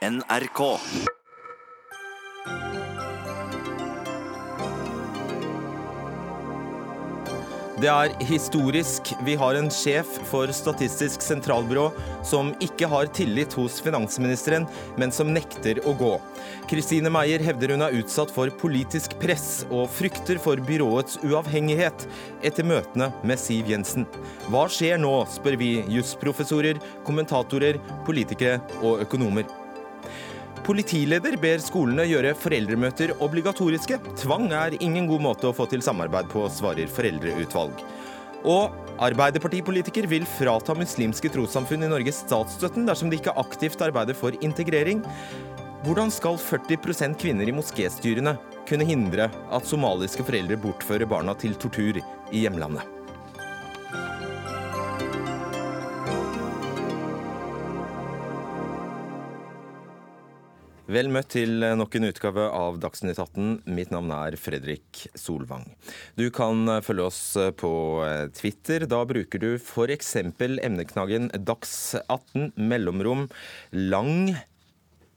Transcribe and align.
NRK. 0.00 0.60
Det 7.80 7.88
er 7.88 8.14
historisk. 8.24 9.12
Vi 9.24 9.34
har 9.36 9.58
en 9.58 9.68
sjef 9.68 10.08
for 10.30 10.48
Statistisk 10.56 11.20
sentralbyrå 11.20 11.90
som 12.24 12.54
ikke 12.64 12.88
har 12.88 13.12
tillit 13.12 13.52
hos 13.60 13.76
finansministeren, 13.84 14.64
men 14.96 15.12
som 15.12 15.34
nekter 15.36 15.82
å 15.84 15.92
gå. 15.92 16.14
Kristine 16.72 17.12
Meier 17.12 17.44
hevder 17.44 17.76
hun 17.76 17.84
er 17.84 18.00
utsatt 18.00 18.32
for 18.32 18.48
politisk 18.64 19.20
press, 19.20 19.66
og 19.68 19.88
frykter 19.92 20.40
for 20.40 20.64
byråets 20.64 21.20
uavhengighet 21.28 22.08
etter 22.40 22.64
møtene 22.64 23.12
med 23.20 23.40
Siv 23.40 23.68
Jensen. 23.68 24.08
Hva 24.48 24.64
skjer 24.72 25.00
nå, 25.00 25.18
spør 25.28 25.60
vi 25.60 25.74
jusprofessorer, 25.92 26.80
kommentatorer, 27.04 27.76
politikere 28.08 28.62
og 28.80 29.04
økonomer. 29.04 29.59
Politileder 30.66 31.38
ber 31.40 31.62
skolene 31.64 32.04
gjøre 32.04 32.34
foreldremøter 32.36 33.14
obligatoriske. 33.24 33.96
Tvang 34.20 34.50
er 34.52 34.76
ingen 34.84 35.08
god 35.08 35.24
måte 35.24 35.48
å 35.48 35.56
få 35.56 35.66
til 35.70 35.82
samarbeid 35.84 36.28
på, 36.32 36.44
svarer 36.52 36.90
foreldreutvalg. 36.92 37.80
Og 38.48 38.76
Arbeiderpartipolitiker 39.00 40.04
vil 40.10 40.26
frata 40.28 40.76
muslimske 40.76 41.30
trossamfunn 41.32 41.86
i 41.86 41.88
Norge 41.88 42.12
statsstøtten 42.12 42.84
dersom 42.88 43.08
de 43.08 43.16
ikke 43.16 43.36
aktivt 43.40 43.80
arbeider 43.84 44.16
for 44.16 44.36
integrering. 44.44 45.00
Hvordan 45.86 46.12
skal 46.12 46.36
40% 46.36 47.16
kvinner 47.20 47.48
i 47.48 47.56
moskestyrene 47.56 48.36
kunne 48.68 48.84
hindre 48.84 49.30
at 49.32 49.68
somaliske 49.68 50.28
foreldre 50.28 50.60
bortfører 50.60 51.08
barna 51.08 51.32
til 51.40 51.56
tortur 51.56 51.96
i 51.96 52.44
hjemlandet? 52.44 52.99
Vel 60.90 61.06
møtt 61.12 61.28
til 61.36 61.62
nok 61.78 61.94
en 61.94 62.08
utgave 62.08 62.48
av 62.50 62.80
Dagsnytt 62.82 63.20
18. 63.22 63.60
Mitt 63.70 63.92
navn 63.94 64.10
er 64.10 64.34
Fredrik 64.40 65.04
Solvang. 65.14 65.68
Du 66.18 66.24
kan 66.34 66.66
følge 66.82 67.04
oss 67.06 67.20
på 67.60 67.70
Twitter. 68.34 68.88
Da 68.90 69.04
bruker 69.06 69.38
du 69.38 69.52
f.eks. 69.54 70.10
emneknaggen 70.18 71.30
Dags18 71.46 72.50
mellomrom 72.58 73.28
lang 73.70 74.34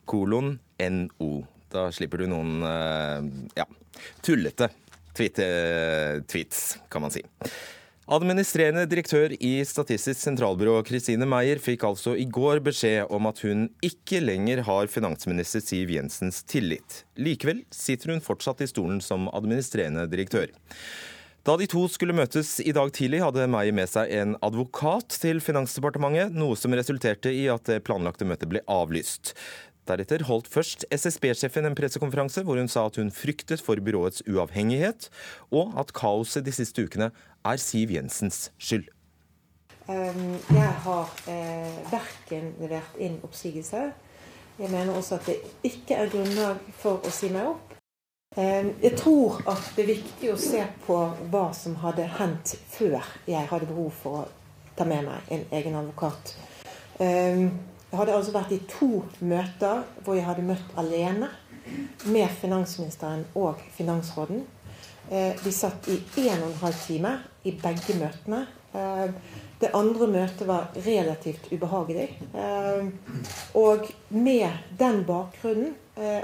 kolon 0.05 0.59
no. 0.77 1.31
Da 1.73 1.87
slipper 1.95 2.21
du 2.21 2.29
noen 2.29 2.61
ja, 3.57 3.65
tullete 4.21 4.69
tweets, 5.17 6.65
kan 6.93 7.01
man 7.01 7.17
si. 7.17 7.25
Administrerende 8.11 8.83
direktør 8.91 9.31
i 9.39 9.61
Statistisk 9.63 10.19
sentralbyrå 10.19 10.81
Kristine 10.83 11.23
Meyer 11.29 11.61
fikk 11.63 11.85
altså 11.87 12.17
i 12.19 12.25
går 12.27 12.59
beskjed 12.65 13.07
om 13.15 13.29
at 13.29 13.39
hun 13.45 13.69
ikke 13.79 14.19
lenger 14.19 14.59
har 14.67 14.91
finansminister 14.91 15.63
Siv 15.63 15.93
Jensens 15.95 16.41
tillit. 16.43 17.05
Likevel 17.15 17.61
sitter 17.71 18.11
hun 18.11 18.19
fortsatt 18.25 18.59
i 18.59 18.67
stolen 18.67 18.99
som 18.99 19.29
administrerende 19.31 20.03
direktør. 20.11 20.51
Da 21.47 21.55
de 21.59 21.67
to 21.71 21.85
skulle 21.87 22.15
møtes 22.15 22.57
i 22.59 22.75
dag 22.75 22.91
tidlig, 22.91 23.23
hadde 23.23 23.47
Meyer 23.47 23.75
med 23.75 23.87
seg 23.87 24.11
en 24.19 24.35
advokat 24.43 25.15
til 25.23 25.39
Finansdepartementet, 25.43 26.35
noe 26.35 26.59
som 26.59 26.75
resulterte 26.75 27.31
i 27.31 27.47
at 27.51 27.71
det 27.71 27.85
planlagte 27.87 28.27
møtet 28.27 28.51
ble 28.51 28.67
avlyst. 28.67 29.31
Deretter 29.87 30.23
holdt 30.29 30.47
først 30.47 30.85
SSB-sjefen 30.95 31.67
en 31.67 31.75
pressekonferanse 31.75 32.45
hvor 32.47 32.59
hun 32.59 32.69
sa 32.71 32.85
at 32.87 32.99
hun 32.99 33.11
fryktet 33.11 33.63
for 33.63 33.79
byråets 33.83 34.23
uavhengighet, 34.31 35.09
og 35.51 35.75
at 35.79 35.91
kaoset 35.95 36.45
de 36.47 36.55
siste 36.55 36.85
ukene 36.87 37.09
er 37.45 37.57
Siv 37.57 37.91
Jensens 37.91 38.51
skyld. 38.57 38.87
Ehm, 39.89 40.37
jeg 40.49 40.73
har 40.85 41.09
eh, 41.27 41.91
verken 41.91 42.53
levert 42.59 42.99
inn 42.99 43.19
oppsigelse. 43.23 43.91
Jeg 44.59 44.69
mener 44.71 44.95
også 44.95 45.15
at 45.15 45.27
det 45.27 45.35
ikke 45.63 45.97
er 45.97 46.11
grunnlag 46.13 46.61
for 46.79 47.03
å 47.03 47.11
si 47.11 47.31
meg 47.33 47.49
opp. 47.51 47.73
Eh, 48.37 48.69
jeg 48.83 48.95
tror 48.97 49.41
at 49.49 49.73
det 49.75 49.83
er 49.83 49.91
viktig 49.91 50.31
å 50.31 50.39
se 50.39 50.63
på 50.85 50.97
hva 51.33 51.43
som 51.57 51.75
hadde 51.83 52.07
hendt 52.17 52.55
før 52.71 53.03
jeg 53.27 53.49
hadde 53.51 53.69
behov 53.69 53.91
for 53.99 54.23
å 54.23 54.25
ta 54.77 54.87
med 54.89 55.03
meg 55.09 55.35
en 55.35 55.45
egen 55.59 55.75
advokat. 55.81 56.35
Eh, 56.99 57.43
jeg 57.93 57.99
hadde 57.99 58.15
altså 58.15 58.33
vært 58.33 58.55
i 58.55 58.63
to 58.71 59.03
møter 59.19 59.83
hvor 60.01 60.15
jeg 60.17 60.25
hadde 60.25 60.47
møtt 60.47 60.77
alene 60.79 61.27
med 62.07 62.31
finansministeren 62.41 63.27
og 63.35 63.59
finansråden. 63.75 64.45
Eh, 65.09 65.35
vi 65.43 65.51
satt 65.51 65.87
i 65.87 66.29
en 66.29 66.43
og 66.43 66.49
en 66.49 66.59
halv 66.61 66.77
time 66.87 67.17
i 67.43 67.51
begge 67.59 67.95
møtene. 67.99 68.45
Eh, 68.73 69.09
det 69.59 69.71
andre 69.75 70.07
møtet 70.07 70.47
var 70.47 70.71
relativt 70.85 71.49
ubehagelig. 71.51 72.07
Eh, 72.33 72.87
og 73.59 73.87
med 74.09 74.49
den 74.79 75.03
bakgrunnen, 75.07 75.75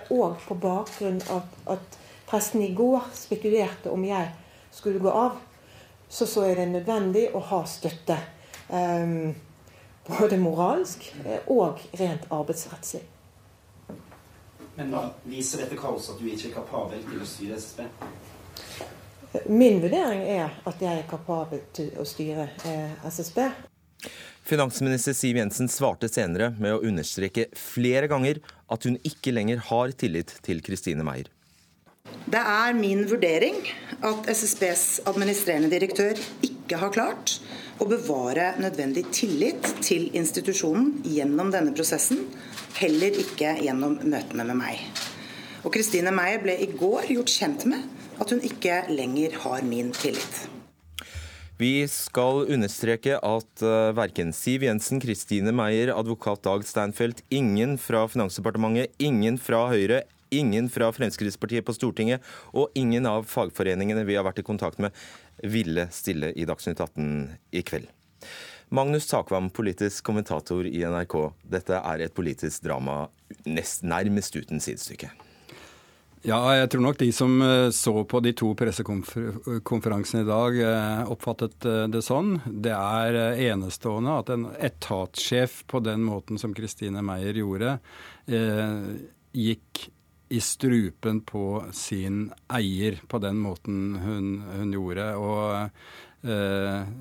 og 0.09 0.39
på 0.47 0.55
bakgrunn 0.57 1.19
av 1.29 1.43
at 1.69 1.97
presten 2.25 2.63
i 2.65 2.71
går 2.73 3.03
spekulerte 3.13 3.91
om 3.93 4.01
jeg 4.01 4.31
skulle 4.73 4.97
gå 5.03 5.11
av, 5.13 5.35
så 6.09 6.25
så 6.25 6.47
jeg 6.47 6.55
det 6.57 6.65
nødvendig 6.71 7.27
å 7.37 7.41
ha 7.51 7.59
støtte. 7.69 8.17
Både 10.09 10.39
moralsk 10.41 11.05
og 11.53 11.85
rent 12.01 12.25
arbeidsrettslig. 12.33 13.03
Men 14.75 14.91
da 14.91 15.05
viser 15.29 15.61
dette 15.61 15.77
kaoset 15.77 16.15
at 16.15 16.19
du 16.23 16.31
ikke 16.31 16.49
er 16.49 16.57
kapabel 16.63 17.05
til 17.05 17.21
å 17.21 17.29
styre 17.29 17.61
SSB? 17.61 17.85
Min 19.45 19.77
vurdering 19.83 20.23
er 20.25 20.53
at 20.65 20.79
jeg 20.81 21.03
er 21.03 21.09
kapabel 21.09 21.61
til 21.75 21.91
å 22.01 22.05
styre 22.07 22.47
eh, 22.65 22.95
SSB. 23.05 23.43
Finansminister 24.49 25.13
Siv 25.13 25.37
Jensen 25.37 25.69
svarte 25.69 26.09
senere 26.09 26.49
med 26.57 26.73
å 26.73 26.79
understreke 26.81 27.45
flere 27.53 28.09
ganger 28.09 28.39
at 28.73 28.87
hun 28.87 28.97
ikke 29.05 29.33
lenger 29.35 29.61
har 29.69 29.93
tillit 29.93 30.33
til 30.45 30.63
Kristine 30.65 31.05
Meyer. 31.05 31.29
Det 32.29 32.41
er 32.41 32.73
min 32.73 33.03
vurdering 33.09 33.59
at 34.01 34.29
SSBs 34.31 35.03
administrerende 35.09 35.69
direktør 35.69 36.17
ikke 36.45 36.79
har 36.81 36.93
klart 36.95 37.35
å 37.77 37.85
bevare 37.89 38.55
nødvendig 38.57 39.05
tillit 39.13 39.75
til 39.85 40.09
institusjonen 40.17 41.03
gjennom 41.05 41.53
denne 41.53 41.75
prosessen, 41.77 42.25
heller 42.81 43.21
ikke 43.21 43.59
gjennom 43.61 43.99
møtene 44.09 44.47
med 44.49 44.57
meg. 44.63 44.81
Og 45.61 45.73
Kristine 45.75 46.13
Meyer 46.15 46.41
ble 46.41 46.57
i 46.63 46.71
går 46.73 47.11
gjort 47.13 47.33
kjent 47.35 47.69
med 47.69 47.98
at 48.19 48.31
hun 48.33 48.41
ikke 48.45 48.83
lenger 48.91 49.35
har 49.43 49.65
min 49.67 49.91
tillit. 49.95 50.47
Vi 51.59 51.83
skal 51.91 52.45
understreke 52.47 53.17
at 53.19 53.63
uh, 53.65 53.91
verken 53.91 54.31
Siv 54.31 54.63
Jensen, 54.63 55.01
Kristine 55.03 55.51
Meyer, 55.51 55.91
advokat 55.91 56.45
Dag 56.47 56.63
Steinfeld, 56.63 57.19
ingen 57.27 57.75
fra 57.81 58.05
Finansdepartementet, 58.07 58.93
ingen 59.03 59.35
fra 59.35 59.65
Høyre, 59.67 60.05
ingen 60.31 60.69
fra 60.71 60.87
Fremskrittspartiet 60.95 61.67
på 61.67 61.75
Stortinget 61.75 62.23
og 62.55 62.71
ingen 62.79 63.09
av 63.09 63.27
fagforeningene 63.27 64.05
vi 64.07 64.15
har 64.15 64.23
vært 64.27 64.39
i 64.39 64.47
kontakt 64.47 64.79
med, 64.79 64.95
ville 65.43 65.89
stille 65.91 66.31
i 66.31 66.47
Dagsnytt 66.47 66.79
18 66.79 67.27
i 67.51 67.63
kveld. 67.67 67.91
Magnus 68.71 69.09
Takvam, 69.09 69.49
politisk 69.49 70.05
kommentator 70.05 70.67
i 70.69 70.83
NRK. 70.85 71.15
Dette 71.49 71.79
er 71.81 72.05
et 72.05 72.13
politisk 72.15 72.63
drama 72.67 73.01
nest, 73.49 73.83
nærmest 73.83 74.37
uten 74.37 74.61
sidestykke. 74.63 75.09
Ja, 76.27 76.39
jeg 76.51 76.67
tror 76.73 76.83
nok 76.83 76.97
de 76.99 77.07
som 77.15 77.37
eh, 77.41 77.69
så 77.71 77.93
på 78.03 78.19
de 78.19 78.33
to 78.35 78.49
pressekonferansene 78.59 80.25
i 80.25 80.27
dag, 80.27 80.57
eh, 80.67 81.11
oppfattet 81.13 81.63
eh, 81.63 81.85
det 81.87 82.01
sånn. 82.03 82.33
Det 82.43 82.73
er 82.75 83.39
enestående 83.47 84.17
at 84.19 84.31
en 84.33 84.49
etatssjef 84.59 85.61
på 85.71 85.79
den 85.85 86.03
måten 86.03 86.41
som 86.41 86.51
Kristine 86.55 87.03
Meyer 87.05 87.39
gjorde, 87.39 87.77
gikk 89.33 89.85
i 90.29 90.41
strupen 90.43 91.21
på 91.25 91.63
sin 91.73 92.27
eier 92.51 92.99
på 93.09 93.21
den 93.23 93.39
måten 93.41 93.95
hun, 94.03 94.27
hun 94.51 94.73
gjorde. 94.75 95.07
Og 95.17 96.27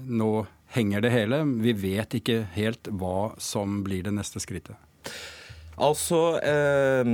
nå 0.08 0.30
henger 0.72 1.04
det 1.04 1.12
hele. 1.12 1.42
Vi 1.66 1.74
vet 1.76 2.16
ikke 2.20 2.38
helt 2.54 2.88
hva 2.88 3.34
som 3.42 3.82
blir 3.84 4.06
det 4.08 4.14
neste 4.16 4.40
skrittet. 4.40 4.78
Altså, 5.78 6.40
eh, 6.42 7.08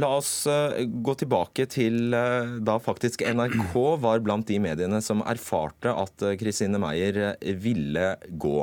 la 0.00 0.08
oss 0.16 0.46
eh, 0.48 0.84
gå 0.88 1.14
tilbake 1.20 1.66
til 1.68 2.14
eh, 2.16 2.54
da 2.64 2.78
faktisk 2.80 3.20
NRK 3.26 3.74
var 4.00 4.22
blant 4.24 4.48
de 4.48 4.56
mediene 4.64 5.00
som 5.04 5.20
erfarte 5.28 5.92
at 5.92 6.24
Kristine 6.40 6.80
Meyer 6.80 7.18
eh, 7.36 7.52
ville 7.60 8.14
gå. 8.40 8.62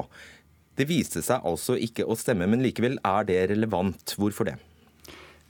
Det 0.75 0.87
viste 0.89 1.21
seg 1.23 1.45
altså 1.45 1.77
ikke 1.77 2.07
å 2.09 2.17
stemme, 2.17 2.47
men 2.49 2.63
likevel 2.65 2.97
er 3.05 3.27
det 3.29 3.43
relevant. 3.53 4.15
Hvorfor 4.17 4.49
det? 4.49 4.57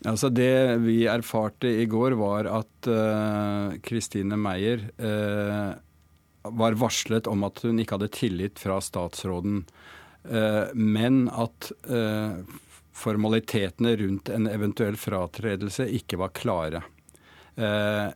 Altså 0.06 0.30
Det 0.30 0.78
vi 0.84 1.06
erfarte 1.10 1.72
i 1.72 1.88
går, 1.90 2.18
var 2.20 2.50
at 2.52 2.90
Kristine 3.88 4.36
uh, 4.36 4.42
Meyer 4.44 4.84
uh, 5.00 5.72
var 6.46 6.78
varslet 6.78 7.26
om 7.32 7.48
at 7.48 7.64
hun 7.66 7.80
ikke 7.82 7.96
hadde 7.96 8.12
tillit 8.14 8.62
fra 8.62 8.78
statsråden. 8.84 9.64
Uh, 10.28 10.68
men 10.76 11.26
at 11.32 11.72
formalitetene 12.96 13.96
rundt 13.96 14.30
en 14.30 14.48
eventuell 14.48 14.96
fratredelse 14.98 15.88
ikke 15.98 16.20
var 16.22 16.32
klare. 16.36 16.84
Eh, 17.56 18.08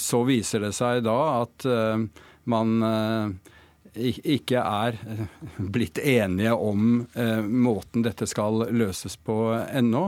så 0.00 0.22
viser 0.24 0.64
det 0.64 0.72
seg 0.74 1.02
da 1.04 1.18
at 1.42 1.66
eh, 1.68 2.06
man 2.50 2.72
eh, 2.88 3.52
ikke 4.32 4.62
er 4.64 4.96
blitt 5.76 6.00
enige 6.00 6.56
om 6.56 7.04
måten 7.46 8.02
dette 8.02 8.26
skal 8.26 8.64
løses 8.74 9.14
på 9.22 9.36
ennå. 9.54 10.00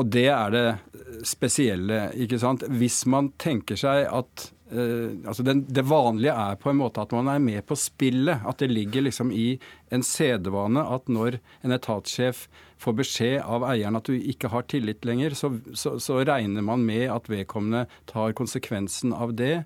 Og 0.00 0.08
det 0.14 0.24
er 0.32 0.54
det 0.54 0.64
spesielle. 1.28 1.98
ikke 2.16 2.38
sant? 2.40 2.64
Hvis 2.64 3.02
man 3.04 3.28
tenker 3.36 3.76
seg 3.76 4.06
at 4.08 4.46
altså 4.70 5.42
den, 5.42 5.64
Det 5.66 5.82
vanlige 5.82 6.32
er 6.32 6.58
på 6.60 6.70
en 6.70 6.78
måte 6.78 7.02
at 7.02 7.12
man 7.16 7.28
er 7.28 7.42
med 7.42 7.64
på 7.66 7.76
spillet. 7.78 8.44
At 8.46 8.62
det 8.62 8.70
ligger 8.70 9.02
liksom 9.06 9.32
i 9.34 9.58
en 9.90 10.04
sedvane 10.06 10.84
at 10.94 11.08
når 11.10 11.40
en 11.64 11.74
etatssjef 11.74 12.46
får 12.80 12.96
beskjed 12.96 13.38
av 13.44 13.66
eieren 13.68 13.98
at 13.98 14.08
du 14.08 14.16
ikke 14.16 14.50
har 14.52 14.66
tillit 14.70 15.04
lenger, 15.04 15.36
så, 15.36 15.52
så, 15.74 15.98
så 16.00 16.20
regner 16.24 16.64
man 16.64 16.84
med 16.86 17.10
at 17.12 17.28
vedkommende 17.28 17.86
tar 18.08 18.36
konsekvensen 18.38 19.12
av 19.12 19.34
det 19.36 19.64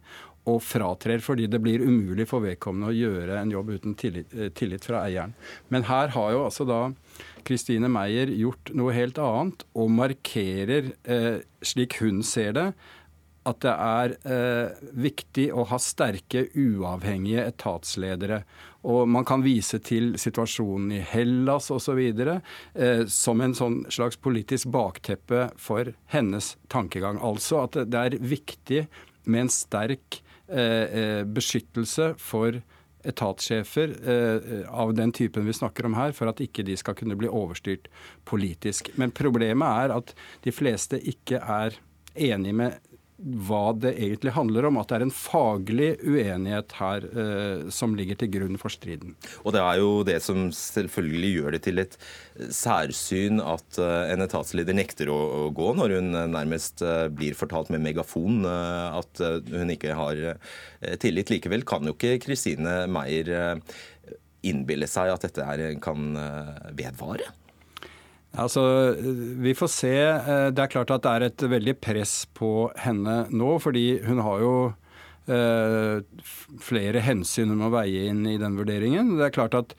og 0.50 0.60
fratrer 0.60 1.22
fordi 1.24 1.46
det 1.48 1.60
blir 1.64 1.84
umulig 1.84 2.26
for 2.28 2.44
vedkommende 2.44 2.90
å 2.90 2.96
gjøre 2.96 3.38
en 3.40 3.52
jobb 3.54 3.70
uten 3.76 3.94
tillit, 4.00 4.34
eh, 4.36 4.50
tillit 4.52 4.84
fra 4.84 5.04
eieren. 5.06 5.32
Men 5.72 5.86
her 5.88 6.12
har 6.16 6.34
jo 6.34 6.42
altså 6.44 6.66
da 6.68 6.80
Kristine 7.48 7.88
Meyer 7.92 8.32
gjort 8.32 8.72
noe 8.76 8.92
helt 8.96 9.20
annet 9.20 9.64
og 9.72 9.92
markerer, 9.94 10.92
eh, 11.04 11.40
slik 11.64 12.00
hun 12.02 12.22
ser 12.22 12.52
det, 12.52 12.68
at 13.44 13.60
det 13.64 13.72
er 13.72 14.14
eh, 14.24 14.84
viktig 14.96 15.48
å 15.52 15.66
ha 15.68 15.78
sterke, 15.80 16.46
uavhengige 16.54 17.44
etatsledere. 17.50 18.42
Og 18.88 19.08
man 19.08 19.24
kan 19.28 19.44
vise 19.44 19.80
til 19.84 20.14
situasjonen 20.20 20.92
i 20.96 21.00
Hellas 21.12 21.70
osv. 21.72 22.00
Eh, 22.00 23.04
som 23.08 23.40
en 23.44 23.56
sånn 23.56 23.80
slags 23.92 24.20
politisk 24.20 24.72
bakteppe 24.74 25.48
for 25.60 25.94
hennes 26.12 26.54
tankegang. 26.72 27.20
Altså 27.24 27.64
at 27.64 27.80
det 27.88 28.06
er 28.06 28.20
viktig 28.20 28.86
med 29.24 29.46
en 29.46 29.52
sterk 29.52 30.22
eh, 30.48 30.84
eh 30.84 31.22
beskyttelse 31.24 32.14
for 32.20 32.60
etatssjefer 33.04 33.94
eh, 34.08 34.70
av 34.72 34.94
den 34.94 35.12
typen 35.12 35.46
vi 35.46 35.52
snakker 35.52 35.86
om 35.86 35.96
her, 35.98 36.12
for 36.16 36.30
at 36.30 36.40
ikke 36.40 36.64
de 36.64 36.76
skal 36.80 36.96
kunne 36.98 37.16
bli 37.20 37.28
overstyrt 37.28 37.90
politisk. 38.28 38.90
Men 39.00 39.12
problemet 39.16 39.84
er 39.84 39.96
at 39.98 40.14
de 40.44 40.54
fleste 40.54 41.00
ikke 41.00 41.40
er 41.40 41.76
enig 42.14 42.54
med 42.56 42.93
hva 43.24 43.72
det 43.80 43.94
egentlig 43.96 44.34
handler 44.36 44.68
om. 44.68 44.78
At 44.80 44.90
det 44.90 44.98
er 44.98 45.06
en 45.06 45.14
faglig 45.14 45.90
uenighet 46.04 46.76
her 46.78 47.06
eh, 47.08 47.64
som 47.72 47.96
ligger 47.96 48.18
til 48.20 48.32
grunn 48.36 48.60
for 48.60 48.72
striden. 48.72 49.16
Og 49.44 49.56
det 49.56 49.62
er 49.64 49.80
jo 49.80 49.90
det 50.06 50.20
som 50.24 50.46
selvfølgelig 50.54 51.32
gjør 51.38 51.56
det 51.56 51.62
til 51.66 51.82
et 51.82 51.98
særsyn 52.54 53.40
at 53.42 53.78
eh, 53.78 54.12
en 54.14 54.24
etatsleder 54.24 54.76
nekter 54.76 55.10
å, 55.12 55.16
å 55.16 55.42
gå 55.54 55.70
når 55.78 55.96
hun 55.98 56.10
eh, 56.18 56.30
nærmest 56.30 56.82
eh, 56.84 57.06
blir 57.14 57.36
fortalt 57.38 57.70
med 57.74 57.84
megafon 57.84 58.44
at 58.44 59.20
hun 59.20 59.70
ikke 59.72 59.94
har 59.96 60.20
tillit. 61.00 61.30
Likevel 61.32 61.64
kan 61.68 61.86
jo 61.86 61.94
ikke 61.94 62.18
Kristine 62.24 62.84
Meier 62.90 63.60
innbille 64.44 64.88
seg 64.90 65.12
at 65.12 65.24
dette 65.24 65.46
her 65.46 65.62
kan 65.82 66.12
vedvare. 66.76 67.30
Altså, 68.36 68.94
Vi 69.36 69.54
får 69.54 69.68
se. 69.70 69.96
Eh, 70.10 70.46
det 70.50 70.62
er 70.62 70.72
klart 70.72 70.92
at 70.94 71.04
det 71.04 71.12
er 71.12 71.28
et 71.28 71.48
veldig 71.56 71.76
press 71.82 72.24
på 72.34 72.70
henne 72.82 73.24
nå, 73.30 73.56
fordi 73.62 74.00
hun 74.06 74.22
har 74.26 74.40
jo 74.42 74.54
eh, 75.30 76.00
flere 76.62 77.04
hensyn 77.04 77.54
hun 77.54 77.62
må 77.62 77.74
veie 77.74 78.08
inn 78.10 78.24
i 78.26 78.40
den 78.40 78.58
vurderingen. 78.58 79.16
Det 79.18 79.28
er 79.28 79.38
klart 79.38 79.58
at 79.58 79.76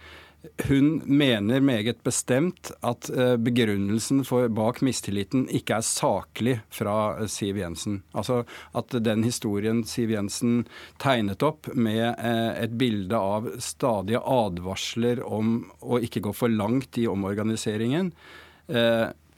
hun 0.69 0.99
mener 1.09 1.63
meget 1.65 2.03
bestemt 2.05 2.69
at 2.85 3.09
eh, 3.09 3.33
begrunnelsen 3.41 4.21
for, 4.29 4.45
bak 4.53 4.79
mistilliten 4.85 5.47
ikke 5.49 5.79
er 5.79 5.87
saklig 5.87 6.55
fra 6.69 7.25
Siv 7.31 7.59
Jensen. 7.59 8.03
Altså 8.13 8.43
at 8.77 8.93
den 9.03 9.25
historien 9.25 9.81
Siv 9.89 10.13
Jensen 10.13 10.63
tegnet 11.01 11.43
opp 11.43 11.67
med 11.73 12.13
et 12.21 12.77
bilde 12.77 13.19
av 13.19 13.49
stadige 13.57 14.21
advarsler 14.21 15.25
om 15.25 15.57
å 15.81 15.99
ikke 15.99 16.23
gå 16.29 16.35
for 16.37 16.53
langt 16.53 17.01
i 17.01 17.09
omorganiseringen, 17.09 18.13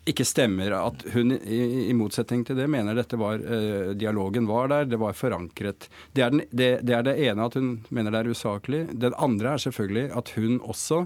ikke 0.07 0.25
stemmer. 0.27 0.73
At 0.77 1.03
hun 1.13 1.33
i, 1.35 1.93
motsetning 1.97 2.45
til 2.47 2.57
det 2.59 2.67
mener 2.71 2.97
dette 2.97 3.19
var 3.19 3.41
eh, 3.41 3.93
dialogen 3.99 4.47
var 4.49 4.71
der, 4.71 4.87
det 4.89 4.99
var 5.01 5.17
forankret. 5.17 5.89
Det 6.15 6.23
er, 6.23 6.33
den, 6.33 6.45
det, 6.51 6.69
det 6.87 6.95
er, 6.95 7.03
det 7.07 7.17
ene 7.27 7.47
at 7.47 7.57
hun 7.59 7.73
mener 7.89 8.13
det 8.13 8.23
er 8.23 8.31
usaklig. 8.31 8.85
Det 8.93 9.13
andre 9.17 9.55
er 9.55 9.65
selvfølgelig 9.67 10.07
at 10.17 10.33
hun 10.37 10.61
også 10.63 11.05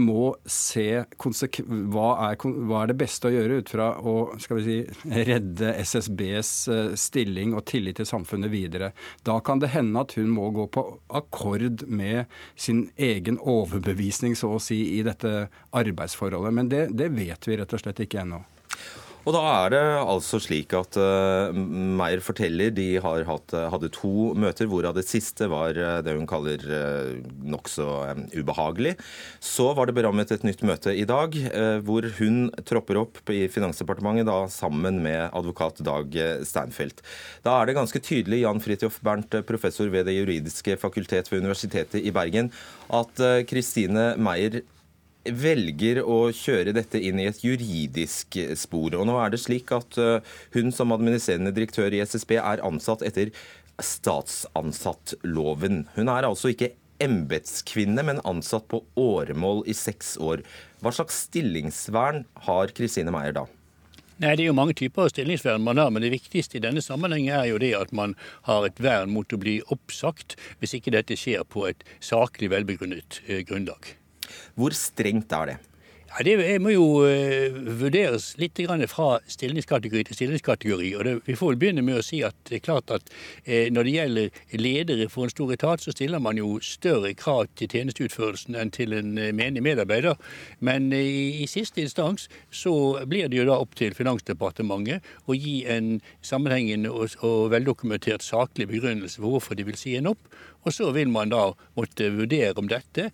må 0.00 0.32
se 0.48 0.86
hva 1.20 2.08
er, 2.28 2.36
hva 2.40 2.82
er, 2.82 2.90
det 2.90 2.96
beste 3.00 3.28
å 3.28 3.32
gjøre 3.34 3.60
ut 3.60 3.72
fra 3.72 3.88
å 3.98 4.14
si, 4.64 4.78
redde 5.28 5.74
SSBs 5.82 6.52
eh, 6.72 6.94
stilling 6.98 7.52
og 7.56 7.66
tillit 7.68 8.00
til 8.00 8.08
samfunnet 8.08 8.52
videre. 8.52 8.92
Da 9.26 9.38
kan 9.44 9.60
det 9.62 9.72
hende 9.74 10.04
at 10.04 10.16
hun 10.16 10.32
må 10.32 10.48
gå 10.56 10.68
på 10.72 10.86
akkord 11.12 11.84
med 11.88 12.24
sin 12.56 12.86
egen 12.96 13.38
overbevisning, 13.38 14.36
så 14.38 14.54
å 14.56 14.62
si, 14.62 14.80
i 14.98 15.02
dette 15.06 15.48
arbeidsforholdet. 15.76 16.56
Men 16.56 16.72
det, 16.72 16.86
det 16.96 17.12
vet 17.12 17.48
vi 17.48 17.60
rett 17.60 17.76
og 17.76 17.84
slett 17.84 18.02
ikke 18.06 18.24
ennå. 18.24 18.42
Og 19.22 19.34
da 19.36 19.42
er 19.46 19.70
det 19.70 19.82
altså 20.02 20.40
slik 20.42 20.72
at 20.74 20.96
uh, 20.98 21.54
Meyer 21.54 22.22
forteller 22.24 22.72
de 22.74 22.86
hatt, 23.02 23.54
eh, 23.54 23.68
hadde 23.70 23.90
to 23.94 24.32
møter, 24.38 24.66
hvorav 24.70 24.96
det 24.96 25.04
siste 25.06 25.46
var 25.50 25.78
uh, 25.78 26.00
det 26.02 26.16
hun 26.16 26.26
kaller 26.26 26.62
uh, 26.66 27.20
nokså 27.46 27.86
um, 28.10 28.24
ubehagelig. 28.34 28.96
Så 29.38 29.68
var 29.78 29.86
det 29.86 29.94
berammet 29.98 30.34
et 30.34 30.46
nytt 30.46 30.64
møte 30.66 30.94
i 30.96 31.06
dag, 31.08 31.38
uh, 31.54 31.78
hvor 31.86 32.08
hun 32.18 32.48
tropper 32.66 32.98
opp 33.04 33.22
i 33.30 33.44
Finansdepartementet 33.52 34.26
da, 34.26 34.40
sammen 34.50 34.98
med 35.06 35.28
advokat 35.30 35.78
Dag 35.86 36.18
Steinfeld. 36.48 37.04
Da 37.46 37.60
er 37.60 37.70
det 37.70 37.78
ganske 37.78 38.02
tydelig, 38.02 38.42
Jan 38.42 38.62
Fridtjof 38.62 38.98
Bernt, 39.06 39.38
professor 39.46 39.90
ved 39.92 40.08
Det 40.10 40.18
juridiske 40.18 40.76
fakultet 40.82 41.30
ved 41.30 41.44
Universitetet 41.44 42.02
i 42.02 42.14
Bergen, 42.14 42.50
at 42.90 43.22
Kristine 43.48 44.12
Meyer 44.18 44.62
velger 45.24 46.02
å 46.02 46.32
kjøre 46.34 46.72
dette 46.76 47.00
inn 47.00 47.20
i 47.22 47.26
et 47.30 47.44
juridisk 47.44 48.36
spor. 48.58 48.94
Og 48.98 49.06
nå 49.08 49.14
er 49.22 49.30
det 49.32 49.40
slik 49.42 49.72
at 49.74 49.98
eh, 50.00 50.20
hun 50.56 50.68
som 50.74 50.92
administrerende 50.94 51.54
direktør 51.54 51.90
i 51.94 52.02
SSB 52.04 52.32
er 52.40 52.64
ansatt 52.66 53.02
etter 53.06 53.28
statsansattloven. 53.82 55.76
Hun 55.96 56.08
er 56.12 56.22
altså 56.28 56.48
ikke 56.52 56.74
embetskvinne, 57.02 58.02
men 58.06 58.20
ansatt 58.28 58.66
på 58.70 58.78
åremål 58.98 59.64
i 59.66 59.74
seks 59.76 60.16
år. 60.22 60.38
Hva 60.82 60.90
slags 60.94 61.14
stillingsvern 61.28 62.18
har 62.46 62.66
Kristine 62.76 63.12
Meier 63.14 63.34
da? 63.36 63.44
Nei, 64.22 64.36
Det 64.36 64.42
er 64.44 64.50
jo 64.52 64.54
mange 64.54 64.76
typer 64.78 65.02
av 65.02 65.08
stillingsvern 65.10 65.64
man 65.64 65.80
har, 65.82 65.90
men 65.90 66.02
det 66.04 66.12
viktigste 66.12 66.56
i 66.58 66.62
denne 66.62 66.82
sammenheng 66.84 67.26
er 67.32 67.44
jo 67.50 67.58
det 67.58 67.72
at 67.74 67.92
man 67.96 68.14
har 68.46 68.66
et 68.66 68.78
vern 68.78 69.10
mot 69.10 69.32
å 69.32 69.40
bli 69.40 69.62
oppsagt 69.74 70.36
hvis 70.60 70.74
ikke 70.78 70.94
dette 70.94 71.16
skjer 71.18 71.42
på 71.42 71.66
et 71.66 71.82
saklig 71.98 72.52
velbegrunnet 72.52 73.20
eh, 73.26 73.42
grunnlag. 73.48 74.01
Hvor 74.54 74.74
strengt 74.76 75.32
er 75.32 75.52
det? 75.52 75.56
Ja, 76.12 76.24
Det 76.24 76.58
må 76.60 76.68
jo 76.74 76.84
uh, 77.08 77.54
vurderes 77.80 78.34
litt 78.36 78.58
fra 78.92 79.20
stillingskategori 79.24 80.02
til 80.04 80.14
stillingskategori. 80.18 80.90
og 80.96 81.04
det, 81.04 81.14
Vi 81.26 81.36
får 81.36 81.48
vel 81.48 81.56
begynne 81.56 81.82
med 81.82 81.96
å 81.96 82.02
si 82.04 82.20
at 82.22 82.36
det 82.50 82.58
er 82.58 82.66
klart 82.66 82.90
at 82.90 83.08
uh, 83.48 83.72
når 83.72 83.82
det 83.82 83.94
gjelder 83.94 84.28
ledere 84.60 85.08
for 85.08 85.24
en 85.24 85.32
stor 85.32 85.52
etat, 85.52 85.80
så 85.80 85.90
stiller 85.90 86.20
man 86.20 86.36
jo 86.36 86.60
større 86.60 87.14
krav 87.14 87.48
til 87.56 87.68
tjenesteutførelsen 87.72 88.54
enn 88.60 88.70
til 88.70 88.92
en 88.92 89.16
uh, 89.16 89.32
menig 89.32 89.64
medarbeider. 89.64 90.20
Men 90.60 90.92
i, 90.92 91.40
i, 91.40 91.48
siste 91.48 91.80
instans 91.80 92.28
så 92.50 93.06
blir 93.08 93.32
det 93.32 93.40
jo 93.40 93.48
da 93.48 93.56
opp 93.56 93.72
til 93.80 93.96
Finansdepartementet 93.96 95.00
å 95.24 95.32
gi 95.32 95.62
en 95.64 96.02
sammenhengende 96.20 96.92
og, 96.92 97.16
og 97.24 97.54
veldokumentert 97.56 98.20
saklig 98.20 98.68
begrunnelse 98.68 99.16
for 99.16 99.38
hvorfor 99.38 99.56
de 99.56 99.64
vil 99.64 99.80
si 99.80 99.96
en 99.96 100.12
opp. 100.12 100.28
Og 100.68 100.76
så 100.76 100.92
vil 100.92 101.08
man 101.08 101.32
da 101.32 101.54
måtte 101.72 102.12
vurdere 102.12 102.52
om 102.60 102.68
dette 102.68 103.08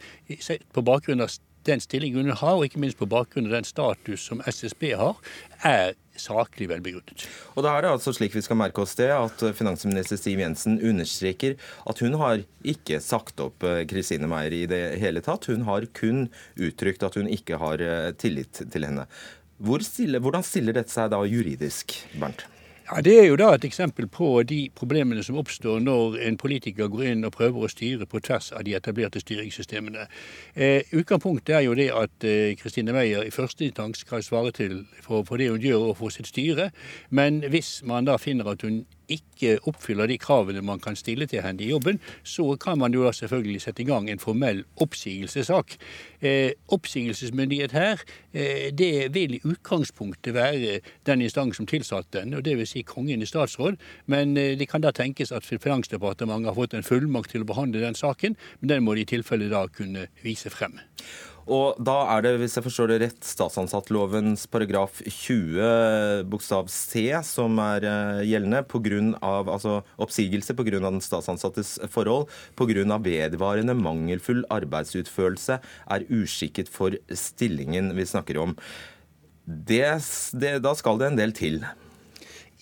på 0.75 0.83
bakgrunn 0.83 1.23
av 1.23 1.31
den 1.69 1.83
stillingen 1.85 2.27
hun 2.27 2.37
har, 2.41 2.57
og 2.57 2.67
ikke 2.67 2.83
minst 2.83 2.99
på 2.99 3.09
bakgrunn 3.11 3.49
av 3.51 3.59
den 3.59 3.69
status 3.69 4.27
som 4.31 4.43
SSB 4.49 4.93
har, 4.99 5.19
er 5.67 5.97
saklig 6.19 6.69
velbegrunnet. 6.71 7.25
Og 7.55 7.65
da 7.65 7.77
er 7.77 7.85
det 7.85 7.93
altså 7.95 8.13
slik 8.17 8.35
vi 8.35 8.43
skal 8.45 8.59
merke 8.59 8.83
oss 8.83 8.97
det, 8.99 9.11
at 9.15 9.43
finansminister 9.57 10.19
Siv 10.19 10.43
Jensen 10.43 10.81
understreker 10.83 11.55
at 11.89 12.03
hun 12.03 12.19
har 12.21 12.43
ikke 12.67 13.01
sagt 13.05 13.41
opp 13.45 13.67
eh, 13.67 13.85
Kristine 13.91 14.31
Meier 14.31 14.57
i 14.57 14.65
det 14.71 14.83
hele 15.03 15.23
tatt. 15.25 15.49
Hun 15.51 15.67
har 15.69 15.87
kun 15.97 16.27
uttrykt 16.59 17.07
at 17.07 17.19
hun 17.21 17.31
ikke 17.31 17.61
har 17.63 17.85
eh, 17.85 18.11
tillit 18.19 18.65
til 18.67 18.89
henne. 18.89 19.07
Hvor 19.59 19.83
stille, 19.83 20.21
hvordan 20.23 20.47
stiller 20.47 20.77
dette 20.77 20.95
seg 20.95 21.11
da 21.15 21.23
juridisk, 21.27 21.97
Bernt? 22.19 22.47
Ja, 22.91 23.01
Det 23.01 23.21
er 23.21 23.27
jo 23.27 23.37
da 23.37 23.51
et 23.53 23.65
eksempel 23.65 24.07
på 24.09 24.43
de 24.49 24.71
problemene 24.75 25.21
som 25.23 25.37
oppstår 25.37 25.81
når 25.85 26.15
en 26.25 26.37
politiker 26.41 26.89
går 26.89 27.03
inn 27.11 27.27
og 27.29 27.35
prøver 27.35 27.67
å 27.67 27.69
styre 27.69 28.07
på 28.09 28.21
tvers 28.25 28.49
av 28.57 28.65
de 28.65 28.73
etablerte 28.79 29.21
styringssystemene. 29.21 30.07
Eh, 30.57 30.89
utgangspunktet 30.97 31.53
er 31.59 31.67
jo 31.67 31.75
det 31.77 31.91
at 31.93 32.25
Kristine 32.57 32.95
eh, 32.95 32.97
Meyer 32.97 33.29
i 33.29 33.35
første 33.35 33.67
instans 33.67 34.01
skal 34.07 34.25
svare 34.25 34.55
til 34.57 34.87
for, 35.03 35.21
for, 35.29 35.37
det 35.37 35.51
hun 35.51 35.61
gjør 35.61 35.91
overfor 35.91 36.15
sitt 36.17 36.33
styre. 36.33 36.71
Men 37.11 37.43
hvis 37.53 37.83
man 37.85 38.09
da 38.09 38.17
finner 38.17 38.49
at 38.55 38.65
hun 38.65 38.87
ikke 39.09 39.59
oppfyller 39.69 40.09
de 40.11 40.19
kravene 40.21 40.63
man 40.65 40.81
kan 40.81 40.97
stille 40.97 41.27
til 41.27 41.43
henne 41.45 41.65
i 41.65 41.71
jobben, 41.71 42.01
så 42.23 42.57
kan 42.61 42.79
man 42.79 42.95
jo 42.95 43.05
da 43.07 43.13
selvfølgelig 43.13 43.63
sette 43.65 43.83
i 43.83 43.89
gang 43.89 44.11
en 44.11 44.23
formell 44.23 44.65
oppsigelsessak. 44.77 45.77
Eh, 46.21 46.53
oppsigelsesmyndighet 46.69 47.73
her, 47.73 48.05
eh, 48.33 48.71
det 48.75 49.15
vil 49.15 49.35
i 49.35 49.41
utgangspunktet 49.45 50.35
være 50.35 50.81
den 51.07 51.23
instans 51.23 51.57
som 51.57 51.67
tilsatte 51.67 52.21
den, 52.21 52.35
og 52.35 52.45
dvs. 52.45 52.69
Si 52.69 52.83
Kongen 52.83 53.23
i 53.23 53.27
statsråd. 53.27 53.77
Men 54.07 54.37
eh, 54.37 54.59
det 54.59 54.69
kan 54.69 54.85
da 54.85 54.91
tenkes 54.91 55.33
at 55.33 55.45
Finansdepartementet 55.45 56.51
har 56.51 56.55
fått 56.55 56.75
en 56.75 56.87
fullmakt 56.87 57.31
til 57.31 57.43
å 57.43 57.49
behandle 57.49 57.81
den 57.81 57.95
saken, 57.95 58.37
men 58.61 58.69
den 58.69 58.85
må 58.85 58.95
de 58.95 59.07
i 59.07 59.09
tilfelle 59.09 59.49
da 59.51 59.67
kunne 59.73 60.09
vise 60.23 60.51
frem. 60.51 60.79
Og 61.49 61.79
da 61.81 61.95
er 62.13 62.25
det, 62.27 62.35
hvis 62.43 62.59
jeg 62.59 62.65
forstår 62.67 62.91
det 62.91 62.99
rett, 63.01 63.19
statsansattlovens 63.25 64.45
paragraf 64.53 65.01
20 65.01 66.27
bokstav 66.29 66.69
c 66.69 67.07
som 67.25 67.57
er 67.65 67.87
eh, 67.89 68.21
gjeldende 68.29 68.61
på 68.69 68.83
grunn 68.85 69.15
av, 69.25 69.49
altså 69.49 69.79
oppsigelse 69.97 70.53
pga. 70.59 70.77
den 70.77 71.01
statsansattes 71.01 71.79
forhold 71.89 72.29
pga. 72.59 73.01
vedvarende 73.01 73.75
mangelfull 73.79 74.45
arbeidsutførelse 74.53 75.59
er 75.89 76.07
uskikket 76.13 76.69
for 76.69 76.99
stillingen 77.09 77.95
vi 77.97 78.05
snakker 78.05 78.37
om. 78.45 78.57
Det, 79.49 79.87
det, 80.37 80.59
da 80.61 80.77
skal 80.77 81.01
det 81.01 81.09
en 81.09 81.23
del 81.23 81.33
til. 81.33 81.63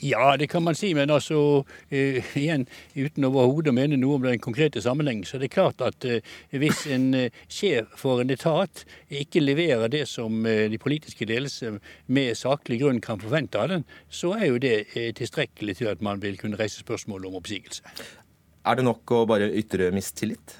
Ja, 0.04 0.36
det 0.36 0.50
kan 0.52 0.62
man 0.62 0.76
si, 0.76 0.90
men 0.94 1.08
altså 1.08 1.38
uh, 1.64 2.32
igjen, 2.36 2.66
uten 2.92 3.24
overhodet 3.24 3.72
å 3.72 3.76
mene 3.76 3.96
noe 3.96 4.18
om 4.18 4.26
den 4.26 4.42
konkrete 4.44 4.82
sammenhengen, 4.84 5.24
så 5.24 5.40
det 5.40 5.48
er 5.48 5.54
klart 5.54 5.80
at 5.84 6.04
uh, 6.04 6.34
hvis 6.52 6.82
en 6.92 7.06
uh, 7.16 7.38
sjef 7.48 7.94
for 7.96 8.20
en 8.20 8.32
etat 8.34 8.84
ikke 9.08 9.40
leverer 9.40 9.88
det 9.92 10.04
som 10.10 10.44
de 10.44 10.78
politiske 10.82 11.28
ledelse 11.28 11.78
med 12.12 12.36
saklig 12.36 12.82
grunn 12.82 13.00
kan 13.00 13.22
forvente 13.22 13.60
av 13.60 13.72
den, 13.72 13.86
så 14.12 14.34
er 14.36 14.50
jo 14.50 14.60
det 14.60 14.76
tilstrekkelig 15.16 15.78
til 15.80 15.90
at 15.94 16.04
man 16.04 16.20
vil 16.20 16.36
kunne 16.40 16.58
reise 16.60 16.82
spørsmål 16.84 17.28
om 17.30 17.40
oppsigelse. 17.40 17.80
Er 18.66 18.76
det 18.76 18.84
nok 18.84 19.14
å 19.14 19.24
bare 19.30 19.48
ytre 19.56 19.88
mistillit? 19.94 20.58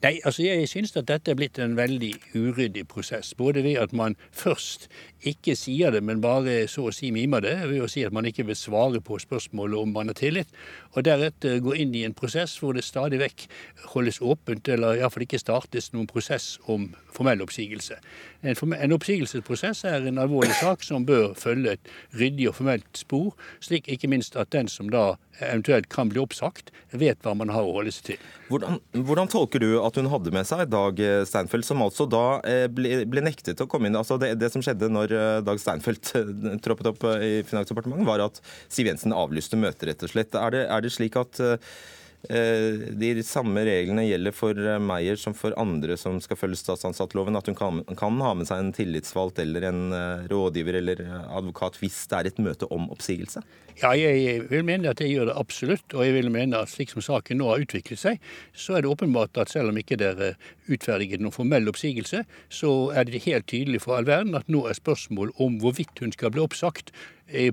Nei, 0.00 0.14
altså 0.24 0.46
jeg 0.46 0.68
synes 0.68 0.94
at 0.96 1.10
dette 1.10 1.28
er 1.28 1.36
blitt 1.36 1.58
en 1.60 1.74
veldig 1.76 2.14
uryddig 2.32 2.86
prosess. 2.88 3.34
Både 3.36 3.60
ved 3.66 3.76
at 3.82 3.92
man 3.92 4.14
først 4.32 4.86
ikke 5.28 5.52
sier 5.58 5.92
det, 5.92 6.00
men 6.00 6.22
bare 6.24 6.62
så 6.72 6.86
å 6.88 6.94
si 6.94 7.10
mimer 7.12 7.44
det, 7.44 7.52
ved 7.68 7.84
å 7.84 7.88
si 7.90 8.06
at 8.08 8.14
man 8.16 8.24
ikke 8.24 8.46
vil 8.48 8.56
svare 8.56 9.02
på 9.04 9.18
spørsmålet 9.20 9.76
om 9.76 9.92
man 9.92 10.08
har 10.08 10.16
tillit, 10.16 10.48
og 10.94 11.04
deretter 11.04 11.60
gå 11.60 11.76
inn 11.84 11.92
i 11.92 12.06
en 12.08 12.16
prosess 12.16 12.56
hvor 12.62 12.72
det 12.72 12.86
stadig 12.86 13.20
vekk 13.20 13.44
holdes 13.92 14.22
åpent, 14.24 14.72
eller 14.72 15.02
iallfall 15.02 15.26
ikke 15.28 15.42
startes 15.42 15.92
noen 15.92 16.08
prosess 16.08 16.54
om 16.64 16.88
formell 17.14 17.42
oppsigelse. 17.44 17.98
En, 18.40 18.94
oppsigelsesprosess 18.96 19.84
er 19.88 20.06
en 20.08 20.20
alvorlig 20.22 20.54
sak 20.60 20.84
som 20.86 21.04
bør 21.08 21.34
følge 21.38 21.76
et 21.76 21.90
ryddig 22.16 22.48
og 22.50 22.56
formelt 22.60 22.88
spor, 22.96 23.34
slik 23.64 23.88
ikke 23.90 24.08
minst 24.10 24.38
at 24.40 24.52
den 24.54 24.70
som 24.70 24.88
da 24.92 25.14
eventuelt 25.40 25.88
kan 25.92 26.10
bli 26.10 26.20
oppsagt, 26.20 26.70
vet 26.92 27.20
hva 27.24 27.32
man 27.38 27.52
har 27.52 27.64
å 27.64 27.74
holde 27.78 27.92
seg 27.94 28.10
til. 28.10 28.24
Hvordan, 28.50 28.80
hvordan 29.06 29.30
tolker 29.32 29.62
du 29.62 29.70
at 29.80 29.96
hun 29.96 30.10
hadde 30.12 30.32
med 30.34 30.48
seg 30.48 30.66
Dag 30.72 31.00
Steinfeld, 31.28 31.64
som 31.64 31.84
altså 31.84 32.06
da 32.10 32.24
eh, 32.48 32.66
ble, 32.72 33.04
ble 33.10 33.24
nektet 33.24 33.62
å 33.62 33.68
komme 33.70 33.88
inn? 33.88 33.98
Altså 33.98 34.18
det, 34.20 34.34
det 34.40 34.50
som 34.52 34.64
skjedde 34.64 34.90
når 34.92 35.14
eh, 35.16 35.38
Dag 35.46 35.62
Steinfeld 35.62 36.12
eh, 36.18 36.58
troppet 36.64 36.90
opp 36.92 37.06
eh, 37.12 37.26
i 37.28 37.32
Finansdepartementet, 37.46 38.08
var 38.08 38.26
at 38.26 38.42
Siv 38.68 38.90
Jensen 38.90 39.16
avlyste 39.16 39.58
møtet, 39.60 39.88
rett 39.90 40.04
og 40.06 40.12
slett. 40.12 40.36
Er 40.36 40.54
det, 40.54 40.66
er 40.68 40.84
det 40.84 40.92
slik 40.94 41.16
at 41.20 41.40
de 42.20 43.22
samme 43.24 43.62
reglene 43.64 44.04
gjelder 44.04 44.34
for 44.36 44.58
Meyer 44.84 45.16
som 45.16 45.32
for 45.36 45.54
andre 45.60 45.96
som 45.96 46.18
skal 46.20 46.36
følge 46.36 46.60
statsansattloven? 46.60 47.38
At 47.38 47.48
hun 47.48 47.56
kan, 47.58 47.80
kan, 47.96 48.20
ha 48.20 48.34
med 48.36 48.48
seg 48.50 48.60
en 48.60 48.74
tillitsvalgt 48.76 49.40
eller 49.40 49.70
en 49.70 49.80
rådgiver 50.30 50.80
eller 50.82 51.00
advokat 51.30 51.80
hvis 51.80 52.02
det 52.10 52.18
er 52.18 52.30
et 52.30 52.42
møte 52.44 52.68
om 52.68 52.90
oppsigelse? 52.92 53.42
Ja, 53.80 53.94
jeg 53.96 54.42
vil 54.50 54.64
mene 54.66 54.90
at 54.92 55.00
jeg 55.00 55.14
gjør 55.14 55.30
det 55.30 55.36
absolutt. 55.40 55.94
Og 55.94 56.04
jeg 56.04 56.16
vil 56.18 56.30
mene 56.32 56.60
at 56.60 56.72
slik 56.72 56.92
som 56.92 57.04
saken 57.04 57.40
nå 57.40 57.48
har 57.48 57.62
utviklet 57.64 58.00
seg, 58.02 58.18
så 58.52 58.76
er 58.76 58.84
det 58.84 58.90
åpenbart 58.92 59.40
at 59.40 59.52
selv 59.52 59.72
om 59.72 59.78
ikke 59.80 59.96
det 60.00 60.10
er 60.10 60.34
utferdiget 60.70 61.22
noen 61.22 61.34
formell 61.34 61.70
oppsigelse, 61.70 62.24
så 62.52 62.72
er 62.92 63.08
det 63.08 63.24
helt 63.24 63.48
tydelig 63.50 63.82
for 63.86 63.96
all 63.96 64.08
verden 64.08 64.36
at 64.38 64.50
nå 64.52 64.66
er 64.68 64.76
spørsmål 64.76 65.32
om 65.40 65.58
hvorvidt 65.62 66.04
hun 66.04 66.12
skal 66.14 66.34
bli 66.34 66.44
oppsagt, 66.44 66.92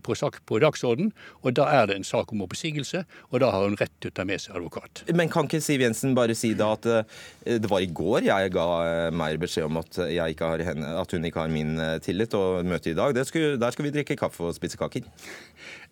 på, 0.03 0.15
på 0.50 0.60
dagsorden, 0.63 1.12
og 1.43 1.55
da 1.57 1.67
er 1.77 1.89
det 1.89 2.00
en 2.00 2.07
sak 2.07 2.34
om 2.34 2.43
oppsigelse, 2.46 3.03
og 3.31 3.41
da 3.43 3.51
har 3.53 3.67
hun 3.67 3.77
rett 3.79 3.93
til 4.01 4.12
å 4.12 4.17
ta 4.17 4.25
med 4.27 4.41
seg 4.43 4.57
advokat. 4.57 5.03
Men 5.13 5.31
kan 5.34 5.50
ikke 5.50 5.62
Siv 5.63 5.84
Jensen 5.86 6.15
bare 6.17 6.36
si 6.38 6.53
da 6.57 6.74
at 6.75 6.88
eh, 6.89 7.57
det 7.62 7.69
var 7.72 7.84
i 7.84 7.91
går 7.91 8.27
jeg 8.27 8.53
ga 8.55 8.67
meg 9.12 9.27
Meyer 9.27 9.41
beskjed 9.41 9.67
om 9.67 9.79
at, 9.81 9.98
henne, 10.00 10.93
at, 11.01 11.12
hun 11.12 11.25
ikke 11.27 11.43
har 11.43 11.51
min 11.51 11.75
eh, 11.81 11.98
tillit, 12.03 12.34
og 12.38 12.65
møtet 12.67 12.93
i 12.93 12.98
dag, 12.98 13.17
skulle, 13.27 13.57
der 13.60 13.75
skal 13.75 13.88
vi 13.88 13.93
drikke 13.96 14.17
kaffe 14.19 14.50
og 14.50 14.55
spise 14.55 14.79
kaker? 14.79 15.05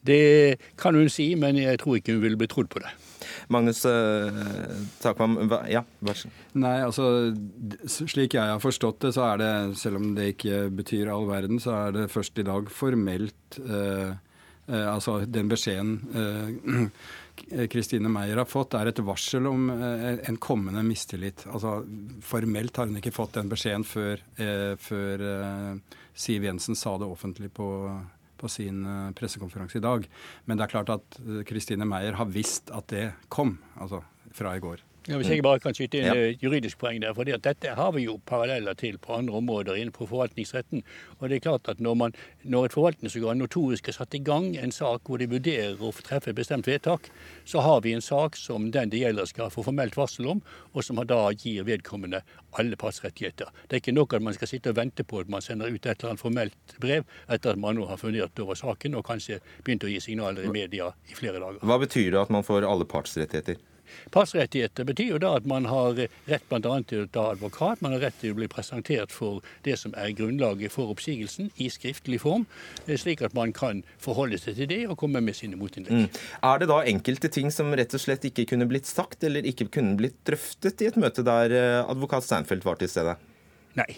Det 0.06 0.58
kan 0.80 0.96
hun 0.98 1.10
si, 1.12 1.32
men 1.40 1.58
jeg 1.60 1.82
tror 1.82 2.00
ikke 2.00 2.16
hun 2.16 2.24
vil 2.24 2.38
bli 2.40 2.50
trodd 2.52 2.70
på 2.72 2.84
det. 2.84 2.94
Magnus 3.48 3.84
uh, 3.86 4.32
Takvam, 5.02 5.38
ja, 5.70 5.84
vær 6.06 6.18
så. 6.18 6.32
Nei, 6.58 6.78
altså 6.86 7.34
slik 7.86 8.38
jeg 8.38 8.54
har 8.54 8.62
forstått 8.64 9.06
det, 9.06 9.14
så 9.18 9.28
er 9.32 9.42
det, 9.42 9.52
selv 9.82 10.02
om 10.02 10.14
det 10.18 10.32
ikke 10.36 10.66
betyr 10.76 11.12
all 11.14 11.28
verden, 11.30 11.62
så 11.62 11.76
er 11.84 12.00
det 12.00 12.10
først 12.14 12.42
i 12.42 12.48
dag 12.48 12.72
formelt 12.74 13.60
eh, 13.66 14.16
uh, 14.16 14.88
Altså 14.90 15.20
den 15.30 15.50
beskjeden 15.52 16.00
Kristine 17.70 18.10
Meyer 18.10 18.40
har 18.42 18.48
fått, 18.50 18.74
er 18.74 18.90
et 18.90 19.02
varsel 19.06 19.46
om 19.46 19.68
en 19.70 20.38
kommende 20.42 20.82
mistillit. 20.88 21.44
Altså 21.52 21.82
Formelt 22.24 22.80
har 22.80 22.88
hun 22.88 22.98
ikke 22.98 23.14
fått 23.14 23.36
den 23.36 23.52
beskjeden 23.52 23.84
før, 23.86 24.24
før 24.80 25.26
Siv 26.16 26.48
Jensen 26.48 26.80
sa 26.80 26.96
det 26.98 27.10
offentlig 27.12 27.52
på 27.54 27.68
på 28.38 28.50
sin 28.52 28.84
eh, 28.86 29.14
pressekonferanse 29.18 29.80
i 29.80 29.86
dag. 29.86 30.08
Men 30.46 30.58
det 30.58 30.68
er 30.68 30.74
klart 30.76 30.94
at 30.94 31.20
Kristine 31.50 31.88
eh, 31.88 31.92
Meyer 31.92 32.20
har 32.20 32.30
visst 32.32 32.72
at 32.76 32.90
det 32.94 33.08
kom, 33.34 33.58
altså 33.80 34.04
fra 34.36 34.56
i 34.56 34.64
går. 34.64 34.85
Ja, 35.06 35.20
hvis 35.22 35.30
jeg 35.30 35.44
bare 35.46 35.62
kan 35.62 35.76
skyte 35.78 36.00
inn 36.00 36.08
et 36.10 36.42
juridisk 36.42 36.80
poeng 36.82 36.98
der. 37.02 37.14
fordi 37.14 37.36
at 37.36 37.44
Dette 37.46 37.76
har 37.78 37.92
vi 37.94 38.08
jo 38.08 38.16
paralleller 38.26 38.74
til 38.74 38.98
på 38.98 39.14
andre 39.14 39.36
områder 39.38 39.76
innenfor 39.78 40.08
forvaltningsretten. 40.10 40.82
Og 41.20 41.30
det 41.30 41.36
er 41.36 41.44
klart 41.46 41.70
at 41.70 41.80
Når, 41.80 41.94
man, 41.94 42.14
når 42.44 42.66
et 42.66 42.74
forvaltningsorgan 42.74 43.38
notorisk 43.38 43.86
har 43.86 43.94
satt 43.94 44.16
i 44.16 44.24
gang 44.24 44.56
en 44.58 44.72
sak 44.72 45.02
hvor 45.06 45.18
de 45.22 45.28
vurderer 45.30 45.78
å 45.78 45.92
treffe 45.92 46.32
et 46.32 46.36
bestemt 46.36 46.66
vedtak, 46.66 47.12
så 47.46 47.62
har 47.62 47.82
vi 47.82 47.94
en 47.94 48.02
sak 48.02 48.36
som 48.36 48.72
den 48.72 48.90
det 48.90 49.04
gjelder 49.04 49.26
skal 49.30 49.52
få 49.54 49.62
formelt 49.64 49.98
varsel 49.98 50.26
om, 50.28 50.42
og 50.74 50.84
som 50.84 50.98
da 51.06 51.30
gir 51.38 51.64
vedkommende 51.64 52.24
alle 52.58 52.76
partsrettigheter. 52.76 53.52
Det 53.68 53.78
er 53.78 53.84
ikke 53.84 53.94
nok 53.94 54.14
at 54.18 54.26
man 54.26 54.34
skal 54.34 54.48
sitte 54.48 54.74
og 54.74 54.80
vente 54.80 55.04
på 55.04 55.22
at 55.22 55.30
man 55.30 55.42
sender 55.42 55.70
ut 55.70 55.86
et 55.86 55.92
eller 56.00 56.16
annet 56.16 56.24
formelt 56.24 56.76
brev 56.82 57.06
etter 57.30 57.54
at 57.54 57.62
man 57.62 57.78
nå 57.78 57.86
har 57.86 58.02
fundert 58.02 58.40
over 58.40 58.58
saken 58.58 58.96
og 58.96 59.06
kanskje 59.06 59.38
begynt 59.62 59.86
å 59.86 59.92
gi 59.92 60.02
signaler 60.02 60.50
i 60.50 60.54
media 60.56 60.90
i 61.12 61.14
flere 61.14 61.38
dager. 61.38 61.62
Hva 61.62 61.78
betyr 61.84 62.12
det 62.16 62.22
at 62.26 62.34
man 62.34 62.48
får 62.48 62.66
alle 62.66 62.90
partsrettigheter? 62.90 63.62
Passrettigheter 64.14 64.88
betyr 64.88 65.16
jo 65.16 65.20
da 65.22 65.36
at 65.40 65.48
man 65.50 65.68
har 65.70 65.98
rett 65.98 66.48
bl.a. 66.50 66.76
til 66.88 67.04
å 67.04 67.10
ta 67.12 67.28
advokat, 67.34 67.84
man 67.86 67.96
har 67.96 68.06
rett 68.08 68.18
til 68.22 68.36
å 68.36 68.40
bli 68.40 68.50
presentert 68.52 69.14
for 69.16 69.44
det 69.68 69.78
som 69.82 69.96
er 70.00 70.16
grunnlaget 70.18 70.74
for 70.74 70.94
oppsigelsen 70.94 71.52
i 71.62 71.70
skriftlig 71.74 72.22
form, 72.24 72.48
eh, 72.86 72.96
slik 73.00 73.24
at 73.26 73.36
man 73.38 73.54
kan 73.56 73.84
forholde 74.02 74.40
seg 74.42 74.60
til 74.60 74.72
det 74.72 74.82
og 74.88 74.98
komme 75.02 75.22
med 75.24 75.38
sine 75.38 75.60
motinnlegg. 75.60 76.06
Mm. 76.06 76.26
Er 76.52 76.62
det 76.62 76.72
da 76.72 76.82
enkelte 76.84 77.32
ting 77.32 77.52
som 77.54 77.74
rett 77.76 77.94
og 77.96 78.04
slett 78.04 78.26
ikke 78.28 78.48
kunne 78.54 78.70
blitt 78.70 78.90
sagt, 78.90 79.24
eller 79.28 79.46
ikke 79.46 79.70
kunne 79.80 79.98
blitt 80.00 80.18
drøftet 80.28 80.82
i 80.82 80.92
et 80.92 81.00
møte 81.00 81.26
der 81.26 81.54
eh, 81.56 81.80
advokat 81.86 82.28
Steinfeld 82.28 82.66
var 82.68 82.82
til 82.82 82.92
stede? 82.92 83.18
Nei. 83.76 83.92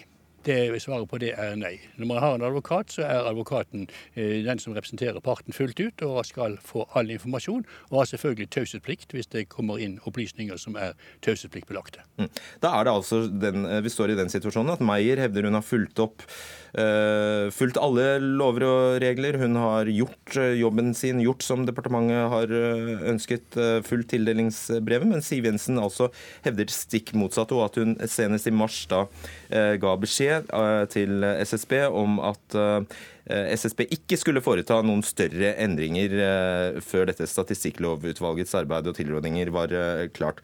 Det 0.46 0.58
Svaret 0.78 1.08
på 1.10 1.18
det 1.18 1.32
er 1.34 1.56
nei. 1.58 1.74
Når 1.98 2.06
man 2.06 2.20
har 2.22 2.36
en 2.36 2.44
advokat, 2.46 2.92
så 2.94 3.02
er 3.02 3.26
advokaten 3.26 3.88
eh, 4.14 4.44
den 4.46 4.60
som 4.62 4.76
representerer 4.76 5.18
parten 5.24 5.54
fullt 5.54 5.80
ut 5.80 6.04
og 6.06 6.20
skal 6.28 6.54
få 6.62 6.84
all 6.96 7.10
informasjon. 7.10 7.64
Og 7.90 7.96
har 7.98 8.10
selvfølgelig 8.12 8.50
taushetsplikt 8.54 9.16
hvis 9.16 9.30
det 9.34 9.48
kommer 9.50 9.82
inn 9.82 9.98
opplysninger 10.06 10.60
som 10.60 10.78
er 10.78 10.94
taushetspliktbelagte. 11.26 12.04
Mm. 12.22 12.30
Da 12.62 12.72
er 12.78 12.86
det 12.86 12.94
altså 12.94 13.24
den, 13.26 13.66
eh, 13.66 13.82
vi 13.82 13.92
står 13.92 14.14
i 14.14 14.18
den 14.20 14.30
situasjonen 14.30 14.76
at 14.76 14.84
Meyer 14.84 15.18
hevder 15.24 15.48
hun 15.48 15.58
har 15.58 15.66
fulgt 15.66 15.98
opp 16.04 16.22
eh, 16.78 17.50
fulgt 17.54 17.80
alle 17.82 18.06
lover 18.22 18.68
og 18.68 19.02
regler. 19.02 19.40
Hun 19.42 19.58
har 19.58 19.90
gjort 19.90 20.38
jobben 20.60 20.94
sin, 20.94 21.24
gjort 21.24 21.42
som 21.42 21.66
departementet 21.66 22.30
har 22.30 22.52
ønsket, 23.08 23.56
uh, 23.58 23.80
fulgt 23.84 24.12
tildelingsbrevet. 24.12 25.08
Men 25.08 25.24
Siv 25.24 25.46
Jensen 25.48 25.80
altså 25.82 26.10
hevder 26.44 26.70
stikk 26.72 27.14
motsatt, 27.18 27.52
og 27.56 27.64
at 27.66 27.78
hun 27.80 27.96
senest 28.10 28.48
i 28.50 28.54
mars 28.54 28.80
da 28.90 29.04
eh, 29.50 29.74
ga 29.80 29.94
beskjed 29.98 30.28
Eh, 30.28 30.37
til 30.92 31.24
SSB 31.44 31.74
om 31.88 32.18
at 32.24 32.56
eh, 32.58 33.54
SSB 33.54 33.86
ikke 33.98 34.18
skulle 34.20 34.42
foreta 34.44 34.80
noen 34.84 35.02
større 35.06 35.54
endringer 35.60 36.14
eh, 36.24 36.78
før 36.84 37.08
dette 37.10 37.28
statistikklovutvalgets 37.28 38.54
arbeid 38.58 38.90
og 38.90 38.98
tilrådinger 38.98 39.52
var 39.54 39.74
klart. 40.16 40.42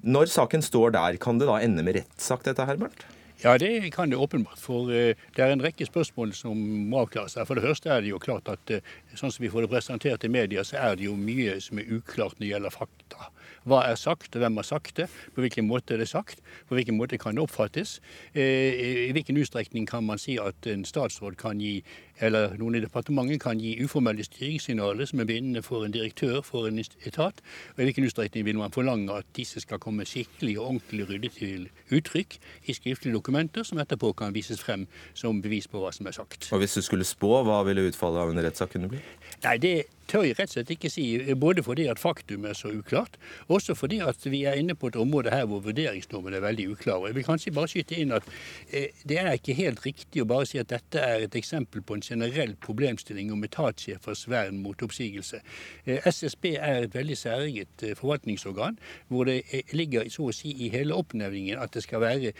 Når 0.00 0.30
saken 0.32 0.64
står 0.64 0.94
der, 0.96 1.18
kan 1.20 1.40
det 1.40 1.48
da 1.50 1.58
ende 1.60 1.84
med 1.84 2.00
rettssak, 2.00 2.44
dette 2.46 2.64
her, 2.64 2.78
Bernt? 2.80 3.02
Ja, 3.40 3.56
det 3.56 3.92
kan 3.94 4.10
det 4.12 4.18
åpenbart. 4.20 4.60
For 4.60 4.88
det 4.88 5.40
er 5.40 5.52
en 5.52 5.62
rekke 5.64 5.86
spørsmål 5.88 6.34
som 6.36 6.58
må 6.90 7.06
avklares. 7.06 7.38
For 7.48 7.56
det 7.56 7.64
første 7.64 7.88
er 7.92 8.04
det 8.04 8.12
jo 8.12 8.20
klart 8.20 8.48
at 8.52 8.72
sånn 9.16 9.32
som 9.32 9.44
vi 9.44 9.48
får 9.52 9.64
det 9.64 9.70
presentert 9.72 10.24
i 10.28 10.32
media, 10.32 10.64
så 10.64 10.76
er 10.76 10.98
det 11.00 11.06
jo 11.08 11.16
mye 11.16 11.56
som 11.64 11.80
er 11.80 11.88
uklart 11.96 12.36
når 12.36 12.44
det 12.44 12.50
gjelder 12.52 12.76
fakta. 12.76 13.30
Hva 13.68 13.82
er 13.84 13.98
sagt, 14.00 14.36
hvem 14.40 14.56
har 14.56 14.64
sagt 14.64 14.96
det? 14.96 15.06
På 15.34 15.44
hvilken 15.44 15.66
måte 15.68 15.94
er 15.94 16.00
det 16.00 16.08
sagt? 16.08 16.40
På 16.68 16.78
hvilken 16.78 16.96
måte 16.96 17.18
kan 17.20 17.36
det 17.36 17.42
oppfattes? 17.44 17.98
Eh, 18.32 19.08
I 19.08 19.12
hvilken 19.12 19.36
utstrekning 19.36 19.88
kan 19.88 20.06
man 20.06 20.20
si 20.20 20.38
at 20.40 20.66
en 20.70 20.86
statsråd 20.88 21.36
kan 21.40 21.60
gi 21.60 21.82
eller 22.20 22.56
noen 22.60 22.78
i 22.78 22.82
departementet 22.84 23.40
kan 23.42 23.60
gi 23.60 23.76
uformelle 23.84 24.24
styringssignaler 24.26 25.08
som 25.08 25.22
er 25.22 25.28
bindende 25.30 25.62
for 25.64 25.84
en 25.86 25.94
direktør 25.94 26.40
for 26.46 26.68
en 26.68 26.80
etat. 26.80 27.42
Og 27.74 27.82
I 27.82 27.88
hvilken 27.88 28.08
utstrekning 28.08 28.46
vil 28.46 28.60
man 28.60 28.74
forlange 28.74 29.12
at 29.16 29.28
disse 29.36 29.62
skal 29.64 29.80
komme 29.82 30.06
skikkelig 30.08 30.58
og 30.58 30.66
ordentlig 30.66 31.08
ryddig 31.08 31.32
til 31.38 31.68
uttrykk 31.90 32.36
i 32.66 32.76
skriftlige 32.76 33.16
dokumenter, 33.16 33.64
som 33.66 33.80
etterpå 33.82 34.12
kan 34.18 34.34
vises 34.36 34.60
frem 34.62 34.86
som 35.14 35.42
bevis 35.42 35.68
på 35.70 35.80
hva 35.80 35.92
som 35.96 36.06
er 36.10 36.16
sagt. 36.16 36.50
Og 36.52 36.62
Hvis 36.62 36.76
du 36.76 36.82
skulle 36.82 37.08
spå, 37.08 37.40
hva 37.46 37.62
ville 37.68 37.88
utfallet 37.88 38.24
av 38.24 38.34
en 38.34 38.44
rettssak 38.44 38.76
kunne 38.76 38.90
bli? 38.92 39.00
Nei, 39.44 39.56
Det 39.58 39.74
tør 40.10 40.24
jeg 40.26 40.36
rett 40.38 40.50
og 40.50 40.56
slett 40.56 40.72
ikke 40.74 40.90
si. 40.90 41.04
Både 41.38 41.62
fordi 41.64 41.86
at 41.90 42.00
faktum 42.02 42.46
er 42.48 42.56
så 42.58 42.72
uklart, 42.74 43.16
også 43.52 43.76
fordi 43.78 44.00
at 44.04 44.24
vi 44.26 44.42
er 44.48 44.58
inne 44.60 44.74
på 44.78 44.90
et 44.90 44.98
område 45.00 45.32
her 45.34 45.46
hvor 45.50 45.62
vurderingsnormen 45.64 46.34
er 46.34 46.44
veldig 46.44 46.66
uklar. 46.74 47.06
Jeg 47.08 47.18
vil 47.18 47.26
kanskje 47.26 47.54
bare 47.54 47.70
skyte 47.70 47.98
inn 48.00 48.14
at 48.16 48.26
eh, 48.72 48.90
det 49.08 49.20
er 49.22 49.32
ikke 49.36 49.56
helt 49.58 49.84
riktig 49.86 50.24
å 50.24 50.28
bare 50.30 50.48
si 50.50 50.60
at 50.60 50.70
dette 50.72 51.02
er 51.02 51.26
et 51.26 51.38
eksempel 51.38 51.84
på 51.86 51.98
en 51.98 52.04
generell 52.10 52.56
problemstilling 52.60 53.32
om 53.32 53.44
etatssjefers 53.46 54.26
vern 54.30 54.60
mot 54.64 54.82
oppsigelse. 54.82 55.40
Eh, 55.84 56.06
SSB 56.06 56.54
er 56.56 56.84
et 56.84 56.94
veldig 56.94 57.16
særeget 57.18 57.84
eh, 57.86 57.96
forvaltningsorgan, 57.98 58.78
hvor 59.08 59.28
det 59.28 59.42
ligger 59.72 60.08
så 60.10 60.30
å 60.30 60.34
si 60.34 60.52
i 60.66 60.70
hele 60.74 60.96
oppnevningen 60.96 61.60
at 61.60 61.74
det 61.74 61.84
skal 61.86 62.04
være, 62.04 62.34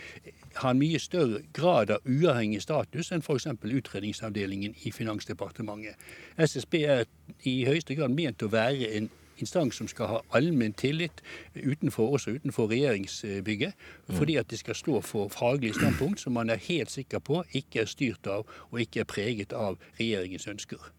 ha 0.61 0.73
en 0.73 0.81
mye 0.81 0.99
større 0.99 1.41
grad 1.55 1.93
av 1.95 2.05
uavhengig 2.05 2.61
status 2.65 3.11
enn 3.11 3.23
f.eks. 3.23 3.47
utredningsavdelingen 3.63 4.75
i 4.83 4.91
Finansdepartementet. 4.91 5.95
SSB 6.37 6.83
er 6.83 7.07
i 7.47 7.61
høyeste 7.65 7.95
grad 7.95 8.13
ment 8.15 8.43
å 8.43 8.51
være 8.51 8.91
en 8.97 9.09
instans 9.41 9.77
som 9.79 9.89
skal 9.89 10.09
ha 10.11 10.19
allmenn 10.37 10.73
tillit 10.77 11.23
utenfor, 11.55 12.13
også 12.15 12.35
utenfor 12.37 12.69
regjeringsbygget. 12.71 13.73
Mm. 14.07 14.15
Fordi 14.15 14.37
at 14.41 14.49
de 14.51 14.57
skal 14.57 14.77
stå 14.77 15.01
for 15.05 15.31
faglige 15.33 15.77
standpunkt 15.79 16.21
som 16.21 16.33
man 16.37 16.49
er 16.49 16.61
helt 16.61 16.91
sikker 16.91 17.19
på 17.19 17.43
ikke 17.57 17.83
er 17.83 17.89
styrt 17.89 18.27
av 18.27 18.45
og 18.71 18.81
ikke 18.81 19.03
er 19.03 19.09
preget 19.09 19.55
av 19.57 19.77
regjeringens 19.99 20.47
ønsker. 20.51 20.91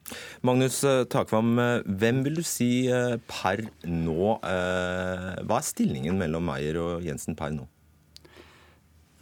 Magnus 0.42 0.82
eh, 0.84 1.04
Takvam, 1.11 1.54
eh, 1.58 1.84
hvem 1.87 2.22
vil 2.26 2.40
du 2.40 2.46
si 2.46 2.88
eh, 2.90 3.16
per 3.30 3.64
nå 3.88 4.32
Hva 4.42 5.58
er 5.58 5.66
stillingen 5.66 6.18
mellom 6.20 6.44
Meyer 6.46 6.78
og 6.80 7.06
Jensen 7.06 7.38
per 7.38 7.54
nå? 7.54 7.68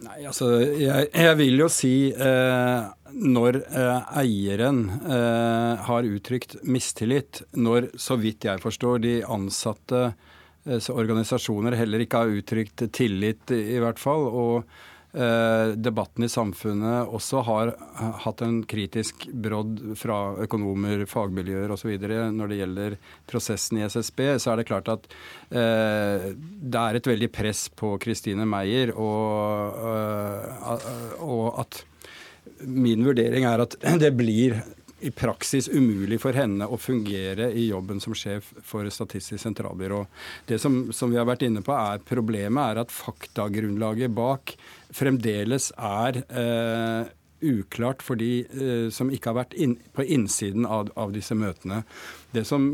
Nei, 0.01 0.23
altså, 0.25 0.55
jeg, 0.81 1.09
jeg 1.13 1.37
vil 1.37 1.61
jo 1.61 1.67
si 1.69 1.93
eh, 2.09 2.85
når 3.13 3.59
eh, 3.61 4.13
eieren 4.23 4.85
eh, 5.05 5.83
har 5.85 6.07
uttrykt 6.07 6.57
mistillit, 6.65 7.43
når, 7.53 7.91
så 8.01 8.17
vidt 8.17 8.47
jeg 8.47 8.63
forstår, 8.63 9.01
de 9.03 9.13
ansatte 9.29 10.01
eh, 10.07 10.89
organisasjoner 10.89 11.77
heller 11.77 12.01
ikke 12.05 12.23
har 12.23 12.33
uttrykt 12.39 12.87
tillit, 12.97 13.53
i 13.53 13.77
hvert 13.83 14.01
fall, 14.01 14.25
og 14.25 14.73
debatten 15.11 16.23
i 16.23 16.29
samfunnet 16.31 17.09
også 17.11 17.41
har 17.43 17.73
hatt 18.23 18.41
en 18.45 18.61
kritisk 18.63 19.25
brodd 19.33 19.81
fra 19.99 20.19
økonomer, 20.45 21.03
fagmiljøer 21.09 21.73
osv. 21.75 21.91
når 22.31 22.51
det 22.51 22.59
gjelder 22.61 22.95
prosessen 23.27 23.81
i 23.81 23.85
SSB, 23.91 24.23
så 24.39 24.53
er 24.53 24.61
det 24.61 24.67
klart 24.69 24.91
at 24.93 25.07
eh, 25.51 26.31
det 26.35 26.81
er 26.81 26.97
et 26.97 27.11
veldig 27.11 27.31
press 27.33 27.67
på 27.75 27.95
Kristine 28.01 28.45
Meyer, 28.47 28.93
og, 28.95 29.81
uh, 29.81 31.23
og 31.25 31.47
at 31.65 31.81
min 32.67 33.03
vurdering 33.05 33.47
er 33.47 33.65
at 33.65 33.77
det 34.03 34.13
blir 34.17 34.61
i 35.01 35.09
praksis 35.09 35.65
umulig 35.73 36.19
for 36.21 36.37
henne 36.37 36.67
å 36.69 36.77
fungere 36.77 37.47
i 37.57 37.65
jobben 37.71 37.97
som 38.03 38.13
sjef 38.13 38.51
for 38.61 38.85
Statistisk 38.93 39.41
sentralbyrå. 39.41 40.03
Det 40.45 40.59
som, 40.61 40.91
som 40.93 41.09
vi 41.09 41.17
har 41.17 41.25
vært 41.25 41.47
inne 41.47 41.63
på, 41.65 41.73
er 41.73 42.03
problemet 42.05 42.61
er 42.61 42.83
at 42.83 42.93
faktagrunnlaget 42.93 44.13
bak 44.13 44.53
fremdeles 44.95 45.71
er 45.77 46.21
eh, 46.27 47.11
uklart 47.41 48.03
for 48.05 48.19
de 48.19 48.43
eh, 48.45 48.89
som 48.93 49.11
ikke 49.13 49.31
har 49.31 49.39
vært 49.41 49.55
inn, 49.57 49.77
på 49.95 50.05
innsiden 50.05 50.67
av, 50.67 50.91
av, 50.99 51.13
disse 51.15 51.35
møtene. 51.37 51.81
Det 52.35 52.45
som, 52.47 52.71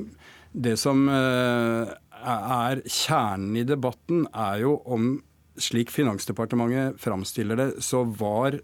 det 0.51 0.75
som 0.81 1.07
eh, 1.11 1.93
er 2.17 2.83
kjernen 2.83 3.59
i 3.61 3.65
debatten, 3.67 4.25
er 4.33 4.63
jo 4.65 4.77
om, 4.85 5.17
slik 5.57 5.93
Finansdepartementet 5.93 6.99
framstiller 7.01 7.59
det, 7.59 7.69
så 7.85 8.03
var 8.05 8.59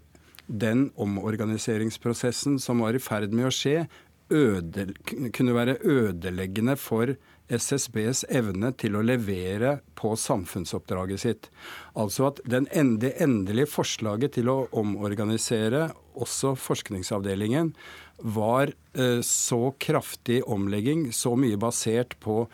den 0.46 0.90
omorganiseringsprosessen 1.00 2.58
som 2.60 2.82
var 2.84 2.96
i 2.96 3.02
ferd 3.02 3.32
med 3.32 3.48
å 3.48 3.54
skje, 3.54 3.86
øde, 4.34 4.88
kunne 5.36 5.54
være 5.56 5.78
ødeleggende 5.84 6.76
for 6.80 7.14
SSBs 7.48 8.24
evne 8.32 8.70
til 8.80 8.96
å 8.96 9.02
levere 9.04 9.78
på 9.98 10.14
samfunnsoppdraget 10.16 11.20
sitt. 11.20 11.50
Altså 11.98 12.30
at 12.30 12.40
den 12.48 12.68
endelige 12.72 13.68
forslaget 13.70 14.38
til 14.38 14.50
å 14.52 14.64
omorganisere 14.72 15.90
også 16.14 16.54
forskningsavdelingen 16.56 17.72
var 18.18 18.70
eh, 18.94 19.20
så 19.26 19.74
kraftig 19.82 20.40
omlegging, 20.46 21.08
så 21.12 21.34
mye 21.36 21.58
basert 21.60 22.14
på 22.22 22.44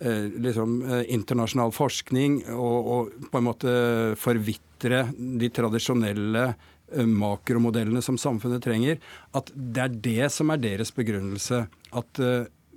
eh, 0.00 0.26
liksom, 0.40 0.80
eh, 0.82 1.04
internasjonal 1.12 1.74
forskning 1.76 2.40
og, 2.56 2.90
og, 2.94 3.14
på 3.30 3.40
en 3.40 3.48
måte 3.50 3.74
forvitre 4.20 5.06
de 5.14 5.50
tradisjonelle 5.54 6.52
makromodellene 6.90 8.00
som 8.02 8.16
samfunnet 8.18 8.64
trenger, 8.64 8.96
at 9.38 9.52
det 9.54 9.82
er 9.84 9.92
det 10.08 10.30
som 10.34 10.50
er 10.50 10.58
deres 10.58 10.90
begrunnelse. 10.90 11.60
At 11.94 12.18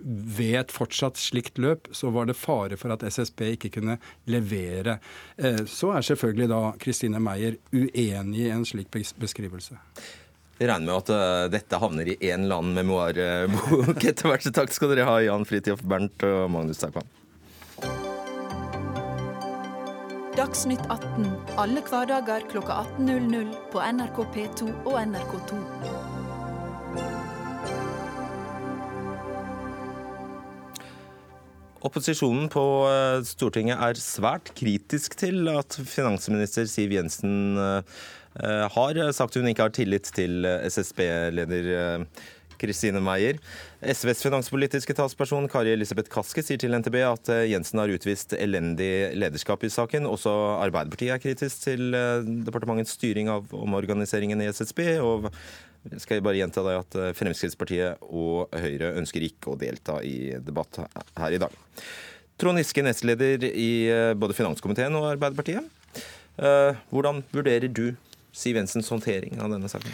ved 0.03 0.57
et 0.59 0.73
fortsatt 0.73 1.19
slikt 1.19 1.61
løp 1.61 1.89
så 1.95 2.11
var 2.13 2.27
det 2.29 2.37
fare 2.39 2.77
for 2.79 2.93
at 2.95 3.05
SSB 3.07 3.45
ikke 3.53 3.71
kunne 3.77 3.97
levere. 4.29 4.97
Eh, 5.37 5.63
så 5.69 5.93
er 5.95 6.05
selvfølgelig 6.09 6.49
da 6.51 6.61
Kristine 6.81 7.21
Meyer 7.23 7.57
uenig 7.71 8.45
i 8.45 8.51
en 8.53 8.67
slik 8.67 8.91
beskrivelse. 8.91 9.79
Jeg 10.59 10.69
regner 10.69 10.85
med 10.85 11.11
at 11.11 11.51
dette 11.51 11.79
havner 11.81 12.13
i 12.13 12.17
en 12.29 12.45
eller 12.45 12.61
annen 12.61 12.77
memoarbok 12.77 14.05
etter 14.11 14.29
hvert. 14.29 14.47
Takk 14.53 14.71
skal 14.75 14.93
dere 14.93 15.09
ha, 15.09 15.17
Jan 15.25 15.47
Fridtjof 15.49 15.81
Bernt 15.83 16.23
og 16.29 16.45
Magnus 16.53 16.83
Takvam. 16.83 17.09
Dagsnytt 20.33 20.81
18 20.89 21.27
alle 21.61 21.81
hverdager 21.85 22.47
klokka 22.49 22.73
18.00 22.97 23.51
på 23.69 23.83
NRK 23.93 24.17
P2 24.33 24.71
og 24.89 24.97
NRK2. 24.97 25.59
Opposisjonen 31.83 32.47
på 32.51 32.63
eh, 32.87 33.21
Stortinget 33.27 33.81
er 33.83 33.99
svært 33.99 34.53
kritisk 34.55 35.17
til 35.19 35.49
at 35.51 35.75
finansminister 35.75 36.69
Siv 36.71 36.95
Jensen 36.95 37.59
eh, 37.59 38.67
har 38.75 39.01
sagt 39.13 39.35
hun 39.37 39.49
ikke 39.51 39.67
har 39.67 39.75
tillit 39.75 40.07
til 40.15 40.47
SSB-leder 40.65 42.07
Kristine 42.63 43.01
Meyer. 43.03 43.39
SVs 43.83 44.23
finanspolitiske 44.23 44.95
talsperson 44.95 45.49
Kari 45.51 45.73
Elisabeth 45.75 46.11
Kaski 46.11 46.43
sier 46.45 46.61
til 46.61 46.75
NTB 46.77 46.99
at 47.07 47.31
eh, 47.33 47.49
Jensen 47.51 47.81
har 47.81 47.91
utvist 47.91 48.35
elendig 48.37 49.11
lederskap 49.19 49.65
i 49.65 49.71
saken. 49.73 50.07
Også 50.09 50.31
Arbeiderpartiet 50.63 51.15
er 51.15 51.21
kritisk 51.23 51.65
til 51.67 51.93
eh, 51.97 52.23
departementets 52.47 52.95
styring 52.97 53.31
av 53.33 53.51
omorganiseringen 53.57 54.43
i 54.43 54.49
SSB. 54.53 54.85
og 55.03 55.31
skal 55.99 56.17
jeg 56.17 56.25
bare 56.25 56.39
gjenta 56.39 56.63
deg 56.65 56.79
at 56.79 56.97
eh, 56.99 57.13
Fremskrittspartiet 57.17 58.03
og 58.07 58.53
Høyre 58.55 58.93
ønsker 59.01 59.25
ikke 59.25 59.53
å 59.53 59.59
delta 59.59 59.99
i 60.05 60.33
debatt 60.39 60.81
her 61.19 61.35
i 61.35 61.41
dag. 61.43 61.53
Trond 62.39 62.59
Giske, 62.59 62.81
nestleder 62.85 63.45
i 63.45 63.69
både 64.17 64.33
finanskomiteen 64.33 64.95
og 64.97 65.11
Arbeiderpartiet. 65.11 65.67
Hvordan 66.89 67.19
vurderer 67.29 67.69
du 67.69 67.91
Siv 68.33 68.57
Jensens 68.57 68.89
håndtering 68.89 69.37
av 69.37 69.53
denne 69.53 69.69
saken? 69.69 69.93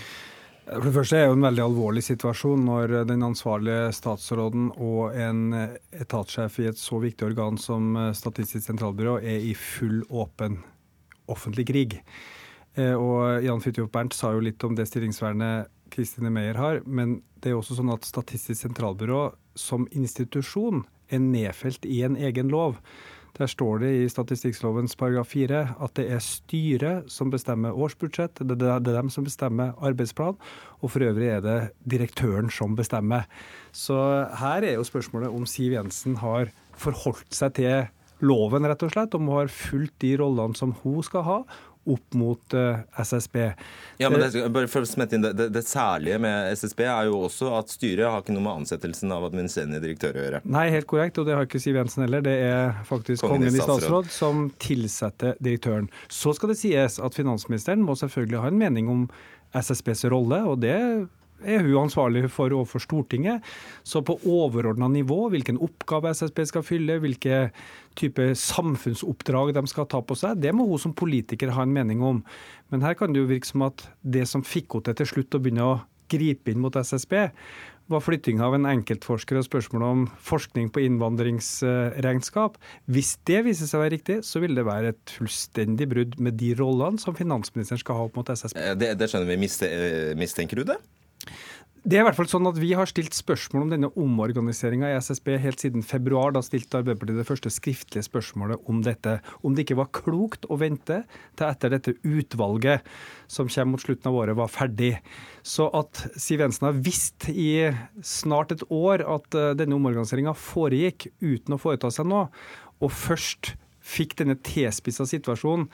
For 0.69 0.88
det 0.88 0.93
første 0.95 1.17
er 1.17 1.25
det 1.25 1.34
jo 1.34 1.36
en 1.36 1.43
veldig 1.49 1.65
alvorlig 1.65 2.06
situasjon 2.08 2.63
når 2.63 2.95
den 3.10 3.28
ansvarlige 3.28 3.91
statsråden 3.97 4.69
og 4.71 5.19
en 5.19 5.52
etatssjef 5.99 6.62
i 6.63 6.69
et 6.71 6.80
så 6.80 7.04
viktig 7.04 7.28
organ 7.28 7.60
som 7.60 7.91
Statistisk 8.15 8.69
sentralbyrå 8.69 9.19
er 9.19 9.43
i 9.52 9.52
full 9.60 10.06
åpen 10.08 10.62
offentlig 11.30 11.67
krig. 11.69 11.99
Eh, 12.78 12.93
og 12.93 13.43
Jan 13.45 13.62
Fridtjof 13.63 13.91
Bernt 13.93 14.15
sa 14.15 14.34
jo 14.36 14.43
litt 14.43 14.63
om 14.65 14.75
det 14.78 14.88
stillingsvernet 14.89 15.69
Kristine 15.93 16.32
Meyer 16.34 16.60
har, 16.60 16.82
men 16.86 17.19
det 17.41 17.52
er 17.52 17.60
også 17.60 17.78
sånn 17.78 17.91
at 17.93 18.08
Statistisk 18.08 18.62
sentralbyrå 18.63 19.30
som 19.60 19.88
institusjon 19.91 20.86
er 21.10 21.23
nedfelt 21.23 21.88
i 21.89 22.04
en 22.06 22.17
egen 22.19 22.52
lov. 22.54 22.78
Der 23.38 23.47
står 23.47 23.84
det 23.84 23.89
i 23.95 24.08
statistikklovens 24.12 24.97
paragraf 24.99 25.30
4 25.32 25.62
at 25.80 25.93
det 25.99 26.08
er 26.12 26.23
styret 26.23 27.12
som 27.13 27.30
bestemmer 27.32 27.78
årsbudsjett, 27.78 28.41
det 28.41 28.58
er 28.58 28.82
dem 28.84 29.12
som 29.13 29.28
bestemmer 29.28 29.78
arbeidsplan, 29.86 30.36
og 30.82 30.91
for 30.91 31.06
øvrig 31.06 31.30
er 31.36 31.45
det 31.45 31.60
direktøren 31.88 32.52
som 32.52 32.75
bestemmer. 32.75 33.30
Så 33.71 33.95
her 34.41 34.65
er 34.65 34.75
jo 34.75 34.88
spørsmålet 34.88 35.32
om 35.32 35.47
Siv 35.47 35.78
Jensen 35.78 36.17
har 36.23 36.52
forholdt 36.80 37.32
seg 37.36 37.56
til 37.60 37.88
loven, 38.19 38.67
rett 38.67 38.84
og 38.84 38.91
slett, 38.91 39.15
om 39.15 39.30
hun 39.30 39.43
har 39.43 39.54
fulgt 39.54 40.02
de 40.04 40.15
rollene 40.19 40.58
som 40.58 40.73
hun 40.82 40.99
skal 41.06 41.23
ha, 41.23 41.39
opp 41.89 42.17
mot 42.17 42.56
uh, 42.56 42.82
SSB. 43.02 43.38
Ja, 44.02 44.10
men 44.10 44.21
det, 44.23 44.43
bare 44.54 44.69
for 44.71 44.86
å 44.86 44.89
smette 44.89 45.17
inn 45.17 45.25
det, 45.25 45.34
det, 45.39 45.49
det, 45.56 45.63
særlige 45.67 46.19
med 46.23 46.54
SSB 46.58 46.84
er 46.86 47.10
jo 47.10 47.23
også 47.28 47.52
at 47.58 47.73
styret 47.73 48.08
har 48.08 48.23
ikke 48.23 48.36
noe 48.36 48.45
med 48.45 48.63
ansettelsen 48.63 49.13
av 49.15 49.28
administrerende 49.30 49.82
direktør 49.84 50.17
å 50.17 50.25
gjøre. 50.25 50.43
Nei, 50.58 50.67
helt 50.75 50.89
korrekt, 50.89 51.19
og 51.21 51.28
det 51.30 51.38
har 51.38 51.49
ikke 51.49 51.62
Siv 51.63 51.80
Jensen 51.80 52.06
heller. 52.06 52.23
Det 52.25 52.38
er 52.45 52.80
faktisk 52.88 53.25
Kongen, 53.25 53.52
i 53.52 53.60
statsråd 53.60 54.12
som 54.13 54.47
tilsetter 54.62 55.38
direktøren. 55.43 55.89
Så 56.12 56.36
skal 56.38 56.54
det 56.54 56.60
sies 56.62 56.99
at 57.04 57.17
finansministeren 57.17 57.84
må 57.86 57.97
selvfølgelig 57.99 58.43
ha 58.45 58.54
en 58.54 58.62
mening 58.62 58.91
om 58.91 59.08
SSBs 59.58 60.06
rolle, 60.13 60.43
og 60.45 60.62
det 60.62 60.78
er 61.43 61.63
hun 61.65 61.86
ansvarlig 61.86 62.25
for 62.34 62.54
overfor 62.56 62.84
Stortinget. 62.84 63.45
Så 63.84 64.02
på 64.06 64.17
overordna 64.28 64.89
nivå, 64.91 65.30
hvilken 65.34 65.60
oppgave 65.63 66.13
SSB 66.15 66.43
skal 66.49 66.65
fylle, 66.65 66.99
hvilke 67.04 67.49
type 67.99 68.32
samfunnsoppdrag 68.39 69.54
de 69.58 69.65
skal 69.69 69.89
ta 69.91 70.02
på 70.02 70.17
seg, 70.19 70.39
det 70.43 70.54
må 70.56 70.67
hun 70.69 70.82
som 70.82 70.95
politiker 70.95 71.54
ha 71.56 71.65
en 71.65 71.75
mening 71.75 72.04
om. 72.06 72.23
Men 72.69 72.86
her 72.86 72.97
kan 72.99 73.13
det 73.13 73.23
jo 73.23 73.32
virke 73.32 73.49
som 73.49 73.65
at 73.67 73.88
det 74.02 74.28
som 74.30 74.45
fikk 74.45 74.78
henne 74.80 74.91
til 74.91 74.99
til 74.99 75.13
slutt 75.13 75.36
å 75.36 75.41
begynne 75.41 75.65
å 75.65 75.80
gripe 76.10 76.52
inn 76.52 76.62
mot 76.62 76.75
SSB, 76.75 77.30
var 77.89 78.04
flytting 78.06 78.41
av 78.45 78.54
en 78.54 78.67
enkeltforsker 78.69 79.39
og 79.39 79.45
spørsmålet 79.47 79.95
om 79.95 80.04
forskning 80.21 80.69
på 80.73 80.84
innvandringsregnskap. 80.86 82.60
Hvis 82.86 83.15
det 83.25 83.41
viser 83.47 83.69
seg 83.69 83.80
å 83.80 83.84
være 83.84 83.95
riktig, 83.95 84.19
så 84.28 84.41
vil 84.43 84.54
det 84.58 84.67
være 84.67 84.93
et 84.93 85.15
fullstendig 85.15 85.89
brudd 85.89 86.19
med 86.21 86.38
de 86.38 86.54
rollene 86.60 87.02
som 87.02 87.17
finansministeren 87.17 87.82
skal 87.82 87.97
ha 87.97 88.06
opp 88.06 88.19
mot 88.19 88.30
SSB. 88.30 88.60
Eh, 88.62 88.75
det, 88.78 88.93
det 89.02 89.10
skjønner 89.10 89.34
vi. 89.34 89.49
Eh, 89.65 90.13
mistenker 90.19 90.62
du 90.62 90.69
det? 90.69 90.78
Det 91.79 91.95
er 91.95 92.03
i 92.03 92.05
hvert 92.10 92.17
fall 92.17 92.27
sånn 92.27 92.47
at 92.49 92.58
Vi 92.60 92.73
har 92.75 92.89
stilt 92.89 93.15
spørsmål 93.15 93.63
om 93.63 93.69
denne 93.71 93.89
omorganiseringa 93.97 94.89
i 94.91 94.97
SSB 94.99 95.32
helt 95.39 95.62
siden 95.63 95.84
februar. 95.86 96.34
Da 96.36 96.41
stilte 96.43 96.82
Arbeiderpartiet 96.82 97.21
det 97.21 97.27
første 97.27 97.51
skriftlige 97.53 98.03
spørsmålet 98.03 98.67
om 98.69 98.82
dette. 98.84 99.15
Om 99.47 99.55
det 99.55 99.63
ikke 99.63 99.79
var 99.79 99.91
klokt 99.95 100.47
å 100.51 100.58
vente 100.60 100.99
til 101.39 101.47
etter 101.47 101.71
dette 101.71 101.95
utvalget 102.03 102.84
som 103.32 103.47
kommer 103.47 103.77
mot 103.77 103.84
slutten 103.86 104.12
av 104.12 104.17
året, 104.19 104.38
var 104.38 104.51
ferdig. 104.51 104.91
Så 105.41 105.69
at 105.79 106.03
Siv 106.19 106.43
Jensen 106.43 106.67
har 106.67 106.82
visst 106.84 107.29
i 107.32 107.71
snart 108.03 108.51
et 108.58 108.65
år 108.67 109.05
at 109.08 109.39
eh, 109.39 109.53
denne 109.58 109.79
omorganiseringa 109.79 110.36
foregikk 110.36 111.08
uten 111.23 111.55
å 111.55 111.62
foreta 111.62 111.93
seg 111.93 112.10
noe, 112.12 112.27
og 112.84 112.91
først 112.91 113.53
fikk 113.79 114.17
denne 114.19 114.36
tilspissa 114.45 115.08
situasjonen 115.08 115.69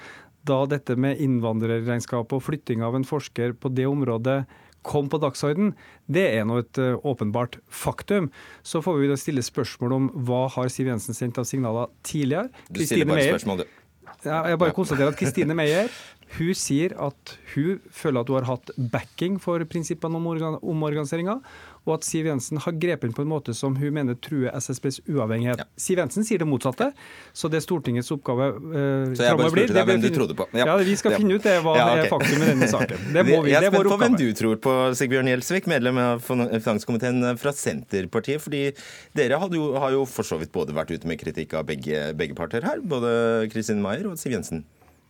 da 0.46 0.62
dette 0.70 0.94
med 1.00 1.18
innvandrerregnskap 1.24 2.30
og 2.36 2.44
flytting 2.46 2.86
av 2.86 2.96
en 2.96 3.08
forsker 3.08 3.58
på 3.58 3.72
det 3.74 3.88
området 3.90 4.44
kom 4.86 5.10
på 5.12 5.20
dagsorden, 5.22 5.74
det 6.08 6.26
er 6.38 6.46
nå 6.48 6.60
et 6.62 6.82
uh, 6.82 6.96
åpenbart 7.08 7.60
faktum. 7.68 8.30
Så 8.66 8.84
får 8.86 9.00
vi 9.02 9.10
da 9.12 9.18
stille 9.20 9.46
spørsmål 9.46 9.98
om 9.98 10.12
hva 10.28 10.46
har 10.56 10.70
Siv 10.74 10.92
Jensen 10.92 11.18
sendt 11.18 11.42
av 11.42 11.50
signaler 11.50 11.92
tidligere. 12.06 12.52
Du 12.70 12.84
stiller 12.86 13.10
bare 13.10 13.28
spørsmål, 13.34 13.66
du. 13.66 13.82
Ja, 14.26 14.42
jeg 14.50 14.58
bare 14.62 14.74
konstaterer 14.74 15.14
at 15.14 15.20
Kristine 15.20 15.54
Meyer 15.60 15.90
hun 16.36 16.58
sier 16.58 16.96
at 17.00 17.36
hun 17.54 17.80
føler 17.94 18.24
at 18.24 18.32
hun 18.32 18.40
har 18.40 18.48
hatt 18.50 18.72
backing 18.92 19.38
for 19.42 19.62
prinsippene 19.70 20.18
om 20.18 20.26
omorganiseringa, 20.74 21.38
og 21.86 22.00
at 22.00 22.06
Siv 22.08 22.28
Jensen 22.30 22.60
har 22.62 22.76
grepet 22.82 23.10
inn 23.10 23.16
på 23.16 23.24
en 23.24 23.30
måte 23.30 23.54
som 23.58 23.76
hun 23.78 23.94
mener 23.94 24.18
truer 24.18 24.50
SSBs 24.58 25.04
uavhengighet. 25.06 25.62
Ja. 25.62 25.68
Siv 25.78 26.02
Jensen 26.02 26.26
sier 26.28 26.42
det 26.42 26.48
motsatte, 26.50 26.90
så 27.34 27.50
det 27.52 27.60
er 27.62 27.66
Stortingets 27.66 28.10
oppgave 28.16 28.50
eh, 28.50 29.14
Så 29.18 29.28
jeg 29.28 29.40
bare 29.40 29.52
spurte 29.54 29.78
deg 29.78 29.90
hvem 29.92 30.04
du 30.04 30.10
trodde 30.16 30.38
på. 30.38 30.48
Ja, 30.58 30.68
ja 30.72 30.78
Vi 30.82 30.98
skal 31.00 31.16
ja. 31.16 31.22
finne 31.22 31.38
ut 31.38 31.46
det, 31.46 31.56
hva 31.66 31.76
ja, 31.78 31.88
okay. 31.92 32.06
er 32.06 32.12
faktum 32.14 32.46
i 32.46 32.50
denne 32.50 32.70
saken. 32.72 33.08
Det 33.16 33.26
må 33.30 33.42
vi, 33.46 33.54
jeg 33.54 33.62
er 33.62 33.70
spent 33.70 33.92
på 33.92 34.00
hvem 34.02 34.20
du 34.20 34.28
tror 34.42 34.62
på, 34.66 34.76
Sigbjørn 35.00 35.32
Gjelsvik, 35.34 35.70
medlem 35.72 36.02
av 36.02 36.26
finanskomiteen 36.26 37.22
fra 37.42 37.54
Senterpartiet. 37.56 38.42
fordi 38.42 38.64
dere 39.16 39.40
jo, 39.54 39.68
har 39.82 39.94
jo 39.94 40.06
for 40.10 40.28
så 40.28 40.40
vidt 40.42 40.54
både 40.56 40.74
vært 40.76 40.96
ute 40.96 41.10
med 41.10 41.22
kritikk 41.22 41.54
av 41.60 41.68
begge, 41.70 42.10
begge 42.18 42.38
parter 42.38 42.66
her, 42.66 42.82
både 42.82 43.46
Kristin 43.54 43.84
Maier 43.86 44.10
og 44.10 44.18
Siv 44.22 44.34
Jensen. 44.34 44.66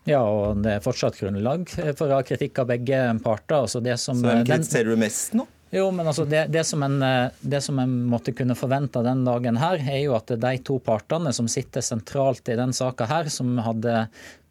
Ja, 0.06 0.22
og 0.22 0.62
det 0.62 0.76
er 0.76 0.84
fortsatt 0.86 1.18
grunnlag 1.18 1.66
for 1.98 2.12
å 2.12 2.20
ha 2.20 2.26
kritikk 2.26 2.60
av 2.62 2.70
begge 2.70 3.00
parter. 3.26 3.64
Altså 3.64 3.82
det 3.82 3.98
som, 4.02 4.20
Så 4.22 4.30
hvem 4.30 4.46
kritiserer 4.46 4.94
du 4.94 5.02
mest 5.02 5.34
nå? 5.38 5.48
Jo, 5.74 5.90
men 5.92 6.08
altså 6.08 6.26
det, 6.30 6.46
det, 6.54 6.64
som 6.64 6.84
en, 6.86 7.00
det, 7.42 7.62
som 7.62 7.80
en, 7.82 7.96
måtte 8.08 8.32
kunne 8.38 8.56
forvente 8.56 9.02
den 9.04 9.24
dagen 9.26 9.58
her, 9.60 9.82
er 9.82 10.04
jo 10.06 10.14
at 10.16 10.30
de 10.40 10.52
to 10.64 10.78
partene 10.84 11.34
som 11.36 11.50
sitter 11.52 11.84
sentralt 11.84 12.48
i 12.54 12.58
den 12.60 12.74
saka 12.74 13.08
her, 13.10 13.32
som 13.34 13.58
hadde 13.66 14.06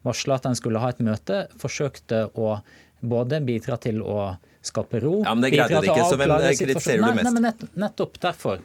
varsla 0.05 0.37
at 0.37 0.49
en 0.51 0.59
skulle 0.59 0.81
ha 0.83 0.91
et 0.93 1.01
møte, 1.05 1.45
forsøkte 1.61 2.27
å 2.35 2.59
både 3.05 3.41
bidra 3.45 3.79
til 3.81 4.03
å 4.03 4.35
skape 4.65 4.99
ro 4.99 5.19
Ja, 5.23 5.33
Men 5.33 5.45
det 5.45 5.51
greide 5.55 5.81
de 5.81 5.91
ikke, 5.91 6.05
så 6.09 6.17
hvem 6.19 6.35
kritiserer 6.59 7.01
du 7.01 7.07
mest? 7.07 7.27
Nei, 7.29 7.41
nei, 7.41 7.53
men 7.53 7.83
nettopp 7.85 8.19
derfor. 8.21 8.63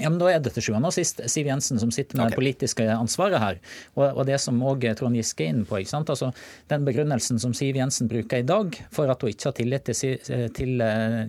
Ja, 0.00 0.08
men 0.08 0.18
Da 0.18 0.30
er 0.32 0.40
det 0.40 0.54
til 0.54 0.64
sjuende 0.64 0.88
og 0.88 0.94
sist 0.96 1.20
Siv 1.28 1.48
Jensen 1.50 1.80
som 1.80 1.90
sitter 1.92 2.16
med 2.16 2.24
okay. 2.24 2.32
det 2.32 2.40
politiske 2.40 2.84
ansvaret 2.94 3.42
her. 3.42 3.58
Og, 3.92 4.06
og 4.06 4.22
det 4.28 4.38
som 4.40 4.60
òg 4.64 4.86
Trond 4.96 5.18
Giske 5.18 5.44
er 5.44 5.52
inne 5.52 5.66
på. 5.68 5.82
ikke 5.82 5.92
sant? 5.92 6.08
Altså, 6.08 6.30
Den 6.72 6.86
begrunnelsen 6.88 7.40
som 7.42 7.52
Siv 7.52 7.76
Jensen 7.76 8.08
bruker 8.08 8.40
i 8.40 8.46
dag 8.48 8.78
for 8.90 9.12
at 9.12 9.20
hun 9.20 9.32
ikke 9.34 9.50
har 9.50 9.56
tillit 9.58 9.90
til, 9.90 10.16
til 10.56 10.86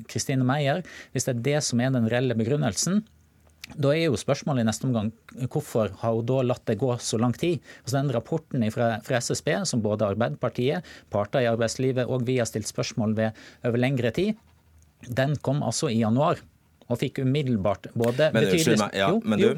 Kristine 0.07 0.47
Meyer, 0.47 0.79
hvis 1.11 1.27
det 1.27 1.35
er 1.35 1.43
det 1.49 1.57
som 1.67 1.83
er 1.83 1.91
den 1.91 2.07
reelle 2.07 2.37
begrunnelsen, 2.39 3.03
da 3.79 3.91
er 3.91 4.05
jo 4.05 4.19
spørsmålet 4.19 4.63
i 4.63 4.67
neste 4.67 4.87
omgang 4.87 5.11
hvorfor 5.51 5.91
har 6.01 6.15
hun 6.15 6.25
da 6.27 6.39
latt 6.43 6.65
det 6.67 6.77
gå 6.79 6.91
så 6.99 7.19
lang 7.19 7.35
tid? 7.35 7.59
Altså 7.83 7.97
Den 7.97 8.13
rapporten 8.15 8.63
fra, 8.71 8.89
fra 9.03 9.19
SSB, 9.19 9.49
som 9.67 9.83
både 9.83 10.07
Arbeiderpartiet, 10.07 10.87
parter 11.11 11.43
i 11.43 11.51
arbeidslivet 11.51 12.07
og 12.07 12.23
vi 12.27 12.39
har 12.39 12.47
stilt 12.47 12.67
spørsmål 12.67 13.15
ved 13.19 13.45
over 13.63 13.79
lengre 13.79 14.11
tid, 14.15 14.39
den 15.07 15.35
kom 15.43 15.63
altså 15.63 15.89
i 15.91 15.99
januar 15.99 16.39
og 16.89 16.99
fikk 17.01 17.23
umiddelbart 17.23 17.89
både 17.93 18.29
men, 18.33 18.45
betydelig 18.45 18.79
meg, 18.81 18.95
ja, 18.97 19.09
men 19.23 19.41
du, 19.41 19.49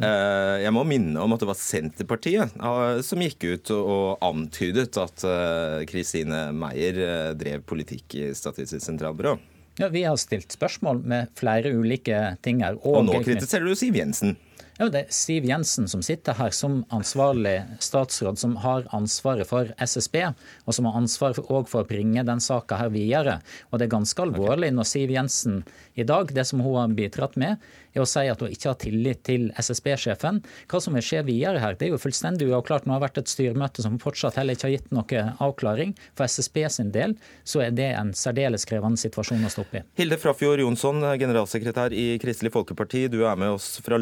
eh, 0.00 0.56
jeg 0.64 0.74
må 0.76 0.84
minne 0.88 1.22
om 1.22 1.34
at 1.34 1.42
det 1.42 1.48
var 1.50 1.58
Senterpartiet 1.58 2.56
eh, 2.56 3.00
som 3.06 3.24
gikk 3.24 3.46
ut 3.48 3.72
og 3.76 4.26
antydet 4.26 4.98
at 5.00 5.24
eh, 5.26 5.78
Kristine 5.90 6.48
Meyer 6.56 7.34
drev 7.38 7.64
politikk 7.68 8.18
i 8.20 8.28
Statistisk 8.36 8.84
sentralbyrå. 8.86 9.38
Ja, 9.80 9.88
Vi 9.88 10.04
har 10.04 10.16
stilt 10.20 10.52
spørsmål 10.52 11.02
med 11.08 11.30
flere 11.38 11.72
ulike 11.72 12.36
ting 12.44 12.60
her. 12.64 12.76
Og, 12.82 13.00
og 13.00 13.06
nå 13.08 13.20
kritiserer 13.24 13.64
du 13.64 13.78
Siv 13.78 13.96
Jensen. 13.96 14.36
Ja, 14.80 14.88
det 14.88 15.02
er 15.02 15.12
Siv 15.14 15.44
Jensen 15.48 15.88
som 15.90 16.02
sitter 16.04 16.36
her 16.38 16.54
som 16.56 16.80
ansvarlig 16.94 17.58
statsråd, 17.84 18.38
som 18.40 18.56
har 18.64 18.86
ansvaret 18.96 19.48
for 19.50 19.72
SSB, 19.76 20.22
og 20.64 20.76
som 20.76 20.88
har 20.88 20.96
ansvaret 21.02 21.36
for, 21.36 21.66
for 21.68 21.84
å 21.84 21.88
bringe 21.88 22.24
den 22.26 22.40
saka 22.40 22.78
her 22.80 22.92
videre. 22.94 23.40
Og 23.70 23.80
det 23.80 23.88
er 23.88 23.96
ganske 23.96 24.24
alvorlig 24.24 24.72
når 24.72 24.88
Siv 24.88 25.12
Jensen 25.14 25.62
i 26.00 26.06
dag, 26.08 26.32
det 26.34 26.46
som 26.48 26.62
hun 26.64 26.78
har 26.78 26.96
bidratt 26.96 27.36
med, 27.40 27.60
er 27.92 28.04
å 28.04 28.08
si 28.08 28.22
at 28.30 28.40
hun 28.40 28.52
ikke 28.52 28.70
har 28.70 28.78
tillit 28.80 29.22
til 29.26 29.48
SSB-sjefen. 29.58 30.40
Hva 30.70 30.80
som 30.82 30.96
vil 30.96 31.04
skje 31.04 31.24
videre 31.26 31.60
her, 31.62 31.76
det 31.78 31.88
er 31.88 31.94
jo 31.94 32.00
fullstendig 32.00 32.48
uavklart. 32.50 32.86
Nå 32.86 32.94
har 32.94 33.02
det 33.02 33.08
vært 33.08 33.20
et 33.22 33.32
styremøte 33.32 33.84
som 33.84 33.98
fortsatt 34.02 34.38
heller 34.38 34.56
ikke 34.56 34.68
har 34.68 34.74
gitt 34.76 34.92
noe 34.94 35.24
avklaring. 35.42 35.94
For 36.14 36.30
SSB 36.30 36.62
sin 36.70 36.92
del 36.94 37.16
så 37.44 37.64
er 37.66 37.74
det 37.76 37.90
en 37.98 38.14
særdeles 38.16 38.66
krevende 38.68 39.00
situasjon 39.00 39.44
å 39.46 39.52
stå 39.52 39.66
oppe 39.66 39.82
i. 39.82 39.84
Hilde 40.00 40.20
Frafjord 40.22 40.62
Jonsson, 40.62 41.02
generalsekretær 41.20 41.94
i 41.96 42.06
Kristelig 42.22 42.54
Folkeparti. 42.54 43.06
Du 43.12 43.20
er 43.24 43.38
med 43.40 43.56
oss 43.56 43.72
fra 43.84 43.98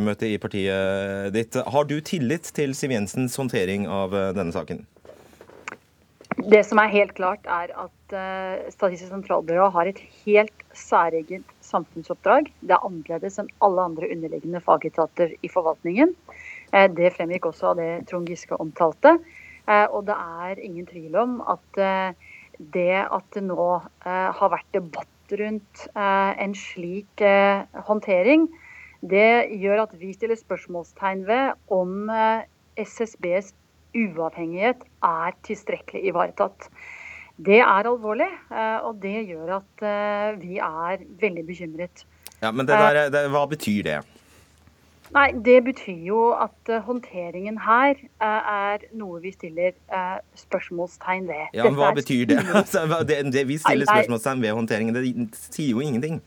landsstyremøtet 0.00 0.32
i 0.32 0.38
partiet 0.38 1.34
ditt. 1.34 1.54
Har 1.54 1.84
du 1.84 2.00
tillit 2.00 2.52
til 2.54 2.74
Siv 2.74 2.90
Jensens 2.90 3.36
håndtering 3.36 3.86
av 3.86 4.10
denne 4.34 4.52
saken? 4.52 4.86
Det 6.40 6.64
som 6.64 6.78
er 6.78 6.88
helt 6.88 7.14
klart, 7.14 7.44
er 7.44 7.70
at 7.74 8.14
uh, 8.14 8.70
Statistisk 8.70 9.10
sentralbyrå 9.10 9.68
har 9.74 9.86
et 9.90 9.98
helt 10.24 10.62
særegent 10.72 11.46
samfunnsoppdrag. 11.60 12.48
Det 12.62 12.72
er 12.72 12.86
annerledes 12.86 13.38
enn 13.38 13.50
alle 13.60 13.82
andre 13.82 14.08
underliggende 14.08 14.62
fagetater 14.62 15.34
i 15.42 15.50
forvaltningen. 15.50 16.14
Uh, 16.72 16.88
det 16.88 17.12
fremgikk 17.16 17.50
også 17.50 17.72
av 17.72 17.80
det 17.82 17.90
Trond 18.08 18.30
Giske 18.30 18.56
omtalte. 18.56 19.18
Og 19.70 20.02
det 20.08 20.16
er 20.16 20.58
ingen 20.64 20.86
tvil 20.88 21.14
om 21.20 21.36
at 21.46 21.76
det 22.74 23.02
at 23.04 23.26
det 23.36 23.42
nå 23.44 23.66
har 23.94 24.50
vært 24.50 24.66
debatt 24.74 25.34
rundt 25.38 25.84
en 25.94 26.54
slik 26.58 27.22
håndtering, 27.86 28.48
det 29.00 29.48
gjør 29.62 29.86
at 29.86 29.94
vi 30.00 30.12
stiller 30.12 30.36
spørsmålstegn 30.36 31.26
ved 31.28 31.54
om 31.72 32.10
SSBs 32.76 33.54
uavhengighet 33.96 34.84
er 35.02 35.36
tilstrekkelig 35.46 36.10
ivaretatt. 36.10 36.68
Det 37.40 37.60
er 37.64 37.88
alvorlig, 37.88 38.28
eh, 38.52 38.78
og 38.84 38.98
det 39.02 39.26
gjør 39.30 39.60
at 39.60 39.84
eh, 39.86 40.40
vi 40.40 40.58
er 40.60 41.04
veldig 41.20 41.44
bekymret. 41.46 42.04
Ja, 42.42 42.50
Men 42.50 42.66
det 42.68 42.76
der, 42.76 43.08
det, 43.12 43.30
hva 43.32 43.46
betyr 43.48 43.82
det? 43.82 44.00
Nei, 45.10 45.32
Det 45.44 45.64
betyr 45.64 46.04
jo 46.06 46.18
at 46.38 46.70
håndteringen 46.86 47.58
her 47.58 47.98
er 48.22 48.84
noe 48.94 49.18
vi 49.20 49.32
stiller 49.34 49.72
spørsmålstegn 50.38 51.26
ved. 51.26 51.48
Ja, 51.54 51.64
men 51.64 51.74
Hva 51.74 51.90
betyr 51.96 52.28
det? 52.30 52.38
Altså, 52.60 52.84
det, 53.08 53.18
det 53.32 53.48
vi 53.48 53.58
stiller 53.58 53.90
spørsmålstegn 53.90 54.42
ved 54.42 54.54
håndteringen, 54.54 54.94
det 54.94 55.34
sier 55.34 55.70
jo 55.74 55.80
ingenting. 55.80 56.20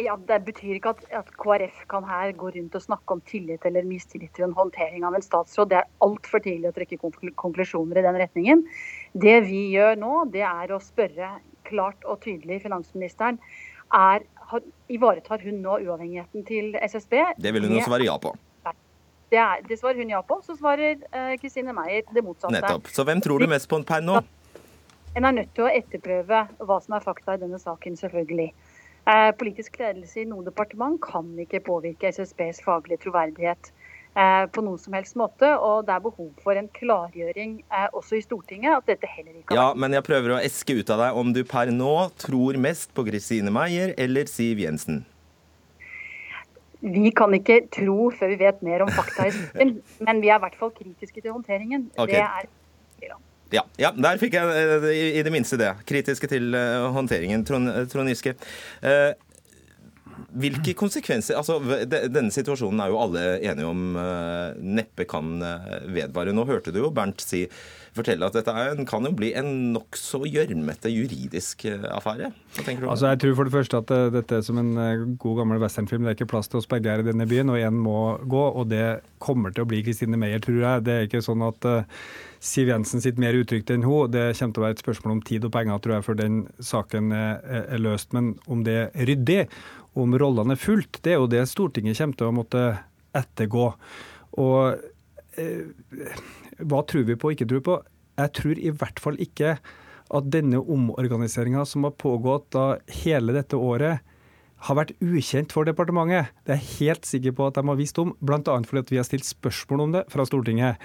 Ja, 0.00 0.16
Det 0.16 0.38
betyr 0.46 0.78
ikke 0.78 0.94
at, 0.94 1.02
at, 1.12 1.30
KrF 1.36 1.82
kan 1.90 2.06
her 2.08 2.32
gå 2.32 2.48
rundt 2.54 2.76
og 2.78 2.82
snakke 2.82 3.12
om 3.12 3.20
tillit 3.28 3.64
eller 3.68 3.84
mistillit 3.84 4.32
til 4.34 4.46
en 4.46 4.54
håndtering 4.56 5.04
av 5.04 5.14
en 5.14 5.24
statsråd. 5.24 5.68
Det 5.68 5.80
er 5.82 5.90
altfor 6.04 6.40
tidlig 6.44 6.70
å 6.70 6.76
trekke 6.76 6.98
konklusjoner 7.36 8.00
i 8.00 8.06
den 8.06 8.20
retningen. 8.22 8.64
Det 9.12 9.42
vi 9.48 9.66
gjør 9.74 10.00
nå, 10.00 10.14
det 10.32 10.46
er 10.48 10.72
å 10.72 10.80
spørre 10.80 11.34
klart 11.68 12.08
og 12.08 12.22
tydelig 12.24 12.62
finansministeren. 12.64 13.40
Er, 13.92 14.24
har, 14.48 14.64
ivaretar 14.88 15.44
hun 15.44 15.60
nå 15.60 15.82
uavhengigheten 15.84 16.48
til 16.48 16.72
SSB? 16.80 17.18
Det 17.36 17.52
vil 17.52 17.68
hun 17.68 17.76
jo 17.76 17.84
svare 17.84 18.08
ja 18.08 18.16
på. 18.16 18.32
Det, 19.32 19.40
er, 19.40 19.60
det 19.64 19.78
svarer 19.80 20.00
hun 20.00 20.12
ja 20.12 20.20
på. 20.24 20.40
Så 20.44 20.56
svarer 20.56 21.00
Kristine 21.40 21.72
Meyer 21.76 22.04
det 22.08 22.24
motsatte. 22.24 22.56
Nettopp. 22.56 22.88
Så 22.92 23.04
hvem 23.08 23.20
tror 23.24 23.40
du 23.40 23.48
mest 23.48 23.68
på 23.68 23.80
per 23.88 24.04
nå? 24.04 24.20
En 25.12 25.28
er 25.28 25.34
nødt 25.36 25.50
til 25.52 25.66
å 25.66 25.72
etterprøve 25.72 26.46
hva 26.64 26.76
som 26.80 26.96
er 26.96 27.04
fakta 27.04 27.36
i 27.36 27.40
denne 27.40 27.58
saken, 27.60 27.98
selvfølgelig. 28.00 28.48
Eh, 29.02 29.32
politisk 29.34 29.80
ledelse 29.80 30.20
i 30.22 30.28
noe 30.30 30.44
departement 30.46 31.00
kan 31.02 31.26
ikke 31.42 31.58
påvirke 31.66 32.12
SSBs 32.14 32.60
faglige 32.62 33.00
troverdighet 33.02 33.72
eh, 34.14 34.44
på 34.54 34.62
noen 34.62 34.78
som 34.78 34.94
helst 34.94 35.16
måte. 35.18 35.48
Og 35.58 35.88
det 35.88 35.96
er 35.96 36.04
behov 36.04 36.28
for 36.44 36.58
en 36.58 36.68
klargjøring 36.76 37.56
eh, 37.66 37.88
også 37.90 38.20
i 38.20 38.22
Stortinget 38.22 38.76
at 38.76 38.92
dette 38.92 39.10
heller 39.10 39.34
ikke 39.40 39.56
har 39.56 39.58
Ja, 39.58 39.66
men 39.74 39.96
jeg 39.98 40.06
prøver 40.06 40.36
å 40.36 40.42
eske 40.42 40.78
ut 40.78 40.92
av 40.94 41.02
deg 41.02 41.18
om 41.18 41.34
du 41.34 41.42
per 41.48 41.72
nå 41.74 41.96
tror 42.22 42.60
mest 42.62 42.94
på 42.94 43.06
Kristine 43.10 43.50
Meyer 43.54 43.96
eller 43.98 44.30
Siv 44.30 44.62
Jensen. 44.62 45.02
Vi 46.82 47.10
kan 47.14 47.34
ikke 47.34 47.60
tro 47.74 48.08
før 48.14 48.30
vi 48.32 48.38
vet 48.42 48.62
mer 48.62 48.86
om 48.86 48.94
fakta 48.94 49.26
i 49.26 49.34
saken, 49.40 49.76
men 50.06 50.22
vi 50.22 50.30
er 50.30 50.38
i 50.38 50.46
hvert 50.46 50.58
fall 50.62 50.70
kritiske 50.78 51.18
til 51.18 51.34
håndteringen. 51.34 51.90
Okay. 51.96 52.14
Det 52.14 52.22
er 52.22 53.10
ja, 53.10 53.18
ja, 53.52 53.90
der 53.96 54.20
fikk 54.20 54.36
jeg 54.38 54.62
eh, 54.62 54.86
i 55.18 55.24
det 55.24 55.32
minste 55.34 55.58
det. 55.60 55.72
Kritiske 55.88 56.30
til 56.30 56.54
eh, 56.56 56.86
håndteringen. 56.94 57.44
Trond, 57.48 57.68
eh, 57.68 57.84
Trond 57.90 58.12
Giske. 58.12 58.34
Hvilke 60.32 60.74
konsekvenser 60.82 61.38
altså 61.40 61.58
Denne 61.86 62.32
situasjonen 62.32 62.80
er 62.80 62.92
jo 62.92 63.00
alle 63.02 63.24
enige 63.40 63.68
om 63.68 63.84
neppe 64.80 65.06
kan 65.08 65.36
vedvare. 65.92 66.34
Nå 66.36 66.46
hørte 66.48 66.74
du 66.74 66.82
jo 66.82 66.92
Bernt 66.94 67.24
si, 67.24 67.44
fortelle 67.96 68.26
at 68.28 68.36
dette 68.36 68.54
er, 68.56 68.78
kan 68.88 69.04
jo 69.04 69.12
bli 69.16 69.32
en 69.38 69.50
nokså 69.74 70.22
gjørmete 70.28 70.90
juridisk 70.92 71.66
affære. 71.68 72.30
Hva 72.56 72.64
tenker 72.66 72.86
du? 72.86 72.90
Altså, 72.92 73.10
jeg 73.12 73.22
tror 73.22 73.36
for 73.38 73.48
det 73.48 73.54
første 73.56 73.80
at 73.82 73.92
dette 74.14 74.38
er 74.38 74.44
som 74.46 74.60
en 74.62 75.16
god 75.20 75.42
gammel 75.42 75.62
westernfilm. 75.62 76.06
Det 76.06 76.12
er 76.12 76.18
ikke 76.18 76.30
plass 76.32 76.50
til 76.52 76.62
oss 76.62 76.68
begge 76.70 76.92
her 76.92 77.04
i 77.04 77.06
denne 77.06 77.28
byen, 77.28 77.52
og 77.52 77.60
én 77.60 77.80
må 77.84 77.98
gå. 78.24 78.44
Og 78.62 78.70
det 78.72 79.02
kommer 79.22 79.52
til 79.52 79.66
å 79.66 79.70
bli 79.70 79.82
Kristine 79.86 80.20
Meyer, 80.20 80.40
tror 80.42 80.60
jeg. 80.62 80.86
Det 80.88 80.94
er 80.96 81.08
ikke 81.08 81.24
sånn 81.24 81.44
at 81.46 81.68
Siv 82.42 82.72
Jensen 82.72 83.04
sitter 83.04 83.22
mer 83.22 83.36
uttrykt 83.38 83.70
enn 83.70 83.84
hun. 83.86 84.10
Det 84.10 84.32
kommer 84.38 84.56
til 84.56 84.62
å 84.62 84.66
være 84.66 84.78
et 84.78 84.82
spørsmål 84.82 85.16
om 85.18 85.22
tid 85.28 85.46
og 85.46 85.52
penger, 85.54 85.82
tror 85.84 85.98
jeg, 85.98 86.06
før 86.08 86.18
den 86.18 86.40
saken 86.64 87.12
er 87.14 87.78
løst. 87.82 88.10
Men 88.16 88.34
om 88.50 88.64
det 88.66 88.78
er 88.88 89.06
ryddig, 89.12 89.44
om 89.98 90.16
rollene 90.16 90.56
er 90.56 90.60
fulgt, 90.60 91.02
det 91.04 91.14
er 91.14 91.20
jo 91.20 91.30
det 91.30 91.44
Stortinget 91.50 92.00
kommer 92.00 92.18
til 92.18 92.30
å 92.30 92.36
måtte 92.36 92.64
ettergå. 93.18 93.68
Og 94.40 94.78
eh, 95.36 95.68
hva 96.68 96.82
tror 96.88 97.06
vi 97.08 97.16
på 97.18 97.30
og 97.30 97.36
ikke 97.36 97.48
tror 97.50 97.64
på? 97.66 97.78
Jeg 98.20 98.34
tror 98.38 98.60
i 98.60 98.72
hvert 98.76 99.02
fall 99.02 99.18
ikke 99.22 99.56
at 100.12 100.28
denne 100.32 100.60
omorganiseringa 100.60 101.64
som 101.68 101.86
har 101.86 101.94
pågått 102.00 102.50
da 102.54 102.66
hele 103.02 103.34
dette 103.36 103.56
året, 103.56 104.02
har 104.62 104.78
vært 104.78 104.92
ukjent 105.02 105.50
for 105.50 105.66
departementet. 105.66 106.30
Det 106.46 106.54
er 106.54 106.60
jeg 106.60 106.76
helt 106.78 107.08
sikker 107.08 107.34
på 107.34 107.48
at 107.48 107.56
de 107.58 107.64
har 107.66 107.78
visst 107.80 107.98
om, 107.98 108.12
bl.a. 108.22 108.38
fordi 108.68 108.94
vi 108.94 109.00
har 109.00 109.08
stilt 109.08 109.26
spørsmål 109.26 109.86
om 109.88 109.96
det 109.96 110.04
fra 110.12 110.26
Stortinget. 110.28 110.78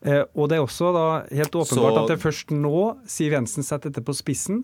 Eh, 0.00 0.22
og 0.32 0.48
det 0.48 0.56
er 0.56 0.64
også 0.64 0.94
da 0.96 1.06
helt 1.28 1.52
åpenbart 1.52 1.92
Så... 1.92 2.00
at 2.00 2.08
det 2.08 2.14
er 2.14 2.22
først 2.22 2.54
nå 2.56 2.76
Siv 3.04 3.34
Jensen 3.36 3.66
setter 3.66 3.92
dette 3.92 4.04
på 4.06 4.16
spissen. 4.16 4.62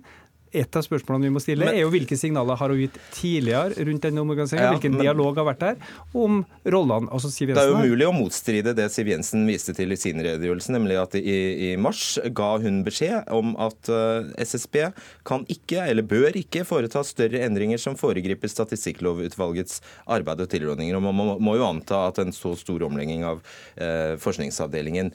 Et 0.57 0.79
av 0.79 0.85
spørsmålene 0.85 1.29
vi 1.29 1.35
må 1.35 1.43
stille, 1.43 1.67
men, 1.67 1.77
er 1.77 1.85
jo 1.85 1.91
hvilke 1.93 2.17
signaler 2.19 2.59
har 2.59 2.73
hun 2.73 2.81
gitt 2.81 2.97
tidligere 3.15 3.87
rundt 3.89 4.07
denne 4.07 4.23
omorganiseringen? 4.23 4.67
Ja, 4.67 4.75
hvilken 4.77 4.97
men, 4.97 5.05
dialog 5.05 5.41
har 5.41 5.49
vært 5.51 5.63
der 5.65 5.77
om 6.17 6.43
rollene? 6.65 7.11
altså 7.13 7.31
Siv 7.33 7.51
Jensen 7.51 7.61
Det 7.61 7.75
er 7.75 7.85
umulig 7.85 8.09
å 8.09 8.15
motstride 8.17 8.75
det 8.77 8.89
Siv 8.95 9.11
Jensen 9.13 9.45
viste 9.49 9.75
til 9.77 9.93
i 9.93 10.01
sin 10.01 10.23
redegjørelse, 10.25 10.73
nemlig 10.75 10.99
at 11.01 11.17
i, 11.21 11.37
i 11.69 11.71
mars 11.81 12.17
ga 12.37 12.55
hun 12.63 12.83
beskjed 12.87 13.31
om 13.35 13.55
at 13.63 13.93
uh, 13.93 14.25
eh, 14.25 14.47
SSB 14.47 14.81
kan 15.27 15.47
ikke, 15.53 15.85
eller 15.85 16.07
bør 16.07 16.37
ikke, 16.41 16.65
foreta 16.67 17.05
større 17.07 17.45
endringer 17.47 17.81
som 17.83 17.99
foregriper 17.99 18.51
Statistikklovutvalgets 18.51 19.83
arbeid 20.17 20.43
og 20.45 20.51
tilrådninger. 20.53 20.97
Og 20.97 21.05
Man 21.07 21.17
må, 21.17 21.29
må, 21.43 21.57
jo 21.61 21.69
anta 21.69 22.07
at 22.11 22.21
en 22.23 22.35
så 22.35 22.55
stor 22.59 22.87
omlegging 22.87 23.27
av 23.27 23.43
uh, 23.43 24.17
forskningsavdelingen 24.23 25.13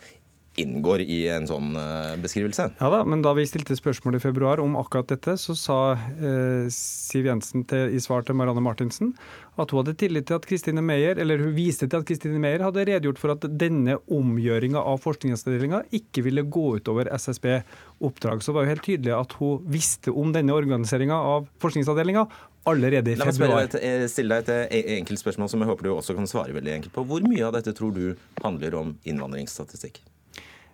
inngår 0.59 1.01
i 1.05 1.21
en 1.31 1.45
sånn 1.47 1.75
eh, 1.79 2.17
beskrivelse. 2.21 2.67
Ja 2.81 2.89
da, 2.91 3.01
men 3.07 3.23
da 3.23 3.31
vi 3.37 3.45
stilte 3.47 3.75
spørsmål 3.77 4.17
i 4.17 4.23
februar 4.23 4.59
om 4.59 4.75
akkurat 4.79 5.07
dette, 5.13 5.37
så 5.39 5.55
sa 5.55 5.77
eh, 5.95 6.67
Siv 6.73 7.29
Jensen 7.29 7.63
til, 7.69 7.95
i 7.95 8.01
svar 8.03 8.25
til 8.27 8.35
Marianne 8.35 8.63
Martinsen 8.63 9.13
at 9.61 9.71
hun 9.71 9.81
hadde 9.81 9.95
tillit 9.99 10.27
til 10.27 10.39
at 10.39 10.47
Kristine 10.47 10.83
Meyer, 10.83 11.19
eller 11.21 11.39
hun 11.43 11.55
viste 11.55 11.87
til 11.87 12.01
at 12.01 12.07
Kristine 12.07 12.39
Meyer 12.41 12.63
hadde 12.65 12.83
redegjort 12.87 13.19
for 13.21 13.35
at 13.35 13.47
denne 13.61 13.97
omgjøringa 14.11 14.83
av 14.91 15.01
forskningsavdelinga 15.03 15.83
ikke 15.95 16.25
ville 16.27 16.43
gå 16.47 16.67
utover 16.81 17.11
SSB-oppdrag. 17.15 18.43
Så 18.43 18.51
det 18.51 18.57
var 18.57 18.67
jo 18.67 18.73
helt 18.73 18.87
tydelig 18.87 19.15
at 19.17 19.35
hun 19.39 19.67
visste 19.71 20.11
om 20.11 20.31
denne 20.35 20.55
organiseringa 20.55 21.19
av 21.35 21.51
forskningsavdelinga 21.63 22.27
allerede 22.67 23.13
i 23.13 23.19
februar. 23.19 23.55
La 23.55 23.81
meg 23.81 24.07
stille 24.11 24.39
deg 24.39 24.51
et 24.67 24.79
e- 24.79 24.97
enkelt 24.99 25.23
spørsmål 25.23 25.51
som 25.51 25.63
jeg 25.63 25.71
håper 25.71 25.87
du 25.87 25.93
også 25.95 26.15
kan 26.17 26.29
svare 26.29 26.55
veldig 26.55 26.79
enkelt 26.79 26.95
på. 26.95 27.07
Hvor 27.07 27.23
mye 27.27 27.45
av 27.47 27.55
dette 27.55 27.75
tror 27.77 27.95
du 27.95 28.17
handler 28.43 28.79
om 28.83 28.95
innvandringsstatistikk? 29.07 30.03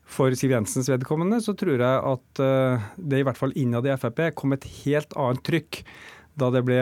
For 0.07 0.33
Siv 0.39 0.53
Jensens 0.55 0.89
vedkommende 0.89 1.41
så 1.43 1.53
tror 1.57 1.83
jeg 1.83 2.03
at 2.13 2.41
eh, 2.43 2.87
det 2.97 3.21
i 3.21 3.27
hvert 3.27 3.39
fall 3.39 3.55
innad 3.59 3.87
i 3.87 3.95
Frp 3.99 4.23
kom 4.39 4.55
et 4.55 4.67
helt 4.85 5.13
annet 5.19 5.43
trykk 5.45 5.81
da 6.39 6.51
det 6.53 6.63
ble 6.67 6.81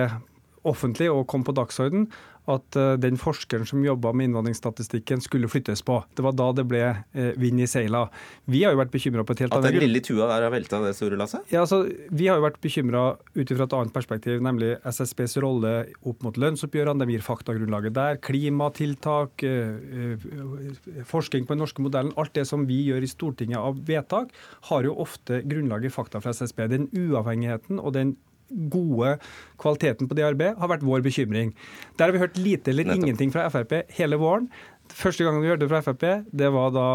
offentlig 0.65 1.09
og 1.11 1.27
kom 1.29 1.45
på 1.45 1.55
dagsorden 1.55 2.07
at 2.51 2.77
uh, 2.77 2.93
den 3.01 3.17
forskeren 3.19 3.65
som 3.67 3.83
jobba 3.85 4.11
med 4.13 4.29
innvandringsstatistikken, 4.29 5.23
skulle 5.23 5.49
flyttes 5.49 5.81
på. 5.85 5.97
Det 6.15 6.25
var 6.25 6.35
da 6.37 6.51
det 6.55 6.65
ble 6.69 6.83
uh, 6.93 7.31
vind 7.41 7.61
i 7.63 7.67
seila. 7.69 8.05
Vi 8.51 8.63
har 8.65 8.75
jo 8.75 8.81
vært 8.81 8.93
bekymra 8.93 9.25
på 9.25 9.35
et 9.35 9.45
helt 9.45 9.55
annet 9.55 9.69
At 9.69 9.77
den 9.77 9.85
lille 9.87 10.01
tua 10.05 10.29
der 10.29 10.45
har 10.45 10.53
velta 10.53 10.81
det 10.83 10.93
store 10.97 11.19
lasset? 11.19 11.45
Ja, 11.53 11.63
altså, 11.63 11.83
vi 12.09 12.29
har 12.29 12.39
jo 12.39 12.45
vært 12.45 12.61
bekymra 12.63 13.05
ut 13.35 13.45
ifra 13.45 13.67
et 13.67 13.77
annet 13.77 13.95
perspektiv, 13.95 14.43
nemlig 14.45 14.75
SSBs 14.85 15.39
rolle 15.43 15.73
opp 16.05 16.25
mot 16.25 16.37
lønnsoppgjørene. 16.41 17.05
De 17.05 17.17
gir 17.17 17.25
faktagrunnlaget 17.25 17.97
der. 17.97 18.21
Klimatiltak, 18.25 19.45
uh, 19.45 21.01
forskning 21.09 21.47
på 21.47 21.55
den 21.55 21.63
norske 21.65 21.85
modellen. 21.85 22.13
Alt 22.21 22.35
det 22.37 22.45
som 22.49 22.67
vi 22.69 22.83
gjør 22.91 23.05
i 23.05 23.09
Stortinget 23.09 23.61
av 23.61 23.81
vedtak, 23.87 24.33
har 24.69 24.85
jo 24.85 24.95
ofte 25.01 25.41
grunnlag 25.45 25.85
i 25.87 25.93
fakta 25.93 26.21
fra 26.21 26.35
SSB. 26.35 26.67
Den 26.71 26.89
uavhengigheten 26.93 27.81
og 27.81 27.95
den 27.97 28.15
gode 28.49 29.17
kvaliteten 29.61 30.09
på 30.09 30.17
det 30.17 30.25
arbeidet 30.27 30.59
har 30.61 30.71
vært 30.71 30.85
vår 30.85 31.03
bekymring. 31.05 31.53
Der 31.97 32.07
har 32.07 32.15
vi 32.15 32.21
hørt 32.21 32.37
lite 32.37 32.71
eller 32.71 32.87
Nettopp. 32.87 33.03
ingenting 33.03 33.33
fra 33.33 33.49
Frp 33.49 33.77
hele 33.97 34.19
våren. 34.21 34.49
Første 34.93 35.25
gangen 35.25 35.41
vi 35.41 35.49
hørte 35.49 35.67
fra 35.67 35.81
Frp, 35.81 36.03
det 36.29 36.49
var 36.53 36.69
da 36.75 36.87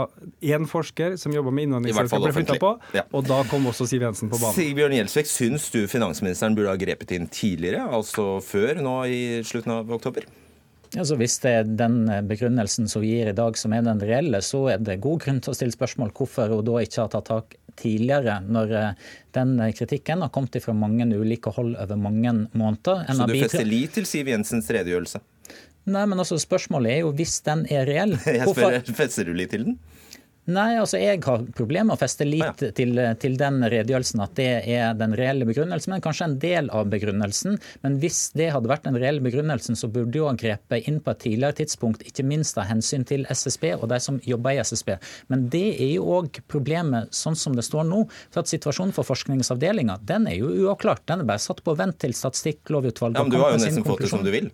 én 0.46 0.66
forsker 0.70 1.16
som 1.18 1.34
jobba 1.34 1.50
med 1.50 1.66
innvandringssaker 1.66 2.22
ble 2.22 2.34
flytta 2.36 2.58
på, 2.62 2.70
ja. 2.94 3.02
og 3.10 3.26
da 3.26 3.40
kom 3.50 3.66
også 3.66 3.88
Siv 3.90 4.04
Jensen 4.06 4.30
på 4.30 4.38
banen. 4.38 4.54
Sigbjørn 4.54 4.94
Gjelsvik, 4.94 5.26
syns 5.26 5.66
du 5.74 5.82
finansministeren 5.90 6.54
burde 6.54 6.70
ha 6.70 6.78
grepet 6.78 7.16
inn 7.16 7.26
tidligere, 7.26 7.82
altså 7.90 8.38
før 8.46 8.78
nå 8.84 8.94
i 9.10 9.20
slutten 9.46 9.74
av 9.74 9.90
oktober? 9.98 10.28
Altså 10.98 11.14
hvis 11.18 11.36
det 11.42 11.50
er 11.54 11.68
den 11.78 12.00
begrunnelsen 12.26 12.88
som 12.90 13.02
vi 13.02 13.12
gir 13.12 13.30
i 13.30 13.36
dag 13.36 13.58
som 13.58 13.74
er 13.74 13.84
den 13.86 14.00
reelle, 14.02 14.40
så 14.42 14.64
er 14.72 14.80
det 14.82 15.00
god 15.02 15.20
grunn 15.22 15.42
til 15.42 15.52
å 15.52 15.58
stille 15.58 15.74
spørsmål 15.74 16.10
hvorfor 16.16 16.50
hun 16.50 16.64
da 16.66 16.80
ikke 16.82 17.04
har 17.04 17.12
tatt 17.12 17.28
tak 17.30 17.54
tidligere, 17.78 18.38
når 18.46 18.74
eh, 18.78 19.11
den 19.37 19.56
kritikken 19.76 20.24
har 20.24 20.33
kommet 20.35 20.59
fra 20.64 20.74
mange 20.76 21.06
ulike 21.14 21.52
hold 21.54 21.76
over 21.76 22.00
mange 22.00 22.35
måneder. 22.52 23.06
så 23.09 23.26
du 23.28 23.37
fester 23.38 23.66
lit 23.68 23.94
til 23.98 24.09
Siv 24.09 24.30
Jensens 24.33 24.70
redegjørelse? 24.70 25.22
Nei, 25.90 26.02
men 26.06 26.20
altså 26.20 26.37
spørsmålet 26.40 26.92
er 26.92 27.00
jo 27.04 27.12
hvis 27.16 27.38
den 27.46 27.64
er 27.72 27.88
reell. 27.88 28.16
Jeg 28.26 28.48
spør, 28.48 28.80
Fester 28.96 29.28
du 29.28 29.35
lit 29.37 29.52
til 29.54 29.70
den? 29.70 29.78
Nei, 30.50 30.70
altså 30.80 30.98
jeg 31.00 31.20
har 31.24 31.44
problemer 31.56 31.90
med 31.90 31.96
å 31.96 32.00
feste 32.00 32.26
lit 32.26 32.42
ja. 32.42 32.70
til, 32.76 32.98
til, 33.22 33.36
den 33.40 33.60
redegjørelsen, 33.62 34.22
at 34.24 34.34
det 34.38 34.48
er 34.74 34.96
den 34.98 35.14
reelle 35.18 35.46
begrunnelsen, 35.48 35.94
men 35.94 36.04
kanskje 36.04 36.26
en 36.26 36.36
del 36.42 36.70
av 36.74 36.88
begrunnelsen. 36.92 37.58
Men 37.84 37.98
hvis 38.02 38.20
det 38.38 38.50
hadde 38.54 38.70
vært 38.70 38.88
den 38.88 38.98
reelle 39.00 39.22
begrunnelsen, 39.24 39.78
så 39.78 39.90
burde 39.92 40.18
jo 40.18 40.26
ha 40.28 40.34
grepet 40.38 40.88
inn 40.90 41.00
på 41.04 41.14
et 41.14 41.22
tidligere 41.26 41.58
tidspunkt, 41.62 42.04
ikke 42.08 42.26
minst 42.26 42.58
av 42.60 42.68
hensyn 42.70 43.06
til 43.08 43.26
SSB 43.30 43.70
og 43.76 43.86
de 43.92 44.00
som 44.02 44.20
jobber 44.26 44.58
i 44.58 44.64
SSB. 44.64 44.96
Men 45.32 45.46
det 45.52 45.66
er 45.76 45.94
jo 45.94 46.08
òg 46.18 46.42
problemet 46.50 47.14
sånn 47.14 47.38
som 47.38 47.56
det 47.56 47.66
står 47.66 47.86
nå. 47.88 48.02
For 48.32 48.42
at 48.42 48.50
situasjonen 48.50 48.94
for 48.96 49.06
forskningsavdelinga, 49.08 50.00
den 50.06 50.28
er 50.30 50.40
jo 50.40 50.50
uavklart. 50.66 51.06
Den 51.10 51.24
er 51.24 51.32
bare 51.32 51.42
satt 51.42 51.62
på 51.66 51.76
vent 51.78 52.00
til 52.02 52.16
Statistikklovutvalget 52.16 53.20
ja, 53.20 53.26
men 53.26 53.34
Du 53.34 53.42
har 53.42 53.56
jo 53.56 53.64
nesten 53.64 53.86
fått 53.86 54.06
det 54.06 54.12
som 54.12 54.26
du 54.26 54.32
vil. 54.34 54.50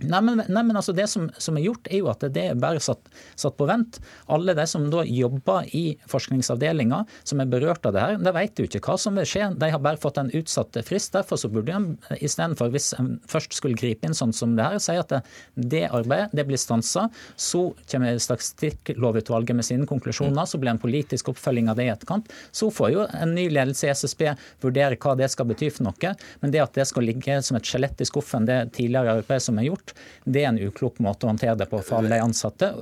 Nei, 0.00 0.20
men, 0.24 0.42
nei, 0.48 0.62
men 0.64 0.78
altså 0.78 0.94
det 0.96 1.06
som, 1.12 1.28
som, 1.36 1.56
er 1.58 1.66
gjort, 1.66 1.88
er 1.90 2.00
jo 2.00 2.08
at 2.12 2.24
det 2.32 2.44
er 2.52 2.60
bare 2.60 2.80
satt, 2.82 3.10
satt, 3.34 3.56
på 3.58 3.66
vent. 3.68 3.98
Alle 4.32 4.54
de 4.56 4.64
som 4.70 4.86
da 4.92 5.02
jobber 5.04 5.68
i 5.76 5.84
forskningsavdelinga, 6.08 7.02
som 7.26 7.42
er 7.42 7.50
berørt 7.50 7.84
av 7.88 7.96
det 7.96 8.04
her, 8.04 8.20
de 8.22 8.32
vet 8.36 8.60
jo 8.62 8.68
ikke 8.68 8.82
hva 8.86 8.96
som 9.00 9.18
vil 9.18 9.28
skje. 9.28 9.50
De 9.60 9.70
har 9.74 9.82
bare 9.82 10.00
fått 10.00 10.20
en 10.22 10.32
utsatt 10.36 10.78
frist. 10.86 11.12
Derfor 11.16 11.40
så 11.40 11.50
burde 11.52 11.76
en 11.76 11.88
istedenfor, 12.16 12.72
hvis 12.72 12.92
en 12.96 13.18
først 13.28 13.56
skulle 13.58 13.78
gripe 13.78 14.08
inn 14.08 14.16
sånn 14.16 14.32
som 14.36 14.56
det 14.56 14.68
her, 14.68 14.80
si 14.82 14.96
at 14.96 15.12
det, 15.12 15.20
det 15.54 15.84
arbeidet 15.90 16.32
det 16.36 16.46
blir 16.48 16.60
stansa. 16.60 17.08
Så 17.36 17.70
kommer 17.90 18.16
Statistikklovutvalget 18.20 19.58
med 19.58 19.66
sine 19.66 19.88
konklusjoner, 19.90 20.48
så 20.48 20.60
blir 20.60 20.72
en 20.72 20.82
politisk 20.82 21.32
oppfølging 21.34 21.70
av 21.70 21.78
det 21.80 21.88
i 21.88 21.92
etterkant. 21.92 22.30
Så 22.56 22.70
får 22.72 22.94
jo 22.94 23.06
en 23.20 23.34
ny 23.36 23.48
ledelse 23.52 23.88
i 23.88 23.92
SSB 23.92 24.26
vurdere 24.64 24.98
hva 25.00 25.16
det 25.18 25.30
skal 25.32 25.48
bety 25.50 25.70
for 25.74 25.90
noe. 25.90 26.14
Men 26.40 26.54
det 26.54 26.64
at 26.64 26.76
det 26.78 26.88
skal 26.88 27.06
ligge 27.06 27.40
som 27.44 27.58
et 27.58 27.68
skjelett 27.68 28.00
i 28.00 28.08
skuffen, 28.08 28.48
det 28.48 28.60
tidligere 28.76 29.20
arbeidet 29.20 29.44
som 29.44 29.58
er 29.60 29.68
gjort, 29.68 29.89
det 30.24 30.44
er 30.44 30.52
en 30.52 30.62
uklok 30.70 31.00
måte 31.04 31.26
å 31.26 31.32
håndtere 31.32 31.56
det 31.60 31.68
på 31.70 31.80
for 31.82 32.00
alle 32.00 32.14
de 32.14 32.24
ansatte. 32.24 32.72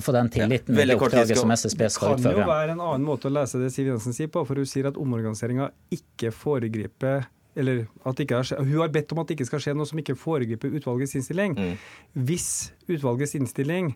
For 0.00 0.16
den 0.16 0.30
tilliten 0.32 0.74
ja, 0.74 0.86
det 0.88 0.96
oppdraget 0.98 1.38
som 1.38 1.52
SSB 1.54 1.84
skal 1.92 2.16
utføre. 2.16 2.32
Det 2.32 2.40
kan 2.40 2.42
jo 2.42 2.50
være 2.50 2.74
en 2.74 2.82
annen 2.82 3.06
måte 3.06 3.30
å 3.30 3.34
lese 3.34 3.60
det 3.62 3.70
Siv 3.70 3.92
Jensen 3.92 4.16
sier 4.16 4.30
på. 4.32 4.42
For 4.48 4.58
hun 4.58 4.66
sier 4.66 4.88
at 4.90 4.98
omorganiseringa 4.98 5.70
ikke 5.94 6.32
foregriper 6.34 7.28
eller 7.54 7.84
at 8.02 8.18
det 8.18 8.26
ikke 8.26 8.40
har, 8.40 8.64
Hun 8.66 8.80
har 8.80 8.90
bedt 8.90 9.12
om 9.14 9.20
at 9.22 9.28
det 9.28 9.36
ikke 9.36 9.46
skal 9.46 9.62
skje 9.62 9.76
noe 9.78 9.86
som 9.86 10.00
ikke 10.00 10.16
foregriper 10.18 10.74
utvalgets 10.74 11.14
innstilling. 11.20 11.54
Mm. 11.54 11.76
Hvis 12.26 12.48
utvalgets 12.90 13.36
innstilling 13.38 13.92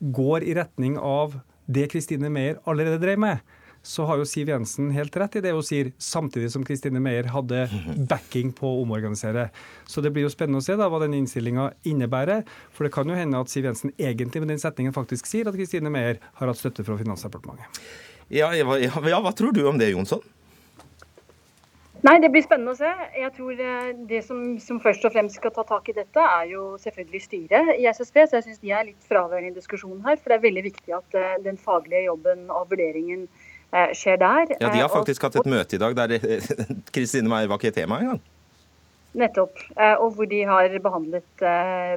går 0.00 0.46
i 0.46 0.54
retning 0.56 0.96
av 0.96 1.36
det 1.68 1.90
Kristine 1.92 2.30
Meyer 2.32 2.62
allerede 2.64 3.00
drev 3.02 3.20
med, 3.20 3.44
så 3.82 4.06
har 4.08 4.20
jo 4.20 4.26
Siv 4.28 4.50
Jensen 4.52 4.90
helt 4.94 5.16
rett 5.16 5.38
i 5.38 5.42
det 5.44 5.52
hun 5.56 5.64
sier, 5.64 5.92
samtidig 6.02 6.50
som 6.54 6.64
Kristine 6.66 7.00
Meyer 7.02 7.30
hadde 7.32 7.66
backing 8.10 8.52
på 8.56 8.68
å 8.68 8.82
omorganisere. 8.82 9.48
Så 9.88 10.04
det 10.04 10.12
blir 10.14 10.26
jo 10.26 10.32
spennende 10.32 10.62
å 10.62 10.66
se 10.66 10.76
da 10.78 10.90
hva 10.90 11.00
denne 11.02 11.20
innstillinga 11.20 11.70
innebærer. 11.88 12.44
For 12.74 12.86
det 12.86 12.94
kan 12.96 13.08
jo 13.08 13.18
hende 13.18 13.40
at 13.40 13.52
Siv 13.52 13.68
Jensen 13.68 13.94
egentlig 13.96 14.44
med 14.44 14.52
den 14.54 14.62
setningen 14.62 14.96
faktisk 14.96 15.30
sier 15.30 15.50
at 15.50 15.58
Kristine 15.58 15.92
Meyer 15.92 16.22
har 16.40 16.50
hatt 16.50 16.60
støtte 16.60 16.86
fra 16.86 16.98
Finansdepartementet. 17.00 17.84
Ja, 18.28 18.50
ja, 18.52 18.66
ja, 18.76 19.22
hva 19.24 19.32
tror 19.32 19.54
du 19.56 19.62
om 19.68 19.78
det, 19.80 19.88
Jonsson? 19.94 20.20
Nei, 22.06 22.18
Det 22.22 22.30
blir 22.30 22.44
spennende 22.44 22.74
å 22.76 22.78
se. 22.78 22.90
Jeg 23.18 23.32
tror 23.34 23.58
eh, 23.58 23.90
Det 24.10 24.20
som, 24.26 24.42
som, 24.62 24.78
først 24.82 25.06
og 25.08 25.14
fremst 25.14 25.40
skal 25.40 25.52
ta 25.54 25.64
tak 25.66 25.88
i 25.90 25.96
dette, 25.96 26.22
er 26.22 26.52
jo 26.52 26.76
selvfølgelig 26.78 27.22
styret 27.24 27.72
i 27.74 27.88
SSB. 27.90 28.20
Så 28.22 28.38
jeg 28.38 28.46
syns 28.46 28.62
de 28.62 28.70
er 28.70 28.86
litt 28.90 29.08
fraværende 29.08 29.50
i 29.50 29.56
diskusjonen 29.56 30.04
her. 30.06 30.20
For 30.20 30.30
det 30.30 30.38
er 30.38 30.46
veldig 30.46 30.64
viktig 30.68 30.94
at 30.94 31.18
uh, 31.18 31.34
den 31.42 31.58
faglige 31.58 32.06
jobben 32.06 32.46
og 32.54 32.70
vurderingen 32.70 33.26
skjer 33.96 34.18
der. 34.20 34.56
Ja, 34.56 34.72
De 34.72 34.80
har 34.80 34.90
faktisk 34.92 35.24
og, 35.24 35.30
hatt 35.30 35.46
et 35.46 35.52
møte 35.52 35.76
i 35.76 35.82
dag 35.82 35.96
der 35.96 36.18
Kristine 36.94 37.28
Meyer 37.28 37.50
var 37.50 37.60
ikke 37.60 37.74
tema 37.76 38.00
engang. 38.02 38.20
Nettopp. 39.18 39.56
Og 40.04 40.12
hvor 40.14 40.28
de 40.30 40.42
har 40.46 40.72
behandlet 40.84 41.42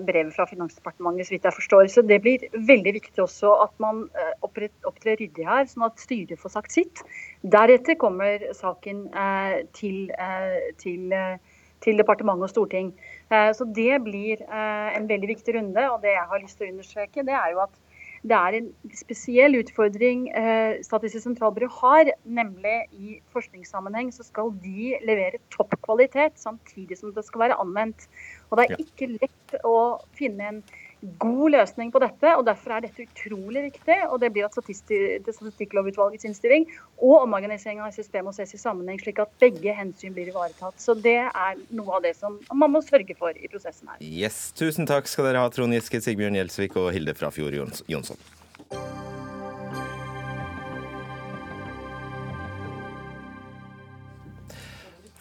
brevet 0.08 0.32
fra 0.34 0.46
Finansdepartementet, 0.50 1.28
så 1.28 1.36
vidt 1.36 1.44
jeg 1.46 1.58
forstår. 1.58 1.90
Så 1.92 2.02
det 2.08 2.22
blir 2.24 2.46
veldig 2.56 2.94
viktig 2.96 3.22
også 3.22 3.52
at 3.66 3.74
man 3.84 4.06
opptrer 4.42 5.20
ryddig 5.20 5.46
her, 5.46 5.68
sånn 5.70 5.86
at 5.86 6.02
styret 6.02 6.40
får 6.42 6.56
sagt 6.56 6.74
sitt. 6.74 7.04
Deretter 7.42 7.98
kommer 7.98 8.44
saken 8.54 9.08
eh, 9.18 9.64
til, 9.74 10.12
eh, 10.14 10.72
til, 10.82 11.12
eh, 11.14 11.38
til 11.82 11.98
departement 11.98 12.42
og 12.42 12.52
storting. 12.52 12.94
Så 13.32 13.66
Det 13.74 14.04
blir 14.04 14.42
en 14.52 15.08
veldig 15.08 15.28
viktig 15.30 15.56
runde. 15.56 15.84
og 15.90 16.02
Det 16.02 16.12
jeg 16.12 16.28
har 16.30 16.40
lyst 16.40 16.58
til 16.58 16.68
å 16.68 16.72
understreke, 16.74 17.24
det 17.26 17.34
er 17.34 17.52
jo 17.54 17.62
at 17.64 17.72
det 18.22 18.38
er 18.38 18.56
en 18.58 18.68
spesiell 18.94 19.58
utfordring 19.58 20.28
Statistisk 20.86 21.26
sentralbyrå 21.26 21.70
har, 21.80 22.12
nemlig 22.24 22.76
i 22.94 23.16
forskningssammenheng 23.34 24.12
så 24.14 24.26
skal 24.28 24.52
de 24.62 24.94
levere 25.08 25.42
toppkvalitet 25.54 26.38
samtidig 26.40 27.00
som 27.00 27.14
det 27.16 27.26
skal 27.26 27.48
være 27.48 27.58
anvendt. 27.64 28.06
Og 28.50 28.60
Det 28.60 28.68
er 28.68 28.84
ikke 28.86 29.10
lett 29.16 29.58
å 29.66 29.76
finne 30.18 30.52
en 30.52 30.62
god 31.02 31.52
løsning 31.56 31.92
på 31.94 32.02
dette, 32.04 32.34
og 32.38 32.46
derfor 32.46 32.76
er 32.76 32.86
dette 32.86 33.06
utrolig 33.08 33.64
viktig. 33.70 33.98
og 34.10 34.20
Det 34.22 34.32
blir 34.34 34.46
at 34.46 34.58
Statistikklovutvalgets 34.58 36.28
innstilling 36.30 36.68
og 37.02 37.24
omorganisering 37.24 37.82
av 37.82 37.94
SSB 37.94 38.22
må 38.26 38.34
ses 38.36 38.54
i 38.54 38.62
sammenheng, 38.62 39.00
slik 39.02 39.20
at 39.24 39.32
begge 39.42 39.74
hensyn 39.74 40.14
blir 40.14 40.30
ivaretatt. 40.34 40.78
Så 40.82 40.96
Det 41.02 41.18
er 41.28 41.64
noe 41.70 41.98
av 41.98 42.04
det 42.04 42.16
som 42.18 42.40
man 42.54 42.72
må 42.72 42.84
sørge 42.86 43.16
for 43.18 43.32
i 43.32 43.50
prosessen 43.52 43.90
her. 43.90 43.98
Yes, 44.02 44.52
Tusen 44.58 44.86
takk 44.86 45.10
skal 45.10 45.26
dere 45.30 45.42
ha, 45.42 45.50
Trond 45.50 45.74
Giske, 45.74 46.02
Sigbjørn 46.02 46.38
Gjelsvik 46.38 46.78
og 46.78 46.92
Hilde 46.94 47.18
Frafjord 47.18 47.58
Jonsson. 47.90 48.18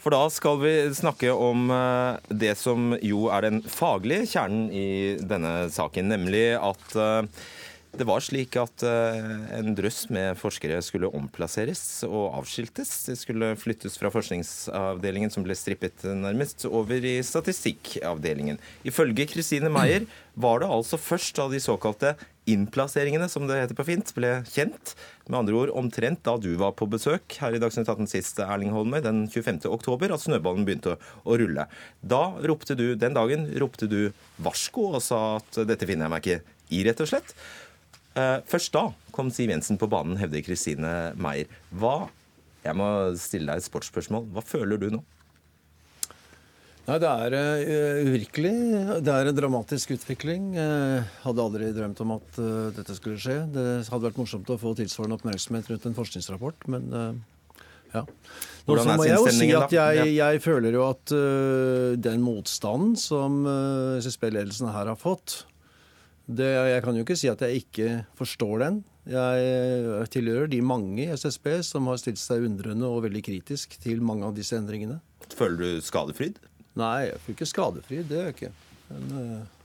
For 0.00 0.14
da 0.14 0.22
skal 0.32 0.60
vi 0.62 0.74
snakke 0.96 1.32
om 1.36 1.68
eh, 1.74 2.18
det 2.32 2.54
som 2.56 2.94
jo 3.04 3.26
er 3.28 3.44
den 3.44 3.60
faglige 3.68 4.30
kjernen 4.32 4.70
i 4.72 5.16
denne 5.20 5.68
saken, 5.72 6.08
nemlig 6.08 6.46
at 6.56 6.94
eh, 6.96 7.42
det 7.90 8.06
var 8.06 8.22
slik 8.22 8.54
at 8.56 8.84
eh, 8.86 9.30
en 9.58 9.74
drøss 9.76 10.04
med 10.14 10.38
forskere 10.40 10.78
skulle 10.86 11.10
omplasseres 11.10 11.82
og 12.06 12.36
avskiltes. 12.38 12.92
De 13.10 13.16
skulle 13.18 13.52
flyttes 13.60 13.98
fra 14.00 14.12
forskningsavdelingen, 14.14 15.32
som 15.34 15.44
ble 15.44 15.56
strippet 15.58 16.06
nærmest, 16.06 16.64
over 16.70 17.04
i 17.04 17.18
statistikkavdelingen. 17.26 18.60
Ifølge 18.88 19.26
Kristine 19.28 19.72
Meyer 19.74 20.06
var 20.38 20.62
det 20.62 20.70
altså 20.70 21.00
først 21.02 21.36
da 21.36 21.50
de 21.50 21.60
såkalte 21.60 22.14
innplasseringene, 22.48 23.28
som 23.28 23.44
det 23.50 23.58
heter 23.64 23.76
på 23.76 23.88
fint, 23.90 24.14
ble 24.16 24.38
kjent. 24.48 24.94
Med 25.30 25.44
andre 25.44 25.54
ord 25.54 25.70
omtrent 25.78 26.24
da 26.26 26.34
du 26.42 26.50
var 26.58 26.72
på 26.74 26.88
besøk 26.90 27.36
her 27.38 27.54
i 27.54 27.60
Dagsnytt 27.62 27.86
18 27.86 28.08
sist, 28.10 28.40
Erling 28.42 28.72
Holmøy, 28.74 28.98
den 29.04 29.22
25. 29.30 29.62
oktober, 29.70 30.10
at 30.10 30.24
snøballen 30.24 30.66
begynte 30.66 30.96
å 31.22 31.36
rulle. 31.38 31.68
Da 32.02 32.22
ropte 32.50 32.74
du, 32.74 32.96
Den 32.98 33.14
dagen 33.14 33.46
ropte 33.62 33.86
du 33.86 34.10
varsko 34.42 34.88
og 34.96 35.04
sa 35.06 35.38
at 35.38 35.62
dette 35.70 35.86
finner 35.86 36.08
jeg 36.08 36.14
meg 36.16 36.26
ikke 36.26 36.56
i, 36.74 36.82
rett 36.88 37.04
og 37.04 37.12
slett. 37.12 37.34
Eh, 38.18 38.38
først 38.50 38.74
da 38.74 38.88
kom 39.14 39.30
Siv 39.30 39.52
Jensen 39.54 39.78
på 39.78 39.86
banen, 39.90 40.18
hevder 40.18 40.42
Kristine 40.42 41.12
Meyer. 41.14 41.46
Hva, 41.78 42.10
jeg 42.64 42.74
må 42.78 42.90
stille 43.20 43.52
deg 43.52 43.62
et 43.62 43.70
sportsspørsmål. 43.70 44.26
Hva 44.34 44.42
føler 44.42 44.82
du 44.82 44.90
nå? 44.96 45.04
Nei, 46.90 46.98
Det 46.98 47.06
er 47.06 47.34
uh, 47.38 47.98
uvirkelig. 48.08 48.52
Det 49.06 49.12
er 49.14 49.28
en 49.30 49.36
dramatisk 49.36 49.92
utvikling. 49.94 50.48
Uh, 50.58 51.06
hadde 51.22 51.44
aldri 51.44 51.68
drømt 51.76 52.00
om 52.02 52.16
at 52.16 52.40
uh, 52.42 52.70
dette 52.74 52.96
skulle 52.96 53.20
skje. 53.22 53.44
Det 53.54 53.66
hadde 53.86 54.08
vært 54.08 54.18
morsomt 54.18 54.50
å 54.50 54.56
få 54.58 54.72
tilsvarende 54.78 55.20
oppmerksomhet 55.20 55.70
rundt 55.70 55.86
en 55.86 55.94
forskningsrapport, 55.94 56.66
men 56.72 56.90
ja. 57.90 58.02
Nå 58.66 58.74
så 58.78 58.94
må 58.94 59.06
jeg 59.06 59.18
jo 59.18 59.30
si 59.34 59.48
at 59.54 59.72
jeg, 59.74 60.10
jeg 60.14 60.42
føler 60.42 60.76
jo 60.76 60.84
at 60.86 61.10
den 61.98 62.20
motstanden 62.22 62.92
som 62.98 63.40
SSB-ledelsen 63.98 64.70
her 64.70 64.92
har 64.92 64.98
fått, 64.98 65.40
det, 66.30 66.46
jeg 66.46 66.84
kan 66.84 66.94
jo 66.94 67.02
ikke 67.02 67.18
si 67.18 67.30
at 67.30 67.42
jeg 67.42 67.64
ikke 67.64 67.88
forstår 68.18 68.62
den. 68.62 68.82
Jeg 69.10 70.06
tilhører 70.14 70.50
de 70.52 70.62
mange 70.62 71.02
i 71.02 71.10
SSB 71.18 71.56
som 71.66 71.90
har 71.90 71.98
stilt 71.98 72.22
seg 72.22 72.46
undrende 72.46 72.86
og 72.86 73.02
veldig 73.08 73.24
kritisk 73.26 73.74
til 73.82 74.02
mange 74.06 74.26
av 74.28 74.38
disse 74.38 74.54
endringene. 74.58 75.00
Føler 75.34 75.58
du 75.58 75.82
skadefryd? 75.82 76.38
Nei, 76.80 76.98
jeg 77.10 77.22
fikk 77.26 77.38
ikke 77.38 77.50
skadefri. 77.52 78.02
Det 78.06 78.18
gjør 78.18 78.28
jeg 78.30 78.36
ikke. 78.38 78.52
Men, 78.90 79.08
uh... 79.14 79.56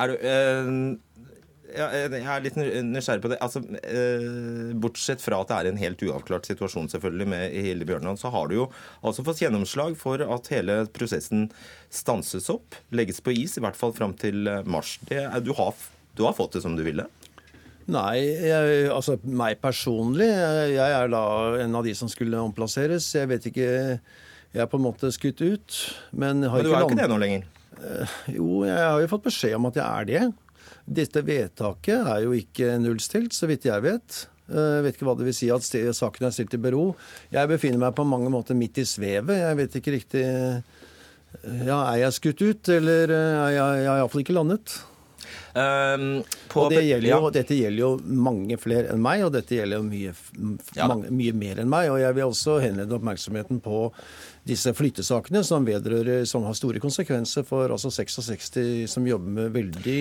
Er 0.00 0.10
du 0.10 0.14
uh, 0.16 0.74
jeg 1.70 2.24
er 2.24 2.42
litt 2.42 2.56
nysgjerrig 2.58 3.22
på 3.22 3.30
det. 3.30 3.38
Altså, 3.44 3.60
uh, 3.62 4.72
bortsett 4.82 5.22
fra 5.22 5.38
at 5.42 5.50
det 5.50 5.58
er 5.58 5.68
en 5.70 5.80
helt 5.80 6.02
uavklart 6.02 6.48
situasjon 6.50 6.90
selvfølgelig 6.90 7.28
med 7.30 7.54
Hilde 7.54 7.86
Bjørnland, 7.86 8.18
så 8.18 8.32
har 8.34 8.50
du 8.50 8.56
jo 8.56 8.66
altså 9.06 9.24
fått 9.26 9.42
gjennomslag 9.44 9.94
for 10.00 10.22
at 10.24 10.50
hele 10.50 10.82
prosessen 10.94 11.48
stanses 11.94 12.50
opp, 12.52 12.74
legges 12.90 13.22
på 13.22 13.34
is, 13.36 13.56
i 13.56 13.64
hvert 13.64 13.78
fall 13.78 13.94
fram 13.96 14.16
til 14.18 14.50
mars. 14.66 14.96
Det, 15.06 15.22
du, 15.46 15.52
har, 15.58 15.76
du, 16.16 16.24
har, 16.26 16.34
fått 16.38 16.58
det 16.58 16.64
som 16.66 16.74
du 16.78 16.82
ville? 16.86 17.06
Nei, 17.90 18.18
jeg, 18.18 18.88
altså 18.92 19.16
meg 19.26 19.60
personlig. 19.62 20.28
Jeg 20.74 20.98
er 20.98 21.10
da 21.10 21.22
en 21.62 21.78
av 21.78 21.86
de 21.86 21.94
som 21.98 22.10
skulle 22.10 22.38
omplasseres. 22.38 23.08
Jeg 23.16 23.30
vet 23.30 23.48
ikke 23.50 23.70
Jeg 24.50 24.64
er 24.64 24.70
på 24.70 24.80
en 24.80 24.86
måte 24.88 25.12
skutt 25.14 25.40
ut. 25.42 25.80
Men, 26.10 26.42
men 26.42 26.50
du 26.50 26.72
er 26.72 26.82
jo 26.82 26.88
ikke 26.88 26.98
det 26.98 27.10
nå 27.12 27.18
lenger? 27.22 27.46
Uh, 27.80 28.14
jo, 28.34 28.48
jeg 28.66 28.82
har 28.82 29.00
jo 29.00 29.10
fått 29.12 29.28
beskjed 29.28 29.56
om 29.56 29.70
at 29.70 29.78
jeg 29.78 29.86
er 29.86 30.10
det. 30.10 30.24
Dette 31.00 31.22
vedtaket 31.24 32.10
er 32.10 32.24
jo 32.24 32.34
ikke 32.34 32.74
nullstilt, 32.82 33.34
så 33.36 33.48
vidt 33.50 33.68
jeg 33.68 33.84
vet. 33.84 34.24
Jeg 34.50 34.58
eh, 34.58 34.82
vet 34.82 34.96
ikke 34.96 35.06
hva 35.06 35.14
det 35.14 35.26
vil 35.28 35.36
si 35.36 35.46
at 35.54 35.62
saken 35.62 36.26
er 36.26 36.34
stilt 36.34 36.56
i 36.56 36.58
bero. 36.58 36.88
Jeg 37.30 37.50
befinner 37.52 37.78
meg 37.84 37.94
på 37.94 38.06
mange 38.08 38.32
måter 38.34 38.58
midt 38.58 38.80
i 38.82 38.86
svevet. 38.88 39.36
Jeg 39.38 39.58
vet 39.60 39.76
ikke 39.78 39.94
riktig 39.94 40.24
ja, 40.24 41.76
Er 41.92 42.00
jeg 42.00 42.16
skutt 42.16 42.42
ut, 42.42 42.70
eller 42.74 43.12
eh, 43.14 43.36
er 43.44 43.52
jeg, 43.54 43.84
jeg 43.84 43.90
har 43.92 44.00
iallfall 44.00 44.24
ikke 44.24 44.34
landet? 44.34 44.80
Um, 45.50 46.22
og 46.54 46.70
det 46.70 46.84
gjelder 46.86 47.08
jo, 47.08 47.18
ja. 47.18 47.30
Dette 47.34 47.56
gjelder 47.58 47.82
jo 47.82 47.90
mange 48.26 48.56
flere 48.60 48.92
enn 48.92 49.02
meg, 49.02 49.24
og 49.26 49.32
dette 49.34 49.56
gjelder 49.56 49.80
jo 49.80 49.86
mye, 49.86 50.14
mange, 50.90 51.10
mye 51.14 51.34
mer 51.36 51.62
enn 51.62 51.70
meg. 51.70 51.90
Og 51.92 52.00
jeg 52.02 52.16
vil 52.16 52.30
også 52.30 52.58
henlede 52.62 52.96
oppmerksomheten 52.98 53.62
på 53.64 53.84
disse 54.48 54.72
flyttesakene 54.72 55.42
som, 55.44 55.66
vedrører, 55.68 56.24
som 56.28 56.46
har 56.48 56.56
store 56.56 56.80
konsekvenser 56.80 57.44
for 57.46 57.72
altså 57.72 57.90
66 57.92 58.88
som 58.90 59.06
jobber 59.06 59.34
med 59.36 59.52
veldig, 59.56 59.98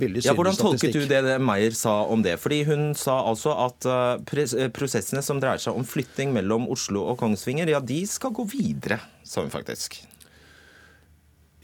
veldig 0.00 0.24
ja, 0.26 0.34
Hvordan 0.36 0.58
tolket 0.58 0.92
du 0.92 1.06
det 1.08 1.22
det 1.24 1.38
Meyer 1.40 1.76
sa 1.76 2.02
om 2.04 2.22
det? 2.24 2.36
Fordi 2.42 2.60
Hun 2.68 2.92
sa 2.98 3.16
altså 3.30 3.54
at 3.64 3.88
uh, 3.88 4.68
prosessene 4.76 5.24
som 5.24 5.40
dreier 5.40 5.62
seg 5.62 5.78
om 5.78 5.88
flytting 5.88 6.34
mellom 6.36 6.68
Oslo 6.68 7.06
og 7.08 7.18
Kongsvinger, 7.22 7.70
ja, 7.72 7.80
de 7.80 8.02
skal 8.08 8.34
gå 8.36 8.44
videre, 8.52 9.00
sa 9.24 9.42
hun 9.44 9.52
faktisk. 9.52 10.02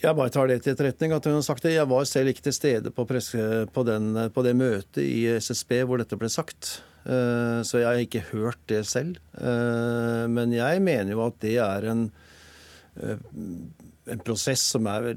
Jeg 0.05 0.17
bare 0.17 0.33
tar 0.33 0.49
det 0.51 0.59
til 0.65 0.75
etterretning 0.75 1.15
at 1.17 1.25
hun 1.25 1.39
har 1.39 1.45
sagt 1.45 1.65
det. 1.65 1.77
Jeg 1.79 1.89
var 1.89 2.05
selv 2.09 2.33
ikke 2.33 2.45
til 2.45 2.57
stede 2.57 2.91
på, 2.93 3.07
presse, 3.09 3.41
på, 3.73 3.85
den, 3.89 4.11
på 4.35 4.45
det 4.45 4.53
møtet 4.59 5.01
i 5.05 5.25
SSB 5.41 5.79
hvor 5.89 6.01
dette 6.01 6.19
ble 6.21 6.29
sagt. 6.33 6.79
Eh, 7.05 7.61
så 7.67 7.81
jeg 7.83 7.89
har 7.89 8.03
ikke 8.03 8.27
hørt 8.33 8.61
det 8.71 8.85
selv. 8.89 9.19
Eh, 9.37 10.25
men 10.31 10.55
jeg 10.57 10.83
mener 10.85 11.13
jo 11.13 11.25
at 11.27 11.37
det 11.45 11.57
er 11.61 11.89
en, 11.93 12.07
eh, 12.97 13.19
en 14.15 14.23
prosess 14.25 14.63
som 14.75 14.89
er 14.89 15.11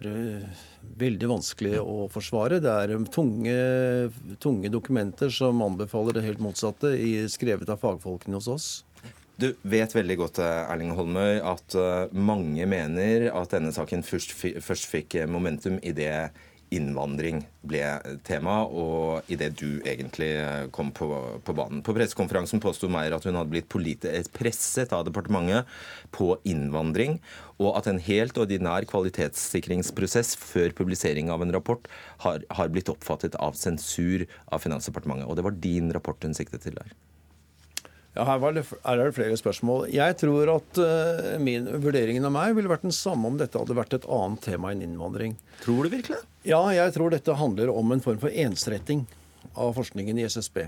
veldig 0.98 1.30
vanskelig 1.32 1.78
å 1.80 2.10
forsvare. 2.12 2.60
Det 2.64 2.74
er 2.74 2.96
tunge, 3.12 3.56
tunge 4.44 4.72
dokumenter 4.74 5.32
som 5.32 5.64
anbefaler 5.64 6.18
det 6.18 6.28
helt 6.28 6.44
motsatte, 6.44 6.96
skrevet 7.32 7.70
av 7.70 7.80
fagfolkene 7.84 8.40
hos 8.40 8.52
oss. 8.52 8.68
Du 9.38 9.52
vet 9.62 9.92
veldig 9.94 10.16
godt 10.18 10.40
Erling 10.42 10.96
Holmøy, 10.98 11.38
at 11.46 11.76
mange 12.16 12.66
mener 12.66 13.28
at 13.30 13.52
denne 13.54 13.70
saken 13.76 14.02
først, 14.02 14.34
først 14.34 14.88
fikk 14.90 15.20
momentum 15.30 15.78
i 15.86 15.94
det 15.94 16.32
innvandring 16.74 17.42
ble 17.68 17.84
tema, 18.28 18.60
og 18.66 19.28
idet 19.32 19.54
du 19.60 19.80
egentlig 19.88 20.30
kom 20.76 20.92
på, 20.96 21.08
på 21.46 21.56
banen. 21.56 21.82
På 21.86 21.96
pressekonferansen 21.96 22.62
påsto 22.64 22.90
Meyer 22.92 23.16
at 23.16 23.28
hun 23.28 23.38
hadde 23.40 23.52
blitt 23.54 24.08
presset 24.36 24.94
av 24.96 25.06
departementet 25.08 25.70
på 26.16 26.34
innvandring, 26.48 27.18
og 27.58 27.80
at 27.80 27.90
en 27.90 28.02
helt 28.04 28.38
ordinær 28.38 28.88
kvalitetssikringsprosess 28.90 30.36
før 30.40 30.76
publisering 30.78 31.32
av 31.34 31.44
en 31.46 31.56
rapport 31.56 31.88
har, 32.26 32.44
har 32.52 32.72
blitt 32.74 32.92
oppfattet 32.94 33.38
av 33.42 33.58
sensur 33.58 34.28
av 34.52 34.64
Finansdepartementet. 34.64 35.28
Og 35.28 35.40
det 35.40 35.48
var 35.48 35.62
din 35.64 35.92
rapport 35.96 36.24
hun 36.24 36.38
siktet 36.38 36.68
til 36.68 36.78
der. 36.78 36.96
Ja, 38.18 38.24
her, 38.26 38.42
det, 38.56 38.64
her, 38.82 38.98
er 38.98 39.12
det 39.12 39.14
flere 39.14 39.38
spørsmål. 39.38 39.84
Jeg 39.94 40.16
tror 40.18 40.50
at 40.56 40.80
uh, 40.82 41.36
min 41.44 41.68
vurderingen 41.84 42.26
av 42.26 42.34
meg 42.34 42.56
ville 42.58 42.72
vært 42.72 42.88
den 42.88 42.96
samme 42.96 43.30
om 43.30 43.38
dette 43.38 43.60
hadde 43.62 43.78
vært 43.78 43.94
et 43.94 44.08
annet 44.10 44.42
tema 44.42 44.72
enn 44.74 44.82
innvandring. 44.88 45.36
Tror 45.62 45.86
du 45.86 45.94
virkelig? 45.94 46.18
Ja, 46.48 46.64
jeg 46.74 46.96
tror 46.96 47.14
dette 47.14 47.36
handler 47.38 47.70
om 47.70 47.94
en 47.94 48.02
form 48.02 48.18
for 48.24 48.34
ensretting 48.34 49.06
av 49.54 49.76
forskningen 49.78 50.18
i 50.18 50.26
SSB. 50.26 50.66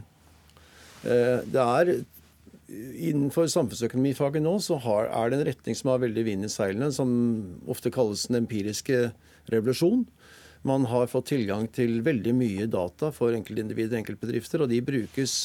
Uh, 1.02 1.42
det 1.50 1.66
er 1.66 1.94
Innenfor 2.70 3.48
samfunnsøkonomifaget 3.50 4.44
nå 4.46 4.52
så 4.62 4.76
har, 4.84 5.08
er 5.10 5.32
det 5.32 5.40
en 5.40 5.48
retning 5.48 5.74
som 5.74 5.90
har 5.90 6.04
veldig 6.04 6.22
vind 6.28 6.46
i 6.46 6.50
seilene, 6.54 6.92
som 6.94 7.10
ofte 7.66 7.90
kalles 7.90 8.28
den 8.30 8.44
empiriske 8.44 9.08
revolusjon. 9.50 10.04
Man 10.70 10.86
har 10.92 11.10
fått 11.10 11.32
tilgang 11.32 11.66
til 11.74 12.04
veldig 12.06 12.36
mye 12.38 12.68
data 12.70 13.10
for 13.16 13.34
enkeltindivider 13.34 13.96
og 13.96 14.04
enkeltbedrifter, 14.04 14.62
og 14.62 14.70
de 14.70 14.84
brukes 14.86 15.40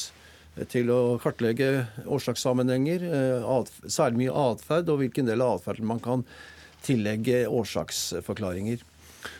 til 0.71 0.91
å 0.93 0.99
kartlegge 1.19 1.87
årsakssammenhenger, 2.07 3.03
eh, 3.03 3.73
særlig 3.91 4.23
mye 4.23 4.37
atferd, 4.51 4.89
og 4.89 5.01
hvilken 5.03 5.27
del 5.27 5.43
av 5.43 5.59
atferden 5.59 5.89
man 5.89 5.99
kan 5.99 6.23
tillegge 6.85 7.45
årsaksforklaringer. 7.49 8.83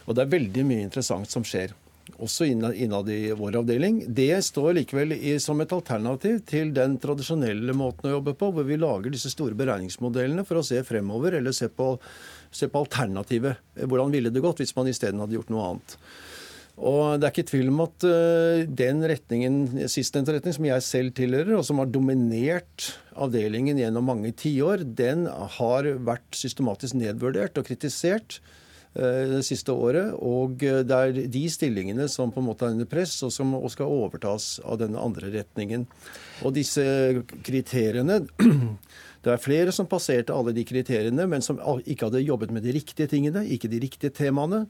Og 0.05 0.15
det 0.15 0.25
er 0.25 0.33
veldig 0.33 0.65
mye 0.67 0.85
interessant 0.85 1.29
som 1.29 1.45
skjer, 1.45 1.73
også 2.21 2.45
innad 2.45 3.09
i 3.09 3.31
vår 3.37 3.59
avdeling. 3.61 4.03
Det 4.07 4.43
står 4.45 4.75
likevel 4.79 5.15
i, 5.15 5.37
som 5.41 5.61
et 5.61 5.73
alternativ 5.73 6.41
til 6.49 6.73
den 6.75 6.97
tradisjonelle 7.01 7.73
måten 7.77 8.09
å 8.09 8.17
jobbe 8.17 8.35
på, 8.37 8.51
hvor 8.53 8.67
vi 8.67 8.77
lager 8.77 9.13
disse 9.13 9.31
store 9.33 9.57
beregningsmodellene 9.57 10.45
for 10.45 10.61
å 10.61 10.65
se 10.65 10.81
fremover, 10.85 11.39
eller 11.39 11.55
se 11.55 11.69
på, 11.69 11.95
se 12.51 12.69
på 12.69 12.85
alternativet. 12.85 13.61
Hvordan 13.81 14.13
ville 14.13 14.33
det 14.33 14.43
gått 14.43 14.61
hvis 14.61 14.75
man 14.77 14.91
isteden 14.91 15.23
hadde 15.23 15.37
gjort 15.37 15.53
noe 15.53 15.69
annet. 15.71 15.97
Og 16.75 17.21
Det 17.21 17.27
er 17.27 17.31
ikke 17.31 17.47
tvil 17.47 17.71
om 17.71 17.85
at 17.85 18.03
uh, 18.03 18.65
den 18.67 19.05
retningen, 19.07 19.87
sistnevnte 19.91 20.35
retning, 20.35 20.55
som 20.57 20.67
jeg 20.67 20.83
selv 20.83 21.15
tilhører, 21.15 21.53
og 21.55 21.63
som 21.67 21.79
har 21.79 21.87
dominert 21.87 22.89
avdelingen 23.15 23.79
gjennom 23.79 24.11
mange 24.11 24.33
tiår, 24.35 24.83
den 24.83 25.23
har 25.31 25.87
vært 26.03 26.35
systematisk 26.35 26.97
nedvurdert 26.99 27.55
og 27.61 27.69
kritisert 27.69 28.41
uh, 28.99 29.23
det 29.37 29.45
siste 29.47 29.71
året. 29.71 30.11
Og 30.19 30.59
det 30.59 30.99
er 30.99 31.21
de 31.31 31.45
stillingene 31.51 32.09
som 32.11 32.33
på 32.35 32.43
en 32.43 32.49
måte 32.49 32.67
er 32.67 32.75
under 32.75 32.91
press, 32.91 33.15
og 33.23 33.31
som 33.31 33.55
skal 33.71 33.95
overtas 33.95 34.57
av 34.67 34.83
denne 34.83 34.99
andre 34.99 35.31
retningen. 35.37 35.87
Og 36.43 36.57
disse 36.59 36.83
kriteriene 37.47 38.19
Det 39.25 39.33
er 39.33 39.41
flere 39.41 39.71
som 39.73 39.87
passerte 39.89 40.33
alle 40.35 40.51
de 40.53 40.61
kriteriene, 40.67 41.25
men 41.25 41.41
som 41.41 41.57
ikke 41.81 42.11
hadde 42.11 42.21
jobbet 42.21 42.51
med 42.53 42.61
de 42.61 42.75
riktige 42.75 43.09
tingene, 43.09 43.41
ikke 43.55 43.71
de 43.71 43.79
riktige 43.81 44.13
temaene. 44.13 44.67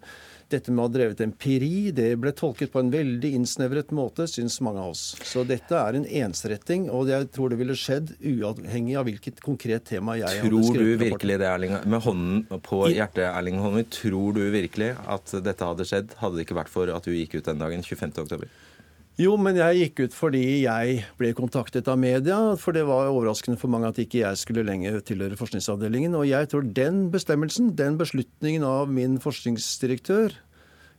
Dette 0.48 0.72
med 0.72 0.80
å 0.80 0.86
ha 0.86 0.94
drevet 0.94 1.24
empiri, 1.26 1.90
det 1.96 2.14
ble 2.22 2.32
tolket 2.38 2.72
på 2.72 2.80
en 2.80 2.92
veldig 2.94 3.34
innsnevret 3.36 3.92
måte, 3.98 4.30
syns 4.32 4.62
mange 4.64 4.80
av 4.80 4.94
oss. 4.94 5.04
Så 5.28 5.44
dette 5.48 5.76
er 5.76 5.98
en 6.00 6.08
ensretting, 6.22 6.86
og 6.88 7.12
jeg 7.12 7.28
tror 7.36 7.52
det 7.52 7.60
ville 7.60 7.76
skjedd 7.76 8.14
uavhengig 8.22 8.96
av 9.02 9.10
hvilket 9.10 9.42
konkret 9.44 9.90
tema 9.90 10.16
jeg 10.22 10.40
tror 10.40 10.56
hadde 10.56 10.70
skrevet. 10.70 10.80
Tror 10.80 11.02
du 11.02 11.04
virkelig 11.04 11.40
det, 11.42 11.50
Erling? 11.52 11.76
Med 11.84 12.06
hånden 12.06 12.62
på 12.70 12.84
hjertet, 12.94 13.26
Erling 13.34 13.60
Holmøy, 13.60 13.84
tror 13.92 14.38
du 14.38 14.46
virkelig 14.56 14.94
at 15.04 15.36
dette 15.50 15.74
hadde 15.74 15.90
skjedd, 15.90 16.16
hadde 16.22 16.40
det 16.40 16.48
ikke 16.48 16.62
vært 16.62 16.72
for 16.72 16.96
at 16.96 17.04
du 17.04 17.12
gikk 17.12 17.42
ut 17.42 17.52
den 17.52 17.60
dagen, 17.60 17.84
25. 17.84 18.48
Jo, 19.16 19.38
men 19.40 19.56
jeg 19.56 19.78
gikk 19.80 20.00
ut 20.04 20.16
fordi 20.16 20.42
jeg 20.66 20.96
ble 21.16 21.30
kontaktet 21.38 21.88
av 21.88 21.96
media. 21.96 22.36
For 22.60 22.76
det 22.76 22.82
var 22.84 23.08
overraskende 23.14 23.56
for 23.62 23.72
mange 23.72 23.88
at 23.88 24.00
ikke 24.02 24.20
jeg 24.20 24.40
skulle 24.42 24.66
lenger 24.68 24.98
tilhøre 25.08 25.38
forskningsavdelingen. 25.40 26.18
Og 26.20 26.26
jeg 26.28 26.50
tror 26.52 26.66
den 26.76 27.06
bestemmelsen, 27.14 27.70
den 27.80 27.96
beslutningen 28.02 28.66
av 28.68 28.92
min 28.92 29.16
forskningsdirektør, 29.24 30.36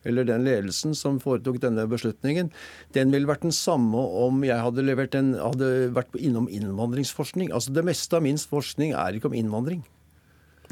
eller 0.08 0.24
den 0.24 0.46
ledelsen 0.46 0.96
som 0.96 1.18
foretok 1.20 1.58
denne 1.60 1.84
beslutningen, 1.90 2.48
den 2.96 3.12
ville 3.12 3.28
vært 3.28 3.44
den 3.44 3.52
samme 3.52 4.00
om 4.00 4.40
jeg 4.48 4.64
hadde, 4.64 4.86
en, 5.18 5.34
hadde 5.36 5.70
vært 5.92 6.16
innom 6.16 6.48
innvandringsforskning. 6.48 7.52
Altså 7.52 7.74
Det 7.76 7.84
meste 7.84 8.16
av 8.16 8.24
min 8.24 8.40
forskning 8.40 8.96
er 8.96 9.18
ikke 9.18 9.28
om 9.28 9.36
innvandring. 9.36 9.84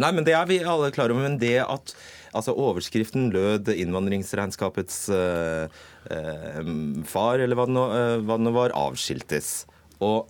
Nei, 0.03 0.11
men 0.11 0.26
det 0.26 0.34
er 0.34 0.47
vi 0.51 0.59
alle 0.61 0.90
klar 0.95 1.12
over. 1.12 1.26
Men 1.26 1.38
det 1.38 1.59
at 1.62 1.95
altså 2.34 2.55
overskriften 2.59 3.30
lød 3.34 3.70
'innvandringsregnskapets 3.70 5.09
øh, 5.09 5.68
øh, 6.11 6.72
far', 7.07 7.42
eller 7.45 7.57
hva 7.57 7.66
det, 7.66 7.74
nå, 7.74 7.84
øh, 7.95 8.55
var, 8.55 8.74
avskiltes. 8.74 9.66
Og 10.01 10.28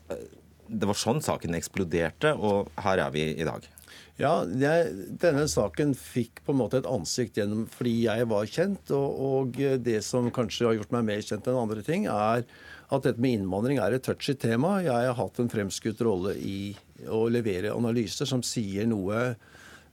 det 0.69 0.89
var 0.89 0.99
sånn 0.99 1.23
saken 1.25 1.57
eksploderte, 1.57 2.35
og 2.37 2.69
her 2.85 2.99
er 2.99 3.11
vi 3.15 3.31
i 3.33 3.45
dag. 3.45 3.65
Ja, 4.15 4.45
jeg, 4.47 4.93
denne 5.19 5.49
saken 5.51 5.91
fikk 5.99 6.39
på 6.47 6.55
en 6.55 6.61
måte 6.61 6.79
et 6.79 6.87
ansikt 6.87 7.41
gjennom 7.41 7.65
fordi 7.67 8.05
jeg 8.05 8.29
var 8.31 8.47
kjent. 8.47 8.93
Og, 8.95 9.17
og, 9.19 9.59
det 9.83 9.99
som 10.07 10.31
kanskje 10.31 10.69
har 10.69 10.79
gjort 10.79 10.95
meg 10.95 11.09
mer 11.09 11.25
kjent 11.25 11.49
enn 11.51 11.59
andre 11.59 11.83
ting, 11.83 12.07
er 12.07 12.45
at 12.95 13.03
dette 13.03 13.19
med 13.19 13.41
innvandring 13.41 13.81
er 13.83 13.97
et 13.97 14.05
touchy 14.07 14.37
tema. 14.39 14.77
Jeg 14.85 15.09
har 15.09 15.19
hatt 15.19 15.41
en 15.43 15.51
fremskutt 15.51 16.05
rolle 16.07 16.37
i 16.39 16.77
å 17.11 17.25
levere 17.33 17.75
analyser 17.75 18.29
som 18.29 18.45
sier 18.47 18.87
noe 18.87 19.35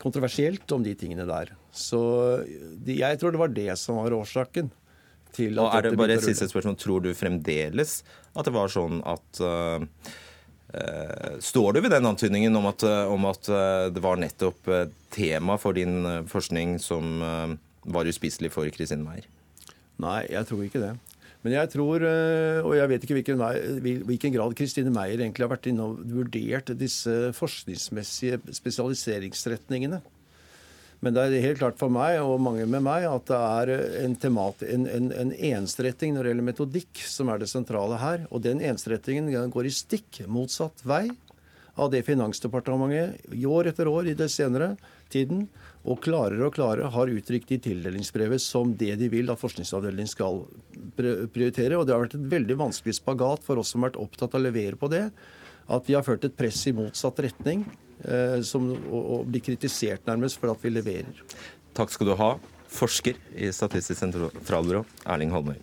kontroversielt 0.02 0.72
om 0.76 0.84
de 0.86 0.94
tingene 0.98 1.28
der. 1.30 1.54
Så 1.72 2.02
de, 2.44 2.98
jeg 3.00 3.20
tror 3.22 3.34
det 3.34 3.42
var 3.42 3.54
det 3.54 3.70
som 3.80 4.02
var 4.02 4.16
årsaken. 4.18 4.72
til 5.32 5.60
at 5.60 5.64
Og 5.64 5.76
er 5.78 5.82
det 5.88 5.98
bare 5.98 6.18
et 6.18 6.26
siste 6.26 6.50
spørsmål, 6.50 6.76
Tror 6.76 7.00
du 7.00 7.14
fremdeles 7.16 8.02
at 8.36 8.46
det 8.46 8.54
var 8.54 8.68
sånn 8.72 9.02
at 9.08 9.40
uh, 9.40 9.80
uh, 10.76 11.38
Står 11.40 11.74
du 11.74 11.82
ved 11.82 11.92
den 11.92 12.06
antydningen 12.06 12.56
om 12.56 12.68
at, 12.68 12.84
uh, 12.84 13.08
om 13.12 13.26
at 13.30 13.48
det 13.96 14.04
var 14.04 14.20
nettopp 14.20 14.68
tema 15.12 15.58
for 15.58 15.74
din 15.74 16.26
forskning 16.28 16.80
som 16.80 17.22
var 17.82 18.08
uspiselig 18.08 18.52
for 18.52 18.68
Kristin 18.72 19.04
Meyer? 19.04 19.26
Nei, 20.02 20.26
jeg 20.32 20.48
tror 20.50 20.64
ikke 20.66 20.82
det. 20.82 20.94
Men 21.42 21.56
jeg 21.56 21.72
tror, 21.74 22.04
og 22.06 22.74
jeg 22.78 22.90
vet 22.92 23.06
ikke 23.06 23.16
hvilken, 23.18 23.40
hvilken 24.06 24.34
grad 24.36 24.54
Kristine 24.54 24.92
Meyer 24.94 25.24
egentlig 25.24 25.42
har 25.42 25.50
vært 25.50 25.72
inne 25.72 25.88
og 25.90 26.04
vurdert 26.06 26.70
disse 26.78 27.16
forskningsmessige 27.34 28.38
spesialiseringsretningene. 28.60 30.04
Men 31.02 31.16
det 31.16 31.24
er 31.24 31.48
helt 31.48 31.58
klart 31.58 31.80
for 31.82 31.90
meg 31.90 32.20
og 32.22 32.38
mange 32.46 32.68
med 32.70 32.84
meg 32.86 33.08
at 33.10 33.26
det 33.26 33.40
er 33.42 33.72
en, 34.04 34.14
temat, 34.22 34.62
en, 34.70 34.86
en, 34.86 35.10
en 35.10 35.32
ensretting 35.34 36.14
når 36.14 36.24
det 36.28 36.34
gjelder 36.34 36.48
metodikk, 36.52 37.02
som 37.10 37.32
er 37.34 37.42
det 37.42 37.50
sentrale 37.50 37.98
her. 37.98 38.28
Og 38.30 38.44
den 38.46 38.62
ensrettingen 38.62 39.32
går 39.50 39.70
i 39.70 39.74
stikk 39.74 40.22
motsatt 40.30 40.86
vei 40.86 41.08
av 41.74 41.90
det 41.90 42.04
Finansdepartementet 42.06 43.34
i 43.34 43.48
år 43.50 43.72
etter 43.72 43.90
år 43.90 44.12
i 44.12 44.18
det 44.18 44.30
senere 44.30 44.76
tiden 45.10 45.48
og 45.82 46.02
klarere 46.06 46.46
og 46.46 46.54
klarere 46.54 46.92
har 46.94 47.10
uttrykt 47.10 47.56
i 47.56 47.60
tildelingsbrevet 47.66 48.44
som 48.44 48.76
det 48.78 48.94
de 49.02 49.08
vil 49.10 49.32
at 49.34 49.42
forskningsavdelingen 49.42 50.10
skal 50.10 50.44
prioritere. 50.96 51.80
Og 51.80 51.88
det 51.88 51.96
har 51.96 52.04
vært 52.04 52.18
et 52.20 52.28
veldig 52.36 52.60
vanskelig 52.60 53.00
spagat 53.00 53.46
for 53.46 53.62
oss 53.62 53.74
som 53.74 53.82
har 53.82 53.90
vært 53.90 54.04
opptatt 54.04 54.36
av 54.36 54.44
å 54.44 54.46
levere 54.46 54.78
på 54.78 54.92
det. 54.94 55.08
At 55.72 55.88
vi 55.90 55.98
har 55.98 56.06
ført 56.06 56.28
et 56.28 56.38
press 56.38 56.60
i 56.70 56.76
motsatt 56.76 57.24
retning 57.26 57.66
Eh, 58.02 58.42
som, 58.42 58.72
og, 58.90 59.02
og 59.02 59.30
blir 59.30 59.44
kritisert 59.46 60.08
nærmest 60.10 60.40
for 60.42 60.54
at 60.54 60.64
vi 60.64 60.74
leverer. 60.74 61.22
Takk 61.78 61.94
skal 61.94 62.10
du 62.10 62.16
ha, 62.18 62.34
forsker 62.72 63.18
i 63.38 63.52
Statistisk 63.54 64.00
sentralbyrå, 64.00 64.84
Erling 65.06 65.34
Holmøy. 65.34 65.60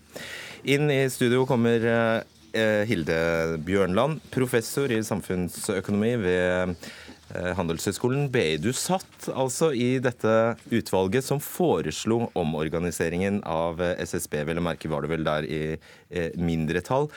Inn 0.71 0.91
i 0.93 1.01
studio 1.11 1.45
kommer 1.49 1.83
eh, 1.89 2.85
Hilde 2.89 3.59
Bjørnland, 3.67 4.23
professor 4.35 4.93
i 4.95 5.01
samfunnsøkonomi 5.05 6.15
ved 6.23 6.89
Handelshøyskolen 7.33 8.31
BI. 8.33 8.57
Du 8.63 8.71
satt 8.77 9.29
altså 9.29 9.69
i 9.77 9.99
dette 10.03 10.35
utvalget 10.73 11.27
som 11.27 11.43
foreslo 11.43 12.31
omorganiseringen 12.39 13.43
av 13.45 13.83
SSB. 14.01 14.41
Vel 14.49 14.63
å 14.63 14.65
merke 14.65 14.89
var 14.89 15.05
det 15.05 15.13
vel 15.13 15.27
der 15.29 15.49
i 15.49 15.61
mindretall. 16.41 17.11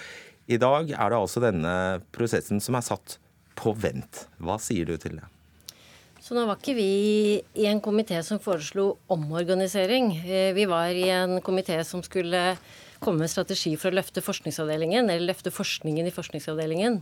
I 0.52 0.60
dag 0.60 0.90
er 0.92 1.14
det 1.14 1.20
altså 1.20 1.44
denne 1.44 1.76
prosessen 2.12 2.60
som 2.64 2.76
er 2.76 2.84
satt 2.86 3.20
på 3.56 3.74
vent. 3.78 4.26
Hva 4.42 4.58
sier 4.62 4.90
du 4.90 4.98
til 5.00 5.20
det? 5.20 5.28
Så 6.22 6.36
nå 6.38 6.44
var 6.46 6.60
ikke 6.60 6.78
vi 6.78 6.92
i 7.58 7.66
en 7.70 7.82
komité 7.82 8.20
som 8.26 8.40
foreslo 8.42 8.92
omorganisering. 9.12 10.12
Eh, 10.22 10.52
vi 10.54 10.68
var 10.70 10.94
i 10.94 11.08
en 11.10 11.40
komité 11.42 11.80
som 11.88 12.04
skulle 12.06 12.56
komme 13.02 13.24
med 13.24 13.30
en 13.30 13.34
strategi 13.34 13.74
for 13.80 13.90
å 13.90 13.98
løfte 13.98 14.22
forskningsavdelingen, 14.22 15.10
eller 15.10 15.32
løfte 15.32 15.54
forskningen 15.54 16.06
i 16.06 16.14
forskningsavdelingen. 16.14 17.00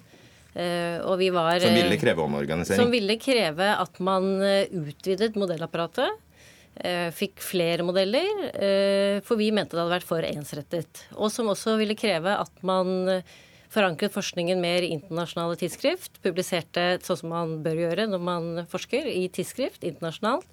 Eh, 0.54 0.98
og 1.06 1.20
vi 1.22 1.30
var, 1.34 1.60
som 1.62 1.76
ville 1.76 2.00
kreve 2.02 2.26
omorganisering? 2.26 2.82
Som 2.82 2.94
ville 2.94 3.20
kreve 3.22 3.68
at 3.76 4.02
man 4.04 4.32
eh, 4.46 4.72
utvidet 4.82 5.38
modellapparatet. 5.40 6.26
Fikk 7.12 7.42
flere 7.44 7.84
modeller, 7.84 8.28
for 9.26 9.36
vi 9.36 9.50
mente 9.52 9.76
det 9.76 9.82
hadde 9.82 9.92
vært 9.92 10.08
for 10.08 10.24
ensrettet. 10.24 11.02
Og 11.18 11.28
som 11.34 11.50
også 11.52 11.74
ville 11.76 11.98
kreve 11.98 12.32
at 12.40 12.62
man 12.64 13.10
forankret 13.74 14.14
forskningen 14.14 14.62
mer 14.62 14.86
i 14.86 14.94
internasjonale 14.96 15.58
tidsskrift. 15.60 16.20
Publiserte 16.26 16.98
sånn 17.06 17.22
som 17.22 17.34
man 17.34 17.58
bør 17.66 17.84
gjøre 17.84 18.08
når 18.10 18.24
man 18.24 18.50
forsker, 18.70 19.08
i 19.10 19.28
tidsskrift 19.34 19.86
internasjonalt. 19.88 20.48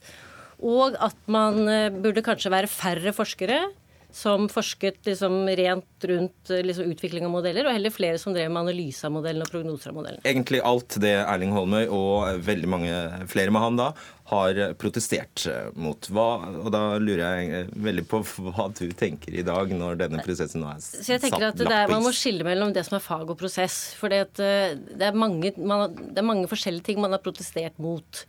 Og 0.65 0.97
at 1.03 1.19
man 1.29 1.61
eh, 1.69 1.93
burde 1.93 2.25
kanskje 2.25 2.53
være 2.53 2.71
færre 2.71 3.13
forskere 3.17 3.67
som 4.13 4.49
forsket 4.49 5.07
liksom 5.07 5.45
rent 5.59 6.05
rundt 6.09 6.51
liksom 6.51 6.91
utvikling 6.93 7.27
av 7.27 7.33
modeller, 7.35 7.67
og 7.67 7.75
heller 7.77 7.93
flere 7.93 8.19
som 8.21 8.35
drev 8.35 8.51
med 8.51 8.63
analyse 8.63 9.05
av 9.07 9.13
modellen 9.13 9.45
og 9.45 9.51
prognoser 9.53 9.93
av 9.93 9.99
modellen. 9.99 10.23
Egentlig 10.25 10.63
alt 10.65 10.99
det 11.03 11.15
Erling 11.23 11.53
Holmøy 11.57 11.83
og 11.87 12.45
veldig 12.47 12.71
mange 12.71 13.01
flere 13.31 13.53
med 13.55 13.65
han 13.65 13.81
da 13.81 13.91
har 14.31 14.59
protestert 14.81 15.45
mot. 15.79 16.09
Hva, 16.11 16.27
og 16.65 16.71
da 16.75 16.83
lurer 16.99 17.23
jeg 17.43 17.67
veldig 17.87 18.07
på 18.11 18.23
hva 18.49 18.69
du 18.75 18.87
tenker 18.99 19.37
i 19.39 19.45
dag 19.47 19.71
når 19.71 20.01
denne 20.01 20.23
prosessen 20.27 20.65
nå 20.65 20.71
er 20.73 20.81
satt 20.83 21.05
Så 21.07 21.15
jeg 21.15 21.23
tenker 21.27 21.51
at 21.53 21.61
det 21.61 21.69
er, 21.71 21.91
Man 21.93 22.03
må 22.07 22.15
skille 22.17 22.47
mellom 22.47 22.73
det 22.75 22.87
som 22.89 22.99
er 22.99 23.05
fag 23.05 23.31
og 23.31 23.39
prosess. 23.39 23.93
For 23.99 24.11
det, 24.11 24.25
det, 24.39 25.05
er 25.11 25.15
mange, 25.15 25.53
man, 25.61 25.93
det 25.95 26.19
er 26.23 26.27
mange 26.27 26.51
forskjellige 26.51 26.89
ting 26.91 27.03
man 27.05 27.15
har 27.15 27.23
protestert 27.23 27.79
mot. 27.83 28.25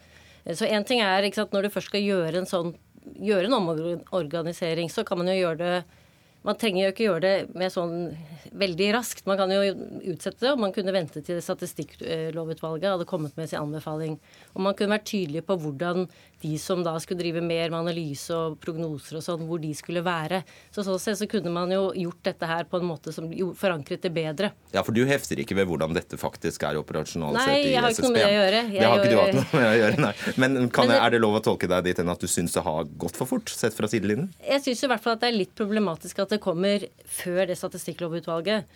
Så 0.56 0.68
én 0.70 0.86
ting 0.88 1.02
er 1.04 1.26
sant, 1.36 1.52
når 1.52 1.68
du 1.68 1.74
først 1.74 1.90
skal 1.92 2.06
gjøre 2.06 2.44
en 2.44 2.48
sånn 2.48 2.76
gjøre 3.16 3.48
en 3.48 3.58
omorganisering, 3.60 4.92
så 4.92 5.06
kan 5.08 5.22
man 5.22 5.32
jo 5.32 5.40
gjøre 5.40 5.62
det 5.64 5.78
man 6.48 6.56
trenger 6.56 6.86
jo 6.86 6.92
ikke 6.94 7.08
gjøre 7.08 7.24
det 7.26 7.56
med 7.60 7.74
sånn 7.74 7.96
veldig 8.58 8.86
raskt. 8.96 9.26
Man 9.28 9.40
kan 9.40 9.52
jo 9.52 9.60
utsette 10.14 10.46
det, 10.46 10.54
og 10.54 10.62
man 10.62 10.72
kunne 10.76 10.94
vente 10.96 11.20
til 11.26 11.42
Statistikklovutvalget 11.44 12.94
hadde 12.94 13.08
kommet 13.10 13.36
med 13.40 13.50
sin 13.52 13.60
anbefaling. 13.60 14.16
Og 14.54 14.64
man 14.64 14.78
kunne 14.78 14.96
vært 14.96 15.10
tydelig 15.10 15.44
på 15.48 15.58
hvordan 15.60 16.06
de 16.42 16.58
som 16.62 16.84
da 16.86 16.94
skulle 17.02 17.20
drive 17.22 17.42
mer 17.42 17.72
med 17.72 17.80
analyse 17.80 18.34
og 18.36 18.58
prognoser 18.62 19.18
og 19.18 19.24
sånn, 19.26 19.46
hvor 19.50 19.62
de 19.62 19.72
skulle 19.78 20.04
være. 20.06 20.44
Så 20.74 20.84
sånn 20.86 21.00
sett 21.02 21.18
så 21.20 21.28
kunne 21.30 21.50
man 21.54 21.72
jo 21.74 21.88
gjort 21.98 22.22
dette 22.28 22.50
her 22.50 22.68
på 22.70 22.78
en 22.78 22.88
måte 22.90 23.14
som 23.16 23.30
forankret 23.58 24.06
det 24.06 24.12
bedre. 24.14 24.52
Ja, 24.76 24.84
for 24.86 24.94
du 24.94 25.02
hefter 25.10 25.42
ikke 25.42 25.58
ved 25.58 25.70
hvordan 25.72 25.98
dette 25.98 26.20
faktisk 26.22 26.68
er 26.70 26.78
operasjonalisert 26.82 27.56
i 27.56 27.56
SSB? 27.56 27.64
Nei, 27.64 27.72
jeg 27.74 27.84
har 27.84 27.96
ikke 27.96 28.06
noe 28.06 28.14
med 28.14 28.22
det 28.22 28.28
å 28.28 28.36
gjøre. 28.38 28.62
Jeg 28.68 28.78
det 28.78 28.92
har 28.92 29.02
ikke 29.02 29.14
du 29.14 29.22
hatt 29.22 29.40
noe 29.40 29.62
med 29.62 29.70
å 29.70 29.78
gjøre, 29.82 30.02
nei. 30.06 30.14
Men, 30.38 30.60
Men 30.68 30.92
det, 30.94 31.00
er 31.00 31.16
det 31.16 31.24
lov 31.24 31.40
å 31.40 31.44
tolke 31.50 31.72
deg 31.72 31.90
dit 31.90 32.04
hen 32.04 32.14
at 32.14 32.22
du 32.22 32.30
syns 32.30 32.54
det 32.58 32.66
har 32.68 32.92
gått 33.06 33.18
for 33.18 33.30
fort, 33.30 33.50
sett 33.54 33.78
fra 33.78 33.90
sidelinjen? 33.90 34.30
Jeg 34.46 34.66
syns 34.68 34.86
i 34.86 34.92
hvert 34.92 35.04
fall 35.04 35.18
at 35.18 35.26
det 35.26 35.32
er 35.32 35.40
litt 35.40 35.56
problematisk 35.58 36.22
at 36.22 36.36
det 36.36 36.42
kommer 36.44 36.86
før 37.18 37.48
det 37.50 37.58
statistikklovutvalget. 37.58 38.70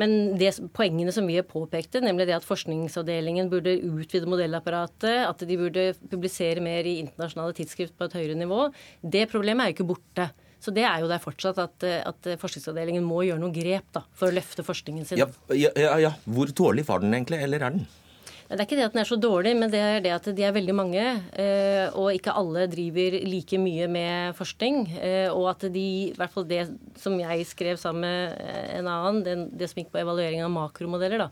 Men 0.00 0.34
det, 0.38 0.50
poengene 0.74 1.12
som 1.14 1.26
vi 1.30 1.38
påpekte, 1.46 2.02
nemlig 2.02 2.26
det 2.28 2.36
at 2.38 2.46
forskningsavdelingen 2.46 3.50
burde 3.52 3.76
utvide 3.78 4.28
modellapparatet, 4.30 5.24
at 5.28 5.44
de 5.46 5.58
burde 5.60 5.90
publisere 6.10 6.62
mer 6.64 6.86
i 6.88 6.98
internasjonale 7.04 7.54
tidsskrift 7.56 7.94
på 7.98 8.08
et 8.08 8.16
høyere 8.18 8.38
nivå, 8.38 8.66
det 9.02 9.28
problemet 9.30 9.64
er 9.64 9.70
jo 9.70 9.78
ikke 9.78 9.90
borte. 9.94 10.30
Så 10.64 10.72
det 10.74 10.86
er 10.88 11.02
jo 11.02 11.10
der 11.10 11.20
fortsatt 11.20 11.58
at, 11.60 11.84
at 11.84 12.30
forskningsavdelingen 12.40 13.04
må 13.04 13.20
gjøre 13.26 13.42
noen 13.42 13.54
grep 13.54 13.90
da, 13.94 14.06
for 14.16 14.30
å 14.30 14.34
løfte 14.34 14.64
forskningen 14.64 15.06
sin. 15.06 15.20
Ja, 15.20 15.28
ja, 15.52 15.98
ja. 16.00 16.14
Hvor 16.24 16.50
tålelig 16.56 16.88
var 16.88 17.04
den 17.04 17.12
egentlig, 17.14 17.42
eller 17.44 17.60
er 17.60 17.76
den? 17.76 17.84
Det 18.44 18.58
er 18.58 18.66
ikke 18.66 18.76
det 18.76 18.84
at 18.84 18.92
den 18.92 19.00
er 19.00 19.08
så 19.08 19.16
dårlig, 19.16 19.54
men 19.56 19.70
det 19.72 19.80
er 19.80 20.02
det 20.04 20.10
at 20.12 20.26
de 20.36 20.44
er 20.44 20.52
veldig 20.52 20.74
mange. 20.76 21.02
Eh, 21.40 21.86
og 21.96 22.12
ikke 22.12 22.34
alle 22.36 22.66
driver 22.68 23.16
like 23.24 23.58
mye 23.60 23.88
med 23.88 24.36
forskning. 24.36 24.82
Eh, 25.00 25.30
og 25.32 25.48
at 25.54 25.64
de, 25.72 25.84
i 26.10 26.16
hvert 26.18 26.32
fall 26.34 26.44
det 26.50 26.66
som 27.00 27.16
jeg 27.18 27.46
skrev 27.48 27.80
sammen 27.80 28.04
med 28.04 28.76
en 28.76 28.90
annen, 28.92 29.48
det, 29.56 29.70
som 29.70 29.80
gikk 29.80 29.94
på 29.94 30.02
evaluering 30.02 30.44
av 30.44 30.52
makromodeller, 30.52 31.24
da, 31.24 31.30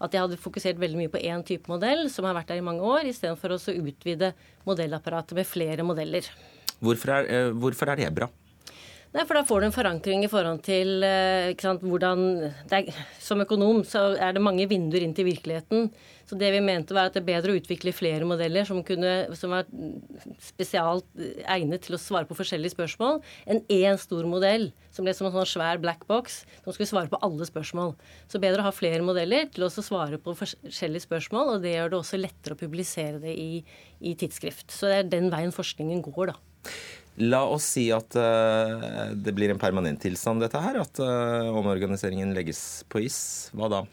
at 0.00 0.16
jeg 0.16 0.24
hadde 0.24 0.40
fokusert 0.40 0.80
veldig 0.80 1.02
mye 1.02 1.12
på 1.12 1.20
én 1.20 1.44
type 1.44 1.68
modell, 1.70 2.06
som 2.12 2.24
har 2.24 2.36
vært 2.38 2.54
der 2.54 2.62
i 2.62 2.64
mange 2.64 2.86
år, 2.86 3.10
istedenfor 3.12 3.58
å 3.58 3.60
utvide 3.60 4.32
modellapparatet 4.64 5.36
med 5.36 5.48
flere 5.48 5.84
modeller. 5.84 6.32
Hvorfor 6.80 7.12
er, 7.18 7.28
eh, 7.28 7.52
hvorfor 7.52 7.92
er 7.92 8.00
det 8.00 8.14
bra? 8.16 8.32
Nei, 9.14 9.22
for 9.28 9.38
Da 9.38 9.44
får 9.46 9.60
du 9.62 9.66
en 9.68 9.74
forankring 9.74 10.24
i 10.26 10.28
forhold 10.30 10.64
til 10.66 11.04
sant, 11.62 11.84
hvordan 11.86 12.50
er, 12.74 12.88
Som 13.22 13.44
økonom 13.44 13.84
så 13.86 14.16
er 14.18 14.34
det 14.34 14.42
mange 14.42 14.66
vinduer 14.66 15.04
inn 15.06 15.14
til 15.14 15.28
virkeligheten. 15.28 15.92
Så 16.26 16.34
det 16.40 16.48
vi 16.50 16.62
mente 16.64 16.96
var 16.96 17.10
at 17.10 17.14
det 17.14 17.20
er 17.20 17.28
bedre 17.28 17.52
å 17.52 17.58
utvikle 17.60 17.92
flere 17.94 18.26
modeller 18.26 18.66
som, 18.66 18.80
kunne, 18.82 19.28
som 19.38 19.52
var 19.54 19.68
spesialt 20.42 21.06
egnet 21.46 21.84
til 21.84 21.94
å 21.94 22.00
svare 22.00 22.26
på 22.26 22.34
forskjellige 22.34 22.74
spørsmål, 22.74 23.20
enn 23.46 23.60
én 23.70 24.00
stor 24.00 24.26
modell 24.26 24.70
som 24.90 25.06
ble 25.06 25.14
som 25.14 25.28
en 25.28 25.36
sånn 25.36 25.50
svær 25.52 25.78
black 25.82 26.06
box 26.10 26.40
som 26.64 26.72
skulle 26.72 26.88
svare 26.90 27.12
på 27.12 27.20
alle 27.22 27.46
spørsmål. 27.46 27.94
Så 28.26 28.40
bedre 28.42 28.64
å 28.64 28.66
ha 28.70 28.74
flere 28.74 29.04
modeller 29.04 29.46
til 29.52 29.68
å 29.68 29.70
svare 29.70 30.18
på 30.18 30.34
forskjellige 30.40 31.06
spørsmål, 31.06 31.54
og 31.54 31.62
det 31.62 31.76
gjør 31.76 31.92
det 31.92 32.00
også 32.00 32.22
lettere 32.24 32.56
å 32.56 32.62
publisere 32.64 33.22
det 33.22 33.36
i, 33.38 33.62
i 34.00 34.16
tidsskrift. 34.18 34.72
Så 34.72 34.90
det 34.90 34.98
er 35.02 35.14
den 35.18 35.30
veien 35.34 35.54
forskningen 35.54 36.02
går, 36.08 36.32
da. 36.32 36.72
La 37.22 37.44
oss 37.46 37.66
si 37.76 37.88
at 37.94 38.16
uh, 38.18 39.12
det 39.14 39.34
blir 39.36 39.52
en 39.52 39.60
permanent 39.60 40.00
tilstand, 40.02 40.42
dette 40.42 40.58
her. 40.58 40.80
At 40.82 40.98
uh, 40.98 41.52
omorganiseringen 41.54 42.34
legges 42.34 42.82
på 42.90 43.04
is. 43.06 43.20
Hva 43.54 43.70
da? 43.70 43.84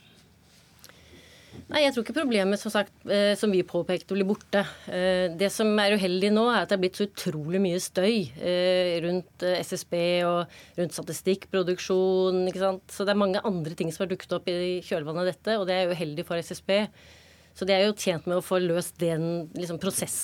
Nei, 1.72 1.86
Jeg 1.86 1.94
tror 1.94 2.04
ikke 2.04 2.16
problemet 2.18 2.60
som, 2.60 2.72
sagt, 2.72 2.92
eh, 3.08 3.34
som 3.40 3.52
vi 3.52 3.62
påpekte, 3.68 4.16
blir 4.16 4.28
borte. 4.28 4.64
Eh, 4.92 5.32
det 5.40 5.52
som 5.56 5.72
er 5.80 5.96
uheldig 5.96 6.32
nå, 6.34 6.46
er 6.52 6.64
at 6.64 6.72
det 6.72 6.78
er 6.78 6.82
blitt 6.84 7.00
så 7.00 7.08
utrolig 7.08 7.62
mye 7.64 7.80
støy 7.80 8.28
eh, 8.40 8.98
rundt 9.06 9.46
SSB 9.46 9.96
og 10.28 10.52
rundt 10.80 10.98
statistikkproduksjon. 10.98 12.44
ikke 12.52 12.64
sant? 12.64 12.84
Så 12.92 13.08
det 13.08 13.16
er 13.16 13.24
mange 13.24 13.44
andre 13.48 13.76
ting 13.78 13.92
som 13.92 14.06
har 14.06 14.12
dukket 14.12 14.36
opp 14.36 14.52
i 14.52 14.80
kjølvannet 14.88 15.24
av 15.24 15.32
dette, 15.32 15.58
og 15.60 15.68
det 15.70 15.78
er 15.78 15.94
uheldig 15.96 16.28
for 16.28 16.44
SSB. 16.44 16.76
Så 17.56 17.68
de 17.68 17.76
er 17.76 17.88
jo 17.88 17.96
tjent 18.00 18.28
med 18.28 18.40
å 18.40 18.46
få 18.46 18.60
løst 18.64 19.00
den 19.00 19.48
liksom, 19.56 19.80
prosess 19.80 20.20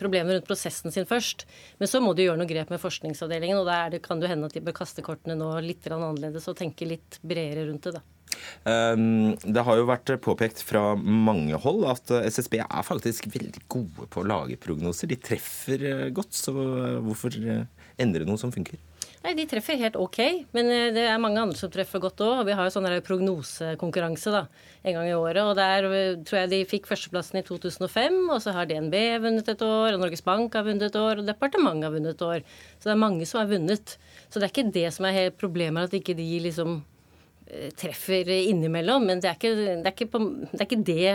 problemet 0.00 0.34
rundt 0.34 0.48
prosessen 0.48 0.94
sin 0.94 1.08
først. 1.08 1.46
Men 1.80 1.90
så 1.90 2.00
må 2.02 2.14
du 2.14 2.24
gjøre 2.24 2.40
noe 2.40 2.50
grep 2.50 2.72
med 2.72 2.82
forskningsavdelingen, 2.82 3.60
og 3.60 3.68
da 3.68 4.00
kan 4.02 4.22
det 4.22 4.32
hende 4.32 4.48
at 4.48 4.56
de 4.56 4.64
bør 4.64 4.80
kaste 4.82 5.04
kortene 5.06 5.38
nå 5.38 5.52
litt 5.64 5.86
annerledes 5.90 6.48
og 6.50 6.58
tenke 6.58 6.88
litt 6.88 7.20
bredere 7.22 7.68
rundt 7.68 7.88
det. 7.88 7.98
da. 7.98 8.04
Ehm, 8.70 9.34
det 9.42 9.64
har 9.66 9.78
jo 9.78 9.88
vært 9.88 10.12
påpekt 10.24 10.62
fra 10.66 10.94
mange 10.96 11.58
hold 11.60 11.86
at 11.90 12.12
SSB 12.30 12.60
er 12.62 12.86
faktisk 12.86 13.30
veldig 13.32 13.64
gode 13.70 14.06
på 14.12 14.22
å 14.22 14.28
lage 14.28 14.60
prognoser. 14.60 15.10
De 15.10 15.18
treffer 15.20 15.86
eh, 15.88 16.06
godt, 16.14 16.36
så 16.36 16.54
hvorfor 16.54 17.36
eh, 17.40 17.66
endre 18.00 18.28
noe 18.28 18.40
som 18.40 18.54
funker? 18.54 18.78
Nei, 19.20 19.34
De 19.36 19.44
treffer 19.44 19.76
helt 19.76 19.98
OK, 20.00 20.18
men 20.56 20.70
eh, 20.72 20.86
det 20.96 21.02
er 21.04 21.20
mange 21.20 21.42
andre 21.42 21.58
som 21.58 21.68
treffer 21.72 22.00
godt 22.00 22.22
òg. 22.24 22.38
Vi 22.48 22.54
har 22.56 22.64
jo 22.64 22.72
sånn 22.72 22.88
prognosekonkurranse 23.04 24.32
da, 24.32 24.46
en 24.80 24.96
gang 24.96 25.08
i 25.10 25.16
året. 25.16 25.42
og 25.44 25.58
Der 25.58 25.88
tror 26.24 26.38
jeg 26.40 26.52
de 26.54 26.60
fikk 26.70 26.88
førsteplassen 26.88 27.42
i 27.42 27.44
2005. 27.44 28.16
Og 28.30 28.38
så 28.40 28.54
har 28.56 28.70
DNB 28.70 28.96
vunnet 29.26 29.50
et 29.52 29.66
år, 29.66 29.92
og 29.92 30.00
Norges 30.06 30.24
Bank 30.24 30.56
har 30.56 30.64
vunnet 30.64 30.88
et 30.88 30.96
år, 30.96 31.20
og 31.20 31.28
departementet 31.28 31.88
har 31.88 31.96
vunnet 31.98 32.16
et 32.16 32.24
år. 32.30 32.46
Så 32.78 32.88
det 32.88 32.94
er 32.96 33.04
mange 33.04 33.28
som 33.28 33.42
har 33.42 33.52
vunnet. 33.52 33.98
Så 34.30 34.40
det 34.40 34.48
er 34.48 34.54
ikke 34.54 34.72
det 34.78 34.88
som 34.96 35.10
er 35.10 35.36
problemet, 35.36 35.90
at 35.90 36.00
ikke 36.00 36.16
de 36.16 36.30
liksom 36.46 36.80
treffer 37.76 38.28
innimellom. 38.30 39.04
Men 39.06 39.20
det 39.20 39.30
er, 39.30 39.38
ikke, 39.38 39.54
det, 39.84 39.92
er 39.92 40.10
på, 40.10 40.22
det 40.48 40.60
er, 40.60 40.66
ikke, 40.68 40.82
det 40.86 41.12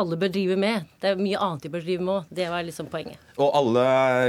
alle 0.00 0.16
bør 0.20 0.30
drive 0.32 0.56
med. 0.60 0.84
Det 1.00 1.08
er 1.10 1.16
mye 1.20 1.38
annet 1.42 1.62
de 1.64 1.68
bør 1.72 1.82
drive 1.84 2.02
med 2.04 2.14
òg. 2.14 2.24
Det 2.38 2.46
var 2.52 2.62
liksom 2.66 2.86
poenget. 2.92 3.18
Og 3.40 3.48
alle 3.58 3.84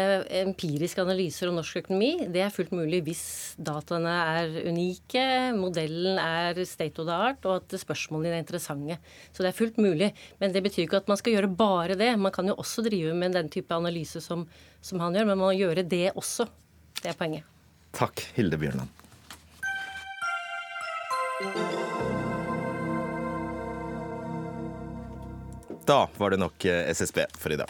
empiriske 0.42 1.04
analyser 1.04 1.52
om 1.52 1.58
norsk 1.60 1.82
økonomi, 1.82 2.12
det 2.32 2.44
er 2.46 2.54
fullt 2.54 2.72
mulig 2.76 3.02
hvis 3.10 3.24
dataene 3.60 4.14
er 4.38 4.56
unike, 4.70 5.26
modellen 5.58 6.20
er 6.24 6.62
state 6.70 7.04
of 7.04 7.10
the 7.10 7.18
art, 7.30 7.44
og 7.50 7.60
at 7.60 7.76
spørsmålene 7.82 8.38
er 8.38 8.44
interessante. 8.46 9.00
Så 9.34 9.44
det 9.44 9.52
er 9.52 9.60
fullt 9.60 9.82
mulig. 9.84 10.14
Men 10.40 10.56
det 10.56 10.64
betyr 10.64 10.86
ikke 10.86 11.04
at 11.04 11.12
man 11.12 11.20
skal 11.20 11.36
gjøre 11.36 11.52
bare 11.60 12.00
det. 12.00 12.14
Man 12.22 12.36
kan 12.36 12.48
jo 12.48 12.56
også 12.60 12.86
drive 12.88 13.18
med 13.18 13.36
den 13.36 13.52
type 13.52 13.76
analyse 13.76 14.24
som, 14.24 14.48
som 14.80 15.04
han 15.04 15.18
gjør, 15.18 15.28
men 15.28 15.36
man 15.36 15.50
må 15.50 15.54
gjøre 15.60 15.84
det 15.84 16.08
også. 16.16 16.48
Det 17.04 17.12
er 17.12 17.20
poenget. 17.20 17.44
Takk, 18.00 18.24
Hilde 18.38 18.60
Bjørnland. 18.62 18.92
Da 25.90 26.04
var 26.18 26.30
det 26.30 26.38
nok 26.38 26.66
eh, 26.70 26.90
SSB 26.94 27.24
for 27.34 27.54
i 27.54 27.58
dag. 27.58 27.70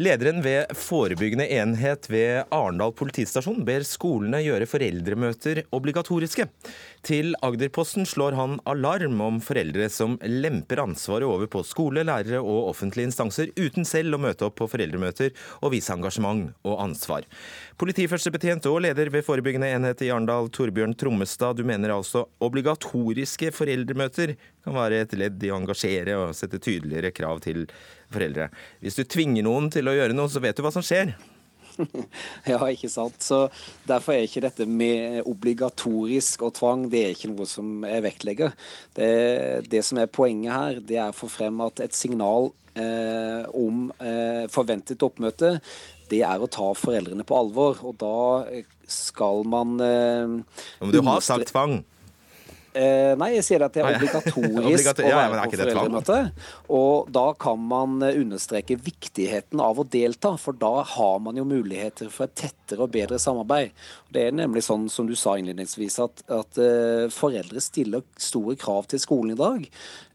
Lederen 0.00 0.38
ved 0.44 0.72
forebyggende 0.76 1.44
enhet 1.52 2.08
ved 2.08 2.46
Arendal 2.52 2.94
politistasjon 2.96 3.60
ber 3.64 3.84
skolene 3.84 4.40
gjøre 4.44 4.68
foreldremøter 4.68 5.60
obligatoriske. 5.76 6.46
Til 7.04 7.34
Agderposten 7.44 8.06
slår 8.08 8.36
han 8.38 8.56
alarm 8.64 9.20
om 9.20 9.40
foreldre 9.44 9.88
som 9.92 10.16
lemper 10.24 10.80
ansvaret 10.82 11.28
over 11.28 11.50
på 11.50 11.62
skole, 11.66 12.04
lærere 12.06 12.40
og 12.40 12.70
offentlige 12.72 13.10
instanser, 13.10 13.52
uten 13.58 13.84
selv 13.88 14.16
å 14.16 14.22
møte 14.22 14.46
opp 14.48 14.56
på 14.60 14.68
foreldremøter 14.72 15.34
og 15.60 15.74
vise 15.74 15.92
engasjement 15.92 16.48
og 16.66 16.80
ansvar. 16.82 17.28
Politiførstebetjent 17.80 18.66
og 18.70 18.80
leder 18.86 19.12
ved 19.12 19.26
forebyggende 19.26 19.70
enhet 19.76 20.02
i 20.06 20.10
Arendal, 20.14 20.50
Torbjørn 20.54 20.96
Trommestad, 20.96 21.60
du 21.60 21.66
mener 21.68 21.94
altså 21.94 22.26
obligatoriske 22.42 23.52
foreldremøter 23.54 24.36
kan 24.66 24.76
være 24.76 25.04
et 25.04 25.14
ledd 25.18 25.42
i 25.46 25.52
å 25.52 25.60
engasjere 25.60 26.18
og 26.18 26.34
sette 26.36 26.58
tydeligere 26.62 27.12
krav 27.14 27.44
til 27.44 27.66
foreldre. 28.12 28.50
Hvis 28.82 28.98
du 28.98 29.04
tvinger 29.04 29.46
noen 29.46 29.70
til 29.74 29.86
å 29.86 29.94
gjøre 29.94 30.16
noe, 30.16 30.30
så 30.32 30.42
vet 30.42 30.58
du 30.58 30.64
hva 30.66 30.74
som 30.74 30.84
skjer. 30.84 31.14
ja, 32.52 32.58
ikke 32.70 32.90
sant. 32.92 33.18
Så 33.22 33.46
Derfor 33.86 34.16
er 34.16 34.26
ikke 34.26 34.44
dette 34.44 34.66
med 34.68 35.22
obligatorisk 35.28 36.46
og 36.46 36.54
tvang 36.58 36.86
det 36.92 37.02
er 37.02 37.16
ikke 37.16 37.32
noe 37.32 37.48
som 37.48 37.84
jeg 37.86 38.04
vektlegger. 38.06 38.54
Det, 38.96 39.10
det 39.70 39.82
som 39.86 40.00
er 40.02 40.12
poenget 40.12 40.52
her, 40.54 40.80
det 40.80 41.00
er 41.00 41.10
å 41.12 41.16
få 41.16 41.30
frem 41.32 41.60
at 41.64 41.82
et 41.84 41.96
signal 41.96 42.50
eh, 42.78 43.42
om 43.56 43.90
eh, 44.00 44.46
forventet 44.52 45.04
oppmøte, 45.06 45.56
det 46.10 46.22
er 46.22 46.42
å 46.42 46.50
ta 46.50 46.70
foreldrene 46.76 47.26
på 47.26 47.38
alvor. 47.38 47.82
Og 47.86 47.98
da 48.00 48.62
skal 48.90 49.44
man 49.48 49.76
eh, 49.82 50.38
Men 50.80 50.94
du 50.94 51.02
har 51.06 51.24
sagt 51.24 51.52
tvang? 51.52 51.80
Eh, 52.76 53.12
nei, 53.16 53.30
jeg 53.38 53.44
sier 53.46 53.62
at 53.64 53.72
det 53.72 53.80
er 53.80 53.94
obligatorisk 53.96 54.60
Obligator 54.60 55.06
å 55.08 55.16
være 55.16 55.44
på 55.46 55.56
foreldremøte. 55.56 56.18
Og 56.76 57.08
da 57.14 57.24
kan 57.40 57.62
man 57.70 58.02
eh, 58.04 58.18
understreke 58.20 58.76
viktigheten 58.76 59.62
av 59.64 59.80
å 59.80 59.86
delta, 59.88 60.34
for 60.40 60.56
da 60.60 60.82
har 60.90 61.22
man 61.24 61.40
jo 61.40 61.46
muligheter 61.48 62.10
for 62.12 62.28
et 62.28 62.36
tettere 62.42 62.84
og 62.84 62.92
bedre 62.92 63.20
samarbeid. 63.22 63.72
Det 64.12 64.26
er 64.26 64.36
nemlig 64.36 64.66
sånn 64.66 64.90
som 64.92 65.08
du 65.08 65.14
sa 65.16 65.38
innledningsvis, 65.40 65.96
at, 66.04 66.22
at 66.32 66.60
uh, 66.60 67.06
foreldre 67.12 67.60
stiller 67.64 68.04
store 68.20 68.56
krav 68.60 68.86
til 68.90 69.00
skolen 69.02 69.34
i 69.34 69.38
dag. 69.38 69.64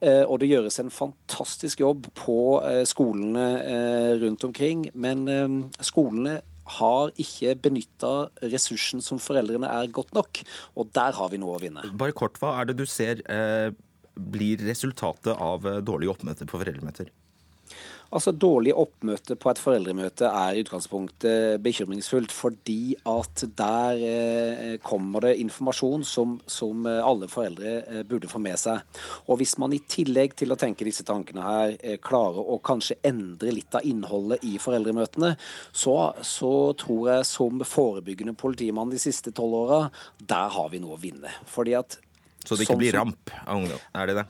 Og 0.01 0.39
det 0.41 0.47
gjøres 0.49 0.79
en 0.81 0.89
fantastisk 0.93 1.83
jobb 1.83 2.07
på 2.17 2.37
skolene 2.89 3.45
rundt 4.23 4.45
omkring. 4.47 4.87
Men 4.97 5.69
skolene 5.85 6.39
har 6.77 7.13
ikke 7.21 7.55
benytta 7.67 8.13
ressursen 8.51 9.03
som 9.03 9.21
foreldrene 9.21 9.69
er 9.69 9.91
godt 9.93 10.13
nok. 10.17 10.43
Og 10.79 10.91
der 10.95 11.15
har 11.17 11.31
vi 11.31 11.39
noe 11.41 11.57
å 11.57 11.63
vinne. 11.63 11.85
Bare 11.97 12.15
kort, 12.15 12.39
Hva 12.41 12.55
er 12.59 12.71
det 12.71 12.79
du 12.81 12.85
ser 12.89 13.23
eh, 13.31 13.71
blir 14.15 14.61
resultatet 14.67 15.33
av 15.35 15.65
dårlige 15.65 15.83
dårlig 15.87 16.11
oppmøte 16.13 16.47
på 16.49 16.61
foreldremøter? 16.61 17.11
Altså 18.11 18.33
Dårlig 18.35 18.73
oppmøte 18.75 19.37
på 19.39 19.51
et 19.51 19.59
foreldremøte 19.61 20.27
er 20.27 20.57
i 20.57 20.63
utgangspunktet 20.65 21.61
bekymringsfullt, 21.63 22.33
fordi 22.35 22.95
at 23.07 23.45
der 23.57 24.01
eh, 24.03 24.73
kommer 24.83 25.23
det 25.23 25.37
informasjon 25.39 26.03
som, 26.07 26.33
som, 26.43 26.83
eh, 26.89 26.99
alle 26.99 27.29
foreldre 27.31 27.75
eh, 27.79 28.01
burde 28.07 28.27
få 28.31 28.41
med 28.43 28.59
seg. 28.59 28.83
Og 29.31 29.39
Hvis 29.39 29.55
man 29.63 29.71
i 29.75 29.79
tillegg 29.79 30.35
til 30.39 30.51
å 30.51 30.59
tenke 30.59 30.87
disse 30.87 31.05
tankene 31.07 31.45
her 31.45 31.77
eh, 31.79 31.95
klarer 32.03 32.43
å 32.43 32.59
kanskje 32.59 32.99
endre 33.07 33.55
litt 33.55 33.79
av 33.79 33.87
innholdet 33.87 34.43
i 34.43 34.57
foreldremøtene, 34.59 35.37
så, 35.71 35.95
så 36.19 36.53
tror 36.83 37.13
jeg 37.13 37.31
som 37.31 37.63
forebyggende 37.63 38.35
politimann 38.35 38.91
de 38.91 38.99
siste 38.99 39.31
tolv 39.35 39.61
åra, 39.63 39.81
der 40.19 40.51
har 40.51 40.67
vi 40.73 40.83
noe 40.83 40.99
å 40.99 41.01
vinne. 41.01 41.31
Fordi 41.47 41.79
at 41.79 41.95
Så 42.43 42.59
det 42.59 42.67
ikke 42.67 42.81
blir 42.81 42.99
ramp 42.99 43.31
av 43.45 43.55
ungdom? 43.55 43.79
Er 43.95 44.11
det 44.11 44.19
det? 44.19 44.27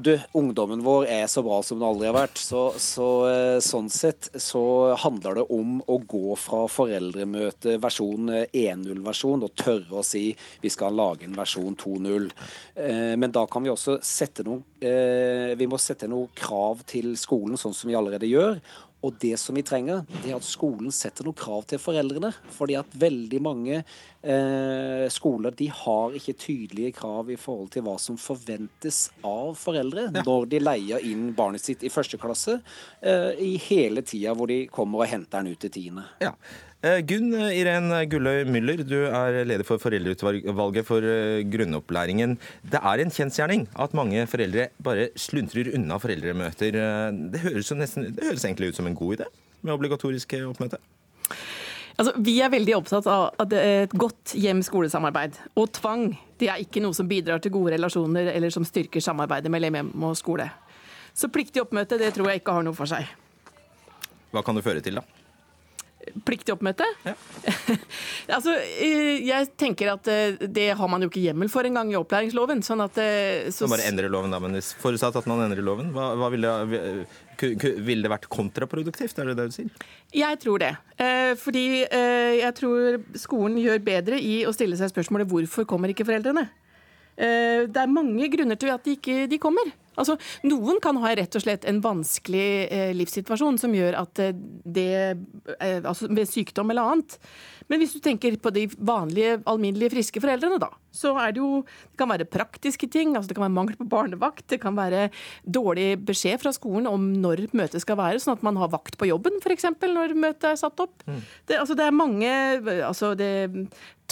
Du, 0.00 0.14
ungdommen 0.32 0.80
vår 0.80 1.04
er 1.10 1.26
så 1.28 1.42
bra 1.44 1.58
som 1.62 1.76
den 1.76 1.84
aldri 1.84 2.06
har 2.08 2.16
vært. 2.16 2.38
Så, 2.40 2.62
så, 2.80 3.08
eh, 3.28 3.58
sånn 3.60 3.90
sett 3.92 4.30
så 4.40 4.62
handler 4.96 5.36
det 5.36 5.44
om 5.52 5.82
å 5.84 5.98
gå 6.08 6.36
fra 6.40 6.62
foreldremøte 6.72 7.76
versjon 7.82 8.30
1.0-versjon 8.46 9.44
og 9.44 9.52
tørre 9.58 10.00
å 10.00 10.06
si 10.06 10.30
vi 10.62 10.72
skal 10.72 10.96
lage 10.96 11.28
en 11.28 11.36
versjon 11.36 11.76
2.0. 11.76 12.30
Eh, 12.74 13.12
men 13.20 13.34
da 13.36 13.44
kan 13.50 13.66
vi 13.66 13.72
også 13.72 13.98
sette 14.06 14.46
noen 14.46 14.62
eh, 14.80 15.52
Vi 15.60 15.68
må 15.68 15.76
sette 15.80 16.08
noen 16.08 16.32
krav 16.40 16.80
til 16.88 17.12
skolen, 17.20 17.60
sånn 17.60 17.76
som 17.76 17.92
vi 17.92 17.98
allerede 17.98 18.30
gjør. 18.30 18.62
Og 19.02 19.16
det 19.22 19.34
som 19.40 19.56
vi 19.58 19.64
trenger, 19.66 20.04
det 20.22 20.30
er 20.30 20.38
at 20.38 20.46
skolen 20.46 20.92
setter 20.94 21.26
noen 21.26 21.38
krav 21.38 21.66
til 21.70 21.80
foreldrene. 21.82 22.30
Fordi 22.54 22.76
at 22.78 22.96
veldig 23.02 23.40
mange 23.42 23.80
eh, 23.80 25.06
skoler 25.12 25.54
de 25.58 25.68
har 25.74 26.16
ikke 26.18 26.36
tydelige 26.38 26.94
krav 27.00 27.32
i 27.32 27.38
forhold 27.40 27.72
til 27.74 27.86
hva 27.86 27.96
som 28.02 28.18
forventes 28.20 29.04
av 29.26 29.56
foreldre 29.58 30.08
ja. 30.08 30.24
når 30.26 30.46
de 30.52 30.62
leier 30.62 31.06
inn 31.08 31.32
barnet 31.36 31.64
sitt 31.64 31.82
i 31.82 31.90
første 31.92 32.20
klasse, 32.22 32.60
eh, 33.02 33.32
i 33.42 33.56
hele 33.66 34.04
tida 34.06 34.36
hvor 34.38 34.50
de 34.50 34.64
kommer 34.72 35.02
og 35.02 35.10
henter 35.10 35.42
den 35.42 35.56
ut 35.56 35.64
til 35.66 35.74
tiende. 35.80 36.06
Ja. 36.22 36.36
Eh, 36.82 36.98
Gunn 37.06 37.30
Irén 37.54 37.92
Gulløy 38.10 38.40
Müller, 38.50 38.80
du 38.82 39.04
er 39.06 39.44
leder 39.46 39.62
for 39.62 39.78
foreldreutvalget 39.78 40.86
for 40.88 41.04
eh, 41.06 41.44
grunnopplæringen. 41.46 42.34
Det 42.66 42.80
er 42.82 43.02
en 43.04 43.14
kjensgjerning 43.14 43.68
at 43.78 43.94
mange 43.94 44.24
foreldre 44.26 44.64
bare 44.82 45.04
sluntrer 45.14 45.70
unna 45.76 46.00
foreldremøter. 46.02 46.74
Eh, 46.74 47.20
det 47.30 47.44
høres, 47.44 47.70
nesten, 47.78 48.08
det 48.16 48.26
høres 48.26 48.42
egentlig 48.42 48.72
ut 48.72 48.80
som 48.80 48.90
en 48.90 48.98
god 48.98 49.20
idé 49.20 49.30
med 49.62 49.76
obligatorisk 49.76 50.34
oppmøte? 50.48 50.82
Altså, 52.02 52.16
vi 52.18 52.40
er 52.42 52.50
veldig 52.50 52.74
opptatt 52.80 53.06
av 53.06 53.54
et 53.54 53.94
godt 53.94 54.34
hjem-skolesamarbeid. 54.42 55.38
Og 55.54 55.70
tvang 55.78 56.08
det 56.42 56.50
er 56.50 56.66
ikke 56.66 56.82
noe 56.82 56.98
som 56.98 57.06
bidrar 57.06 57.38
til 57.38 57.54
gode 57.54 57.76
relasjoner 57.76 58.34
eller 58.34 58.50
som 58.50 58.66
styrker 58.66 59.04
samarbeidet 59.04 59.54
mellom 59.54 59.78
hjem 59.78 59.94
og 60.10 60.18
skole. 60.18 60.50
Så 61.14 61.30
pliktig 61.30 61.62
oppmøte 61.62 62.02
det 62.02 62.10
tror 62.16 62.32
jeg 62.32 62.42
ikke 62.42 62.58
har 62.58 62.66
noe 62.66 62.74
for 62.74 62.90
seg. 62.90 63.06
Hva 64.34 64.42
kan 64.42 64.58
det 64.58 64.66
føre 64.66 64.82
til, 64.82 64.98
da? 64.98 65.21
Pliktig 66.26 66.54
oppmøte? 66.54 66.86
Ja. 67.06 67.14
altså, 68.36 68.54
eh, 68.56 69.22
jeg 69.26 69.50
tenker 69.60 69.92
at 69.94 70.08
eh, 70.10 70.38
det 70.46 70.70
har 70.78 70.90
man 70.90 71.04
jo 71.04 71.10
ikke 71.10 71.22
hjemmel 71.24 71.50
for 71.52 71.66
engang 71.68 71.92
i 71.92 71.98
opplæringsloven. 71.98 72.62
sånn 72.66 72.84
at... 72.84 72.98
Eh, 73.02 73.50
så... 73.54 73.66
Man 73.66 73.76
bare 73.76 73.88
endre 73.90 74.10
loven, 74.12 74.34
da, 74.34 74.40
men 74.42 74.58
Forutsatt 74.82 75.18
at 75.18 75.28
man 75.30 75.44
endrer 75.44 75.64
loven, 75.64 75.92
hva, 75.94 76.12
hva 76.18 76.30
ville, 76.32 76.52
ville 77.40 78.04
det 78.04 78.12
vært 78.12 78.28
kontraproduktivt? 78.32 79.18
Er 79.18 79.32
det 79.32 79.38
det 79.40 79.48
du 79.50 79.56
sier? 79.56 79.86
Jeg 80.16 80.40
tror 80.42 80.62
det. 80.62 80.74
Fordi 81.40 81.64
jeg 81.82 82.52
tror 82.58 82.98
skolen 83.18 83.56
gjør 83.58 83.80
bedre 83.82 84.18
i 84.20 84.42
å 84.46 84.52
stille 84.54 84.76
seg 84.78 84.92
spørsmålet 84.92 85.30
hvorfor 85.30 85.66
kommer 85.68 85.90
ikke 85.92 86.06
foreldrene? 86.06 86.44
Det 87.16 87.78
er 87.78 87.90
mange 87.92 88.26
grunner 88.32 88.56
til 88.58 88.70
at 88.72 88.86
de 88.86 88.94
ikke 88.96 89.26
de 89.30 89.38
kommer. 89.42 89.68
Altså, 90.00 90.16
Noen 90.48 90.80
kan 90.82 90.98
ha 91.02 91.12
rett 91.16 91.36
og 91.36 91.44
slett 91.44 91.66
en 91.68 91.82
vanskelig 91.84 92.48
eh, 92.72 92.92
livssituasjon 92.96 93.58
som 93.60 93.74
gjør 93.76 93.98
at 94.00 94.22
eh, 94.24 94.36
det 94.64 94.92
eh, 95.02 95.80
altså 95.82 96.08
Ved 96.08 96.30
sykdom 96.30 96.72
eller 96.72 96.94
annet. 96.94 97.18
Men 97.70 97.82
hvis 97.82 97.94
du 97.96 98.00
tenker 98.02 98.36
på 98.42 98.52
de 98.54 98.66
vanlige, 98.78 99.38
alminnelige, 99.48 99.92
friske 99.94 100.22
foreldrene, 100.22 100.58
da, 100.62 100.70
så 100.92 101.14
er 101.20 101.32
det 101.32 101.40
jo 101.42 101.62
Det 101.62 101.98
kan 101.98 102.10
være 102.10 102.28
praktiske 102.28 102.88
ting. 102.90 103.14
altså 103.16 103.28
Det 103.28 103.36
kan 103.36 103.46
være 103.46 103.56
mangel 103.56 103.76
på 103.76 103.88
barnevakt. 103.88 104.46
Det 104.48 104.60
kan 104.60 104.76
være 104.76 105.10
dårlig 105.44 106.04
beskjed 106.04 106.40
fra 106.42 106.52
skolen 106.52 106.86
om 106.86 107.12
når 107.22 107.48
møtet 107.52 107.84
skal 107.84 107.96
være, 107.96 108.20
sånn 108.20 108.36
at 108.36 108.42
man 108.42 108.56
har 108.56 108.72
vakt 108.72 108.98
på 108.98 109.08
jobben 109.08 109.38
f.eks. 109.42 109.64
når 109.80 110.14
møtet 110.14 110.52
er 110.52 110.60
satt 110.60 110.80
opp. 110.80 111.02
Mm. 111.06 111.20
Det, 111.46 111.58
altså, 111.58 111.74
det 111.78 111.86
er 111.86 111.96
mange 111.96 112.30
altså 112.82 113.14
det, 113.14 113.32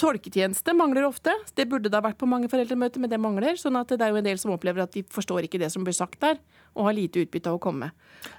Tolketjeneste 0.00 0.72
mangler 0.72 1.04
ofte. 1.04 1.32
Det 1.54 1.66
burde 1.68 1.92
ha 1.92 2.00
vært 2.04 2.18
på 2.20 2.28
mange 2.28 2.48
foreldremøter, 2.48 3.02
men 3.02 3.10
det 3.10 3.20
mangler. 3.20 3.58
sånn 3.60 3.76
at 3.76 3.90
det 3.92 4.00
er 4.00 4.14
jo 4.14 4.20
en 4.20 4.24
del 4.24 4.38
som 4.40 4.54
opplever 4.54 4.84
at 4.84 4.94
de 4.96 5.02
forstår 5.04 5.44
ikke 5.44 5.60
det 5.60 5.70
som 5.72 5.84
blir 5.84 5.96
sagt 5.96 6.20
der, 6.24 6.38
og 6.74 6.88
har 6.88 6.96
lite 6.96 7.24
utbytte 7.24 7.50
av 7.50 7.58
å 7.58 7.62
komme. 7.62 7.90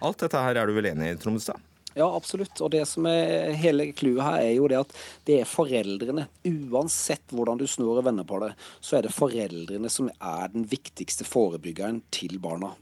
Alt 0.02 0.24
dette 0.24 0.42
her 0.42 0.58
er 0.58 0.66
du 0.66 0.74
vel 0.74 0.90
enig 0.94 1.12
i, 1.12 1.20
Tromsdal? 1.22 1.62
Ja, 1.98 2.08
absolutt. 2.08 2.56
Og 2.64 2.72
det 2.74 2.86
som 2.90 3.08
er 3.10 3.52
hele 3.60 3.90
clouet 3.98 4.24
her, 4.24 4.44
er 4.46 4.54
jo 4.56 4.70
det 4.72 4.80
at 4.80 4.94
det 5.28 5.42
er 5.42 5.50
foreldrene. 5.50 6.28
Uansett 6.48 7.34
hvordan 7.36 7.60
du 7.60 7.68
snur 7.70 8.00
og 8.00 8.06
vender 8.08 8.28
på 8.28 8.40
det, 8.44 8.54
så 8.80 8.98
er 8.98 9.08
det 9.08 9.16
foreldrene 9.16 9.92
som 9.92 10.12
er 10.16 10.54
den 10.54 10.68
viktigste 10.72 11.28
forebyggeren 11.28 12.02
til 12.14 12.40
barna. 12.44 12.74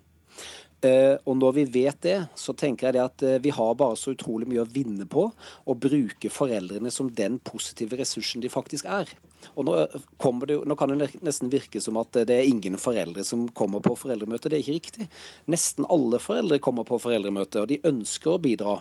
Eh, 0.85 1.17
og 1.27 1.35
når 1.35 1.57
vi 1.57 1.65
vet 1.73 1.97
det, 2.05 2.19
så 2.39 2.53
tenker 2.55 2.87
jeg 2.87 2.95
det 2.95 3.03
at 3.03 3.23
eh, 3.27 3.41
vi 3.43 3.51
har 3.51 3.73
bare 3.75 3.97
så 3.99 4.13
utrolig 4.15 4.47
mye 4.47 4.63
å 4.63 4.69
vinne 4.69 5.07
på 5.11 5.25
å 5.27 5.75
bruke 5.75 6.31
foreldrene 6.31 6.91
som 6.93 7.09
den 7.11 7.35
positive 7.43 7.99
ressursen 7.99 8.45
de 8.45 8.51
faktisk 8.51 8.87
er. 8.87 9.11
Og 9.55 9.67
nå, 9.67 9.75
det, 10.47 10.57
nå, 10.67 10.77
kan 10.79 10.93
det 10.93 11.09
nesten 11.25 11.51
virke 11.51 11.81
som 11.83 11.99
at 12.01 12.21
det 12.27 12.35
er 12.35 12.49
ingen 12.49 12.77
foreldre 12.79 13.23
som 13.27 13.47
kommer 13.55 13.83
på 13.83 13.95
foreldremøte. 13.99 14.51
Det 14.51 14.59
er 14.59 14.63
ikke 14.63 14.77
riktig. 14.77 15.09
Nesten 15.51 15.87
alle 15.89 16.21
foreldre 16.23 16.59
kommer 16.63 16.87
på 16.87 16.99
foreldremøte, 17.01 17.63
og 17.63 17.71
de 17.71 17.81
ønsker 17.87 18.35
å 18.35 18.41
bidra. 18.43 18.79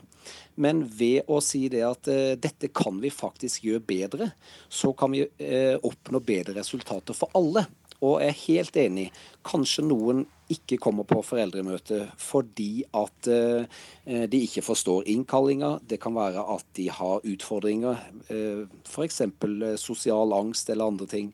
Men 0.61 0.85
ved 0.99 1.29
å 1.31 1.41
si 1.45 1.67
det 1.73 1.85
at 1.87 2.11
eh, 2.13 2.37
dette 2.41 2.73
kan 2.75 2.99
vi 3.03 3.13
faktisk 3.15 3.67
gjøre 3.69 3.87
bedre, 3.89 4.31
så 4.69 4.93
kan 4.99 5.15
vi 5.15 5.25
eh, 5.25 5.77
oppnå 5.79 6.23
bedre 6.25 6.59
resultater 6.59 7.17
for 7.17 7.35
alle. 7.39 7.67
Og 8.05 8.21
jeg 8.23 8.31
er 8.31 8.43
helt 8.45 8.77
enig. 8.79 9.07
Kanskje 9.47 9.83
noen 9.87 10.27
ikke 10.53 10.79
kommer 10.81 11.05
på 11.09 11.21
foreldremøte 11.27 12.05
fordi 12.21 12.85
at 12.97 13.29
uh, 13.29 13.65
de 14.07 14.43
ikke 14.47 14.65
forstår 14.65 15.09
innkallinga. 15.11 15.77
Det 15.89 15.99
kan 16.03 16.17
være 16.17 16.45
at 16.55 16.67
de 16.79 16.89
har 16.95 17.27
utfordringer, 17.27 18.01
uh, 18.31 18.65
f.eks. 18.87 19.21
Uh, 19.43 19.75
sosial 19.81 20.35
angst 20.37 20.71
eller 20.71 20.93
andre 20.93 21.11
ting. 21.11 21.33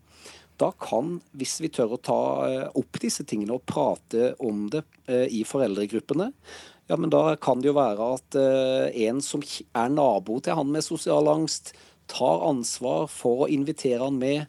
Da 0.61 0.71
kan, 0.79 1.19
hvis 1.35 1.59
vi 1.61 1.71
tør 1.75 1.97
å 1.97 1.99
ta 1.99 2.21
opp 2.79 3.01
disse 3.03 3.25
tingene 3.27 3.57
og 3.57 3.65
prate 3.67 4.37
om 4.39 4.69
det 4.71 4.85
i 5.35 5.41
foreldregruppene, 5.43 6.29
ja, 6.87 6.95
men 6.95 7.11
da 7.11 7.33
kan 7.43 7.59
det 7.59 7.73
jo 7.73 7.75
være 7.75 8.07
at 8.15 8.37
en 8.39 9.19
som 9.25 9.43
er 9.43 9.91
nabo 9.91 10.37
til 10.39 10.55
han 10.55 10.71
med 10.71 10.87
sosial 10.87 11.27
angst, 11.33 11.73
tar 12.07 12.47
ansvar 12.47 13.09
for 13.11 13.43
å 13.45 13.51
invitere 13.51 14.05
han 14.05 14.21
med 14.21 14.47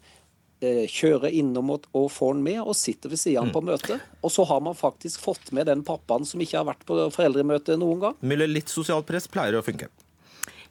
Eh, 0.64 0.86
kjøre 0.88 1.28
innom 1.36 1.74
og, 1.76 1.88
får 2.16 2.38
den 2.38 2.44
med, 2.46 2.62
og 2.64 2.78
sitter 2.80 3.12
ved 3.12 3.20
siden 3.20 3.50
mm. 3.50 3.52
på 3.52 3.62
møtet. 3.68 4.04
Og 4.24 4.32
så 4.32 4.46
har 4.48 4.62
man 4.64 4.78
faktisk 4.78 5.20
fått 5.20 5.52
med 5.52 5.68
den 5.68 5.84
pappaen 5.84 6.24
som 6.26 6.40
ikke 6.40 6.62
har 6.62 6.70
vært 6.70 6.86
på 6.88 6.96
foreldremøte 7.12 7.76
noen 7.82 8.00
gang. 8.00 8.16
Mille, 8.24 8.48
litt 8.48 8.72
sosialt 8.72 9.08
press 9.10 9.28
pleier 9.28 9.60
å 9.60 9.66
funke. 9.66 9.92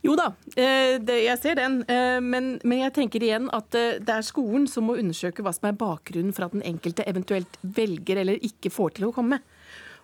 Jo 0.05 0.17
da, 0.17 0.31
eh, 0.57 0.97
jeg 1.05 1.37
ser 1.43 1.61
den. 1.61 1.83
Eh, 1.85 2.17
men, 2.25 2.57
jeg 2.65 2.97
tenker 2.97 3.29
igjen 3.29 3.53
at 3.53 3.69
det 3.77 4.17
er 4.17 4.25
skolen 4.25 4.65
som 4.73 4.89
må 4.89 4.97
undersøke 5.01 5.45
hva 5.45 5.53
som 5.53 5.69
er 5.69 5.77
bakgrunnen 5.77 6.33
for 6.33 6.49
at 6.49 6.57
den 6.57 6.65
enkelte 6.65 7.05
eventuelt 7.05 7.61
velger 7.61 8.25
eller 8.25 8.41
ikke 8.41 8.73
får 8.73 8.97
til 8.97 9.11
å 9.11 9.15
komme. 9.17 9.43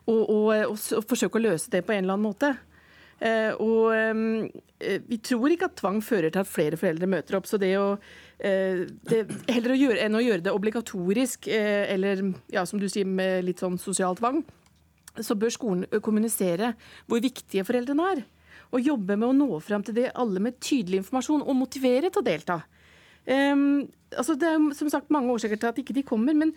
Og, 0.04 0.22
og, 0.28 0.48
og 0.76 1.08
forsøke 1.08 1.40
å 1.40 1.48
løse 1.48 1.72
det 1.72 1.86
på 1.88 1.96
en 1.96 2.04
eller 2.04 2.18
annen 2.18 2.28
måte. 2.28 2.56
Og 3.60 3.92
vi 4.80 5.18
tror 5.20 5.52
ikke 5.52 5.68
at 5.68 5.74
tvang 5.76 5.98
fører 6.00 6.32
til 6.32 6.40
at 6.40 6.48
flere 6.48 6.78
foreldre 6.80 7.08
møter 7.12 7.36
opp. 7.36 7.44
Så 7.46 7.60
det 7.60 7.74
å 7.76 7.98
det, 8.40 9.20
heller 9.52 9.74
å 9.74 9.78
gjøre, 9.78 10.00
enn 10.06 10.16
å 10.16 10.22
gjøre 10.24 10.44
det 10.46 10.54
obligatorisk, 10.56 11.48
eh, 11.52 11.92
eller 11.92 12.22
ja, 12.52 12.64
som 12.66 12.80
du 12.80 12.88
sier, 12.88 13.04
med 13.04 13.44
litt 13.44 13.60
sånn 13.60 13.76
sosial 13.80 14.16
tvang, 14.16 14.42
så 15.20 15.36
bør 15.36 15.52
skolen 15.52 16.00
kommunisere 16.00 16.74
hvor 17.10 17.20
viktige 17.20 17.66
foreldrene 17.68 18.10
er. 18.14 18.22
Og 18.70 18.86
jobbe 18.86 19.16
med 19.18 19.28
å 19.28 19.36
nå 19.36 19.58
frem 19.64 19.82
til 19.84 19.96
det 19.98 20.12
alle 20.14 20.40
med 20.42 20.60
tydelig 20.62 21.02
informasjon, 21.02 21.42
og 21.42 21.58
motivere 21.58 22.08
til 22.08 22.22
å 22.22 22.26
delta. 22.26 22.60
Um, 23.26 23.82
altså 24.16 24.34
det 24.40 24.48
er 24.48 24.62
som 24.78 24.88
sagt 24.90 25.10
mange 25.12 25.34
årsaker 25.34 25.58
til 25.60 25.68
at 25.68 25.80
ikke 25.82 25.96
de 25.98 26.06
kommer, 26.06 26.36
men, 26.38 26.54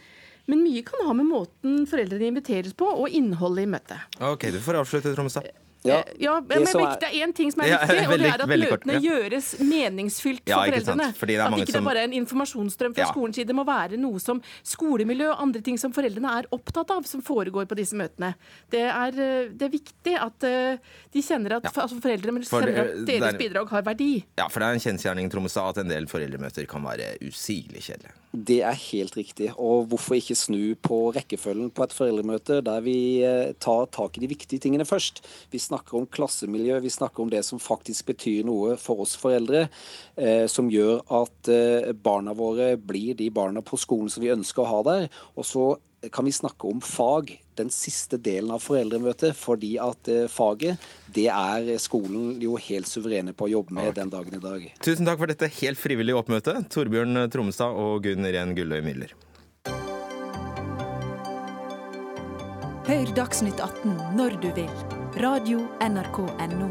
men 0.48 0.64
mye 0.64 0.86
kan 0.88 1.04
ha 1.10 1.18
med 1.18 1.28
måten 1.28 1.84
foreldrene 1.90 2.30
inviteres 2.32 2.78
på, 2.78 2.88
og 2.88 3.12
innholdet 3.12 3.66
i 3.66 3.72
møtet. 3.74 4.20
Ok, 4.24 4.48
Du 4.54 4.62
får 4.64 4.80
avslutte, 4.84 5.16
Tromsø. 5.18 5.44
Ja, 5.84 6.00
ja 6.20 6.38
men 6.40 6.64
det 6.64 6.74
er, 6.80 7.06
er 7.10 7.16
én 7.26 7.34
ting 7.36 7.52
som 7.52 7.64
er 7.66 7.74
viktig, 7.74 8.06
og 8.14 8.22
det 8.22 8.30
er 8.30 8.44
at 8.46 8.52
møtene 8.52 9.00
gjøres 9.04 9.50
meningsfylt 9.60 10.44
for 10.46 10.72
foreldrene. 10.72 11.10
at 11.12 11.58
ikke 11.60 11.74
det 11.74 11.80
er 11.80 11.88
bare 11.88 12.06
en 12.08 12.16
informasjonsstrøm 12.22 12.96
fra 12.96 13.10
skolens 13.12 13.40
side. 13.40 13.50
Det 13.52 13.58
må 13.58 13.66
være 13.68 14.00
noe 14.00 14.22
som 14.24 14.40
skolemiljø 14.74 15.30
og 15.34 15.44
andre 15.48 15.64
ting 15.66 15.80
som 15.82 15.94
foreldrene 15.96 16.38
er 16.40 16.50
opptatt 16.56 16.94
av, 16.96 17.04
som 17.10 17.24
foregår 17.26 17.68
på 17.70 17.80
disse 17.80 17.98
møtene. 18.00 18.34
Det 18.72 18.86
er, 18.88 19.20
eh, 19.20 19.52
det 19.52 19.68
er 19.68 19.74
viktig 19.74 20.16
at 20.20 20.48
eh, 20.48 20.82
de 21.14 21.26
kjenner 21.26 21.60
at, 21.60 21.70
altså 21.74 22.00
foreldrene 22.00 22.44
kjenner 22.48 22.84
at 22.86 23.06
deres 23.10 23.40
bidrag 23.40 23.76
har 23.76 23.86
verdi. 23.86 24.12
Ja, 24.40 24.48
for 24.48 24.64
det 24.64 24.70
er 24.70 24.80
en 24.80 24.86
kjensgjerning 24.88 25.32
Trommestad, 25.34 25.76
at 25.76 25.84
en 25.84 25.92
del 25.92 26.08
foreldremøter 26.12 26.68
kan 26.70 26.86
være 26.86 27.16
usigelig 27.28 27.88
kjedelige. 27.90 28.16
Det 28.34 28.64
er 28.66 28.78
helt 28.90 29.14
riktig. 29.14 29.52
Og 29.62 29.86
hvorfor 29.92 30.18
ikke 30.18 30.36
snu 30.38 30.74
på 30.82 31.12
rekkefølgen 31.14 31.70
på 31.70 31.86
et 31.86 31.94
foreldremøte, 31.94 32.64
der 32.66 32.82
vi 32.82 32.98
eh, 33.22 33.54
tar 33.62 33.86
tak 33.94 34.18
i 34.18 34.24
de 34.24 34.32
viktige 34.32 34.64
tingene 34.64 34.88
først. 34.90 35.22
Vi 35.54 35.62
snakker 35.74 35.98
om 35.98 36.06
klassemiljø, 36.06 36.80
vi 36.80 36.90
snakker 36.90 37.24
om 37.24 37.30
det 37.30 37.44
som 37.44 37.62
faktisk 37.62 38.12
betyr 38.12 38.44
noe 38.46 38.78
for 38.78 39.04
oss 39.04 39.16
foreldre. 39.20 39.68
Eh, 40.16 40.46
som 40.48 40.70
gjør 40.70 41.02
at 41.22 41.50
eh, 41.50 41.94
barna 41.94 42.36
våre 42.38 42.76
blir 42.78 43.18
de 43.18 43.30
barna 43.34 43.64
på 43.66 43.80
skolen 43.82 44.12
som 44.14 44.24
vi 44.24 44.34
ønsker 44.34 44.64
å 44.64 44.70
ha 44.70 44.84
der. 44.86 45.10
Og 45.36 45.48
så 45.48 45.66
kan 46.12 46.26
vi 46.28 46.34
snakke 46.36 46.68
om 46.68 46.82
fag, 46.84 47.32
den 47.56 47.70
siste 47.72 48.18
delen 48.18 48.52
av 48.52 48.60
foreldremøtet. 48.62 49.34
Fordi 49.38 49.76
at 49.82 50.10
eh, 50.12 50.30
faget, 50.30 50.82
det 51.16 51.30
er 51.34 51.74
skolen 51.82 52.38
jo 52.44 52.58
helt 52.60 52.90
suverene 52.90 53.34
på 53.34 53.48
å 53.48 53.54
jobbe 53.58 53.78
med 53.80 53.96
den 53.98 54.14
dagen 54.14 54.38
i 54.38 54.44
dag. 54.44 54.70
Tusen 54.84 55.10
takk 55.10 55.22
for 55.22 55.32
dette 55.32 55.50
helt 55.62 55.82
frivillige 55.82 56.20
oppmøtet, 56.20 56.70
Torbjørn 56.74 57.26
Tromstad 57.34 57.74
og 57.74 58.04
Gunn 58.06 58.30
Irén 58.30 58.54
Gulløy 58.58 58.84
Miller. 58.86 59.16
Hør 62.84 63.16
Dagsnytt 63.16 63.64
18 63.64 63.96
når 64.20 64.36
du 64.44 64.52
vil. 64.60 65.02
Radio 65.18 65.60
NRK 65.80 66.20
Radio.nrk.no. 66.20 66.70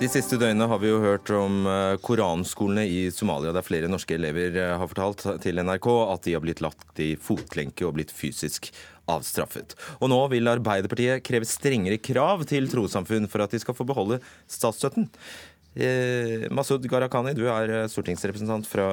De 0.00 0.08
siste 0.08 0.34
døgnene 0.40 0.66
har 0.66 0.80
vi 0.82 0.88
jo 0.88 0.98
hørt 1.02 1.30
om 1.36 1.66
eh, 1.68 1.94
koranskolene 2.02 2.86
i 2.88 3.02
Somalia, 3.14 3.52
der 3.54 3.62
flere 3.62 3.90
norske 3.92 4.16
elever 4.16 4.56
eh, 4.58 4.72
har 4.80 4.90
fortalt 4.90 5.22
til 5.44 5.62
NRK 5.62 5.86
at 6.08 6.24
de 6.26 6.34
har 6.34 6.42
blitt 6.42 6.62
lagt 6.64 7.02
i 7.04 7.12
fotlenke 7.20 7.86
og 7.86 7.98
blitt 7.98 8.14
fysisk 8.16 8.72
avstraffet. 9.10 9.76
Og 10.00 10.10
nå 10.10 10.18
vil 10.32 10.50
Arbeiderpartiet 10.50 11.22
kreve 11.26 11.46
strengere 11.48 12.00
krav 12.02 12.42
til 12.50 12.66
trossamfunn 12.72 13.28
for 13.30 13.44
at 13.44 13.54
de 13.54 13.60
skal 13.62 13.76
få 13.76 13.86
beholde 13.86 14.18
statsstøtten. 14.50 15.10
Eh, 15.74 16.48
Masud 16.50 16.86
Gharahkhani, 16.90 17.34
du 17.38 17.44
er 17.46 17.74
eh, 17.74 17.88
stortingsrepresentant 17.90 18.66
fra 18.66 18.88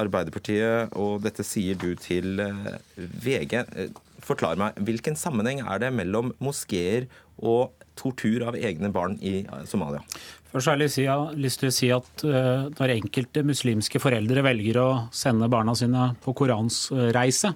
Arbeiderpartiet, 0.00 0.94
og 0.96 1.20
dette 1.26 1.44
sier 1.44 1.76
du 1.76 1.92
til 2.00 2.40
VG. 2.96 3.60
Forklar 4.24 4.58
meg, 4.60 4.78
hvilken 4.84 5.16
sammenheng 5.16 5.62
er 5.64 5.82
det 5.82 5.92
mellom 5.96 6.32
moskeer 6.44 7.08
og 7.40 7.70
tortur 8.00 8.44
av 8.48 8.58
egne 8.58 8.90
barn 8.92 9.16
i 9.20 9.40
eh, 9.44 9.64
Somalia? 9.68 10.02
Først 10.50 10.72
har 10.72 10.82
jeg 10.82 11.38
lyst 11.38 11.62
til 11.62 11.70
å 11.70 11.74
si 11.74 11.88
at 11.94 12.24
eh, 12.26 12.64
Når 12.74 12.94
enkelte 12.96 13.44
muslimske 13.46 14.00
foreldre 14.02 14.42
velger 14.46 14.80
å 14.82 14.88
sende 15.14 15.50
barna 15.52 15.76
sine 15.78 16.10
på 16.24 16.34
koransreise, 16.40 17.54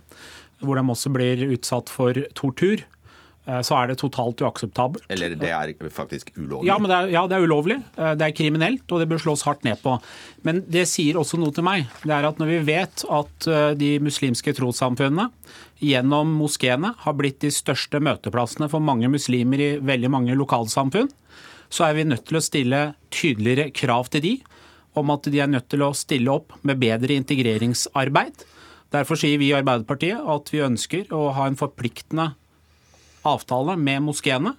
hvor 0.64 0.78
de 0.78 0.84
også 0.94 1.12
blir 1.12 1.48
utsatt 1.50 1.90
for 1.92 2.20
tortur, 2.38 2.84
eh, 2.84 2.90
så 3.44 3.76
er 3.76 3.90
det 3.90 3.98
totalt 4.00 4.40
uakseptabelt. 4.40 5.04
Eller 5.12 5.34
det 5.36 5.50
er 5.52 5.72
faktisk 5.92 6.30
ulovlig? 6.38 6.68
Ja, 6.70 6.78
det 6.80 6.96
er, 6.96 7.10
ja, 7.12 7.24
det 7.28 7.36
er 7.36 7.44
ulovlig. 7.44 7.76
Det 7.94 8.24
er 8.24 8.36
kriminelt, 8.36 8.86
og 8.88 9.02
det 9.02 9.08
bør 9.10 9.20
slås 9.20 9.44
hardt 9.44 9.66
ned 9.66 9.82
på. 9.82 9.98
Men 10.48 10.62
det 10.64 10.86
sier 10.88 11.18
også 11.20 11.36
noe 11.40 11.52
til 11.52 11.66
meg. 11.66 11.84
Det 12.00 12.14
er 12.16 12.24
at 12.30 12.40
når 12.40 12.52
vi 12.54 12.62
vet 12.70 13.04
at 13.12 13.48
de 13.76 13.90
muslimske 14.00 14.54
trossamfunnene 14.56 15.28
gjennom 15.84 16.32
moskeene 16.38 16.94
har 17.04 17.18
blitt 17.18 17.42
de 17.44 17.52
største 17.52 18.00
møteplassene 18.00 18.70
for 18.72 18.80
mange 18.80 19.10
muslimer 19.12 19.60
i 19.60 19.70
veldig 19.84 20.10
mange 20.14 20.38
lokalsamfunn, 20.40 21.12
så 21.68 21.88
er 21.88 21.98
vi 21.98 22.08
nødt 22.08 22.24
til 22.28 22.38
å 22.38 22.44
stille 22.44 22.82
tydeligere 23.12 23.72
krav 23.76 24.08
til 24.14 24.24
de 24.24 24.34
om 24.94 25.10
at 25.10 25.26
de 25.26 25.40
er 25.42 25.50
nødt 25.50 25.66
til 25.72 25.82
å 25.82 25.90
stille 25.96 26.30
opp 26.30 26.54
med 26.62 26.78
bedre 26.78 27.16
integreringsarbeid. 27.18 28.44
Derfor 28.94 29.18
sier 29.18 29.40
vi 29.40 29.48
i 29.50 29.56
Arbeiderpartiet 29.56 30.22
at 30.22 30.52
vi 30.54 30.62
ønsker 30.62 31.10
å 31.14 31.32
ha 31.34 31.48
en 31.50 31.58
forpliktende 31.58 32.28
avtale 33.28 33.76
med 33.80 34.04
moskeene 34.06 34.54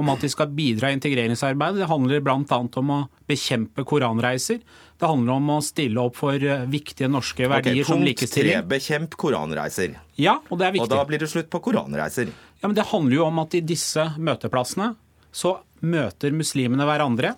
om 0.00 0.12
at 0.12 0.22
de 0.22 0.30
skal 0.32 0.50
bidra 0.54 0.90
i 0.90 0.96
integreringsarbeidet. 0.96 1.82
Det 1.82 1.90
handler 1.90 2.22
bl.a. 2.24 2.60
om 2.80 2.92
å 2.94 3.00
bekjempe 3.28 3.84
koranreiser. 3.88 4.60
Det 5.00 5.08
handler 5.08 5.38
om 5.38 5.50
å 5.54 5.58
stille 5.64 6.02
opp 6.02 6.18
for 6.20 6.36
eh, 6.36 6.66
viktige 6.70 7.08
norske 7.10 7.48
verdier 7.48 7.80
okay, 7.80 7.88
som 7.88 8.04
likestilling. 8.04 8.58
Punkt 8.58 8.68
tre, 8.68 8.72
bekjemp 8.74 9.16
koranreiser. 9.20 9.96
Ja, 10.20 10.38
Og 10.48 10.60
det 10.60 10.68
er 10.68 10.76
viktig. 10.76 10.88
Og 10.88 10.92
da 10.92 11.06
blir 11.08 11.22
det 11.22 11.30
slutt 11.32 11.50
på 11.52 11.62
koranreiser. 11.70 12.32
Ja, 12.60 12.68
men 12.68 12.76
Det 12.76 12.90
handler 12.92 13.16
jo 13.16 13.24
om 13.28 13.40
at 13.40 13.56
i 13.56 13.62
disse 13.64 14.10
møteplassene 14.20 14.92
så 15.32 15.56
møter 15.80 16.34
muslimene 16.36 16.84
hverandre. 16.84 17.34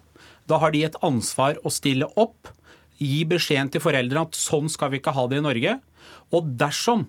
Da 0.51 0.59
har 0.59 0.75
de 0.75 0.83
et 0.87 0.99
ansvar 1.07 1.61
å 1.63 1.71
stille 1.71 2.09
opp, 2.19 2.51
gi 2.99 3.23
beskjeden 3.29 3.71
til 3.73 3.83
foreldrene 3.83 4.27
at 4.27 4.39
sånn 4.39 4.71
skal 4.71 4.93
vi 4.93 5.01
ikke 5.01 5.15
ha 5.15 5.27
det 5.31 5.39
i 5.39 5.45
Norge. 5.45 5.77
Og 6.35 6.51
dersom 6.59 7.07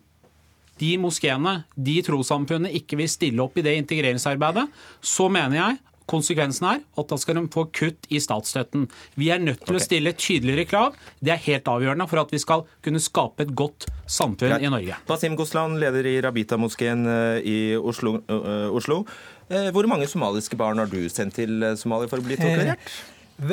de 0.82 0.92
moskeene, 1.02 1.64
de 1.76 1.98
trossamfunnene, 2.06 2.74
ikke 2.80 2.98
vil 3.00 3.10
stille 3.12 3.44
opp 3.44 3.58
i 3.60 3.66
det 3.66 3.76
integreringsarbeidet, 3.82 4.68
så 5.02 5.30
mener 5.32 5.60
jeg 5.60 5.82
Konsekvensen 6.10 6.66
er 6.68 6.82
at 7.00 7.12
da 7.12 7.18
skal 7.20 7.38
de 7.38 7.44
få 7.52 7.64
kutt 7.72 8.10
i 8.12 8.20
statsstøtten. 8.22 8.90
Vi 9.20 9.30
er 9.32 9.40
nødt 9.40 9.62
til 9.64 9.78
okay. 9.78 9.80
å 9.80 9.86
stille 9.86 10.12
tydeligere 10.20 10.68
krav. 10.68 10.98
Det 11.24 11.32
er 11.32 11.40
helt 11.46 11.70
avgjørende 11.72 12.08
for 12.12 12.20
at 12.20 12.34
vi 12.34 12.42
skal 12.44 12.66
kunne 12.84 13.00
skape 13.04 13.46
et 13.46 13.54
godt 13.56 13.88
samfunn 14.04 14.52
Greit. 14.52 14.66
i 14.68 14.72
Norge. 14.74 14.98
Basim 15.08 15.38
Goslan, 15.40 15.78
leder 15.80 16.10
i 16.12 16.18
Rabita-moskeen 16.26 17.08
eh, 17.08 17.38
i 17.48 17.58
Oslo. 17.80 18.18
Uh, 18.28 18.68
Oslo. 18.76 19.04
Uh, 19.48 19.70
hvor 19.72 19.88
mange 19.88 20.10
somaliske 20.12 20.60
barn 20.60 20.82
har 20.84 20.92
du 20.92 21.00
sendt 21.12 21.40
til 21.40 21.64
Somalia 21.80 22.12
for 22.12 22.20
å 22.20 22.28
bli 22.28 22.40
torturert? 22.42 23.00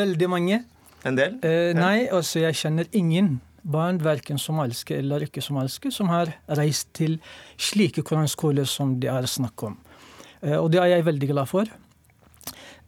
Veldig 0.00 0.30
mange. 0.30 0.62
En 1.06 1.16
del? 1.16 1.38
Uh, 1.44 1.70
nei, 1.78 2.08
altså 2.10 2.42
jeg 2.42 2.58
kjenner 2.64 2.90
ingen 2.90 3.38
barn, 3.62 4.00
verken 4.02 4.38
somaliske 4.38 4.96
eller 4.98 5.26
ikke-somaliske, 5.26 5.92
som 5.94 6.10
har 6.12 6.32
reist 6.58 6.92
til 6.96 7.18
slike 7.60 8.04
koranskoler 8.06 8.68
som 8.68 8.98
det 9.00 9.10
er 9.12 9.28
snakk 9.30 9.66
om. 9.68 9.78
Og 10.40 10.70
det 10.72 10.80
er 10.80 10.94
jeg 10.94 11.04
veldig 11.04 11.28
glad 11.34 11.48
for. 11.50 11.68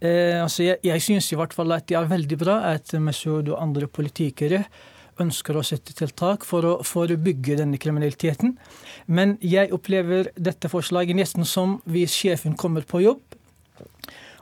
Eh, 0.02 0.42
altså 0.42 0.64
jeg 0.66 0.80
jeg 0.82 1.02
syns 1.04 1.28
i 1.30 1.36
hvert 1.38 1.52
fall 1.54 1.70
at 1.76 1.86
det 1.86 1.94
er 1.94 2.08
veldig 2.10 2.38
bra 2.40 2.56
at 2.72 2.90
Masud 2.98 3.52
og 3.52 3.60
andre 3.62 3.86
politikere 3.86 4.64
ønsker 5.22 5.54
å 5.54 5.62
sette 5.62 5.94
tiltak 5.94 6.46
for 6.48 6.66
å 6.66 6.72
forebygge 6.82 7.58
denne 7.60 7.78
kriminaliteten. 7.78 8.56
Men 9.06 9.36
jeg 9.44 9.70
opplever 9.76 10.32
dette 10.34 10.70
forslaget 10.72 11.18
nesten 11.18 11.46
som 11.46 11.76
hvis 11.84 12.16
sjefen 12.16 12.56
kommer 12.58 12.86
på 12.88 13.04
jobb 13.04 13.20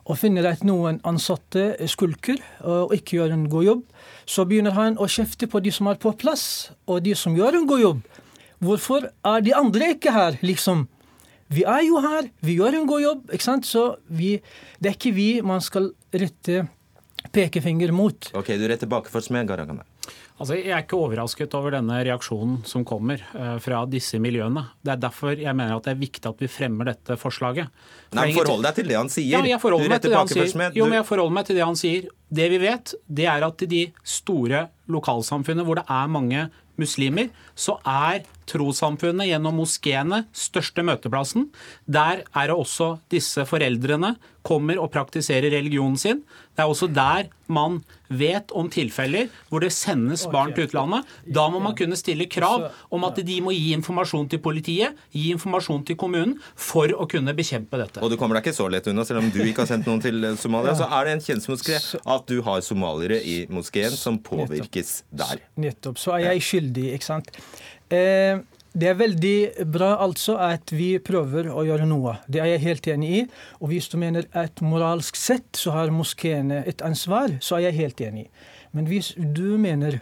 og 0.08 0.18
finner 0.18 0.46
at 0.50 0.62
noen 0.66 0.98
ansatte 1.06 1.74
skulker 1.90 2.40
og 2.64 2.94
ikke 2.96 3.18
gjør 3.18 3.34
en 3.36 3.44
god 3.52 3.66
jobb, 3.66 3.82
så 4.26 4.46
begynner 4.48 4.74
han 4.76 4.96
å 4.98 5.08
kjefte 5.10 5.48
på 5.50 5.60
de 5.62 5.72
som 5.74 5.90
er 5.90 6.00
på 6.00 6.12
plass, 6.18 6.70
og 6.88 7.02
de 7.04 7.14
som 7.18 7.36
gjør 7.36 7.60
en 7.60 7.68
god 7.70 7.84
jobb. 7.84 8.00
Hvorfor 8.60 9.06
er 9.10 9.44
de 9.44 9.54
andre 9.56 9.92
ikke 9.94 10.12
her, 10.12 10.38
liksom? 10.44 10.86
Vi 11.50 11.64
er 11.66 11.82
jo 11.82 12.00
her, 12.04 12.28
vi 12.46 12.58
gjør 12.60 12.76
en 12.78 12.86
god 12.86 13.02
jobb. 13.02 13.22
ikke 13.34 13.46
sant? 13.46 13.66
Så 13.66 13.96
vi, 14.06 14.36
det 14.78 14.92
er 14.92 14.98
ikke 14.98 15.14
vi 15.16 15.28
man 15.42 15.62
skal 15.64 15.90
rette 16.14 16.66
pekefinger 17.34 17.90
mot. 17.92 18.30
Ok, 18.38 18.52
Du 18.58 18.66
retter 18.70 18.86
bakeforsmed, 18.90 19.48
Gharahkhani. 19.48 19.82
Altså, 20.40 20.56
jeg 20.56 20.72
er 20.72 20.84
ikke 20.86 20.96
overrasket 20.96 21.54
over 21.58 21.74
denne 21.74 21.98
reaksjonen 22.06 22.62
som 22.68 22.84
kommer 22.88 23.20
uh, 23.34 23.58
fra 23.60 23.82
disse 23.92 24.16
miljøene. 24.22 24.62
Det 24.80 24.94
er 24.94 25.02
derfor 25.02 25.34
jeg 25.36 25.52
mener 25.52 25.76
at 25.76 25.84
det 25.84 25.92
er 25.92 26.00
viktig 26.00 26.24
at 26.30 26.40
vi 26.40 26.48
fremmer 26.48 26.88
dette 26.88 27.18
forslaget. 27.20 27.68
For 28.08 28.16
Nei, 28.16 28.30
Forhold 28.32 28.64
deg 28.64 28.78
til 28.78 28.88
det 28.88 28.96
han 28.96 29.12
sier. 29.12 29.34
Ja, 29.36 29.42
jeg 29.44 29.60
forholder 29.60 29.92
meg 29.92 30.00
til 30.00 30.14
det 30.14 30.22
han 30.22 30.32
sier. 30.32 30.72
Jo, 30.78 30.88
men 30.88 30.96
jeg 31.02 31.08
forholder 31.10 31.36
meg 31.36 31.50
til 31.50 31.60
det 31.60 31.66
han 31.68 31.76
sier. 31.76 32.08
Det 32.40 32.48
vi 32.54 32.62
vet, 32.62 32.94
det 33.20 33.28
er 33.28 33.44
at 33.44 33.66
i 33.66 33.68
de 33.68 33.84
store 34.16 34.64
lokalsamfunnene 34.90 35.66
hvor 35.68 35.82
det 35.82 35.86
er 35.92 36.10
mange 36.16 36.48
muslimer, 36.80 37.28
så 37.52 37.76
er 37.84 38.24
trossamfunnet 38.50 39.30
gjennom 39.30 39.60
moskeene 39.62 40.24
største 40.36 40.84
møteplassen. 40.86 41.48
Der 41.86 42.24
er 42.26 42.50
det 42.50 42.56
også 42.56 42.96
disse 43.12 43.46
foreldrene 43.48 44.16
kommer 44.46 44.80
og 44.80 44.90
praktiserer 44.94 45.52
religionen 45.52 45.98
sin. 46.00 46.22
Det 46.56 46.64
er 46.64 46.70
også 46.70 46.88
der 46.92 47.28
man 47.50 47.80
vet 48.10 48.52
om 48.56 48.68
tilfeller 48.70 49.28
hvor 49.50 49.62
det 49.62 49.72
sendes 49.74 50.24
barn 50.30 50.54
til 50.54 50.68
utlandet. 50.68 51.08
Da 51.26 51.46
må 51.52 51.60
man 51.62 51.74
kunne 51.78 51.98
stille 51.98 52.28
krav 52.30 52.68
om 52.92 53.06
at 53.08 53.20
de 53.26 53.38
må 53.44 53.52
gi 53.54 53.72
informasjon 53.76 54.28
til 54.32 54.40
politiet, 54.42 54.98
gi 55.12 55.30
informasjon 55.34 55.84
til 55.88 55.98
kommunen, 56.00 56.36
for 56.54 56.92
å 56.94 57.06
kunne 57.10 57.34
bekjempe 57.36 57.80
dette. 57.80 58.02
Og 58.04 58.12
du 58.12 58.16
kommer 58.20 58.38
deg 58.38 58.48
ikke 58.48 58.58
så 58.60 58.68
lett 58.72 58.88
unna, 58.90 59.04
selv 59.08 59.22
om 59.22 59.30
du 59.34 59.40
ikke 59.44 59.64
har 59.64 59.72
sendt 59.72 59.90
noen 59.90 60.02
til 60.04 60.24
Somalia. 60.42 60.76
Så 60.78 60.88
er 60.88 61.08
det 61.08 61.16
en 61.16 61.26
kjensmoské 61.26 61.80
at 62.00 62.30
du 62.30 62.40
har 62.46 62.64
somaliere 62.64 63.20
i 63.20 63.42
moskeen 63.52 63.94
som 63.96 64.20
påvirkes 64.24 65.02
der. 65.10 65.42
Nettopp. 65.60 66.00
Så 66.00 66.16
er 66.16 66.30
jeg 66.30 66.46
skyldig, 66.46 66.90
ikke 66.96 67.10
sant. 67.12 67.34
Eh, 67.90 68.40
det 68.70 68.86
er 68.86 68.98
veldig 69.00 69.66
bra 69.66 69.96
altså 69.98 70.36
at 70.38 70.70
vi 70.70 70.92
prøver 71.02 71.48
å 71.50 71.64
gjøre 71.66 71.88
noe. 71.90 72.20
Det 72.30 72.38
er 72.38 72.52
jeg 72.52 72.64
helt 72.68 72.90
enig 72.92 73.10
i. 73.10 73.22
Og 73.58 73.72
hvis 73.72 73.90
du 73.90 73.98
mener 73.98 74.28
at 74.30 74.62
moralsk 74.62 75.18
sett 75.18 75.58
så 75.58 75.74
har 75.74 75.90
moskeene 75.94 76.62
et 76.70 76.84
ansvar, 76.86 77.34
så 77.42 77.58
er 77.58 77.68
jeg 77.68 77.80
helt 77.80 78.04
enig. 78.06 78.28
Men 78.70 78.86
hvis 78.86 79.14
du 79.18 79.58
mener 79.58 79.98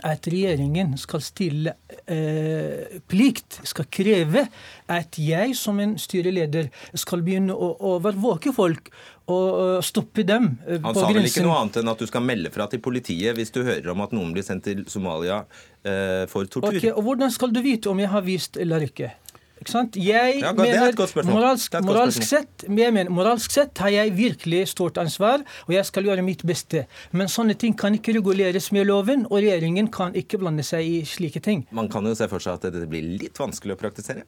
at 0.00 0.26
regjeringen 0.26 0.94
skal 0.98 1.20
stille 1.22 1.74
eh, 2.08 2.98
plikt, 3.12 3.60
skal 3.68 3.86
kreve 3.92 4.46
at 4.90 5.18
jeg 5.20 5.52
som 5.58 5.78
en 5.84 5.94
styreleder 6.00 6.70
skal 6.98 7.22
begynne 7.22 7.54
å 7.54 7.74
overvåke 7.92 8.54
folk 8.56 8.88
og 9.30 9.82
stoppe 9.86 10.24
dem 10.26 10.48
grensen. 10.58 10.84
Han 10.84 10.98
sa 10.98 11.10
vel 11.14 11.28
ikke 11.28 11.44
noe 11.46 11.58
annet 11.60 11.80
enn 11.82 11.92
at 11.92 12.02
du 12.02 12.08
skal 12.10 12.24
melde 12.26 12.50
fra 12.54 12.66
til 12.72 12.82
politiet 12.82 13.36
hvis 13.38 13.54
du 13.54 13.62
hører 13.62 13.92
om 13.94 14.02
at 14.02 14.14
noen 14.16 14.32
blir 14.34 14.46
sendt 14.46 14.66
til 14.66 14.84
Somalia 14.90 15.44
eh, 15.84 16.24
for 16.30 16.48
tortur. 16.50 16.74
Ok, 16.74 16.88
og 16.90 17.02
Hvordan 17.06 17.30
skal 17.34 17.54
du 17.54 17.62
vite 17.62 17.90
om 17.92 18.02
jeg 18.02 18.10
har 18.10 18.24
vist 18.26 18.58
eller 18.60 18.82
ikke? 18.88 19.12
Ikke 19.62 19.70
sant? 19.70 19.94
Jeg 19.94 20.40
Ja, 20.40 20.50
er 20.50 20.56
mener, 20.58 20.96
moralsk, 21.28 21.76
moralsk, 21.86 22.24
sett, 22.26 22.64
jeg 22.66 22.94
mener, 22.94 23.10
moralsk 23.14 23.52
sett 23.54 23.78
har 23.78 23.92
jeg 23.94 24.10
virkelig 24.16 24.64
stort 24.72 24.98
ansvar, 24.98 25.44
og 25.68 25.70
jeg 25.70 25.86
skal 25.86 26.08
gjøre 26.08 26.24
mitt 26.26 26.42
beste. 26.42 26.86
Men 27.14 27.30
sånne 27.30 27.54
ting 27.54 27.76
kan 27.78 27.94
ikke 27.94 28.16
reguleres 28.16 28.72
med 28.74 28.88
loven, 28.90 29.22
og 29.30 29.38
regjeringen 29.38 29.86
kan 29.94 30.18
ikke 30.18 30.40
blande 30.42 30.66
seg 30.66 30.82
i 30.82 30.98
slike 31.06 31.44
ting. 31.44 31.62
Man 31.70 31.90
kan 31.92 32.02
jo 32.10 32.16
se 32.18 32.26
for 32.32 32.42
seg 32.42 32.58
at 32.58 32.74
det 32.74 32.88
blir 32.90 33.06
litt 33.22 33.38
vanskelig 33.38 33.76
å 33.76 33.80
praktisere. 33.84 34.26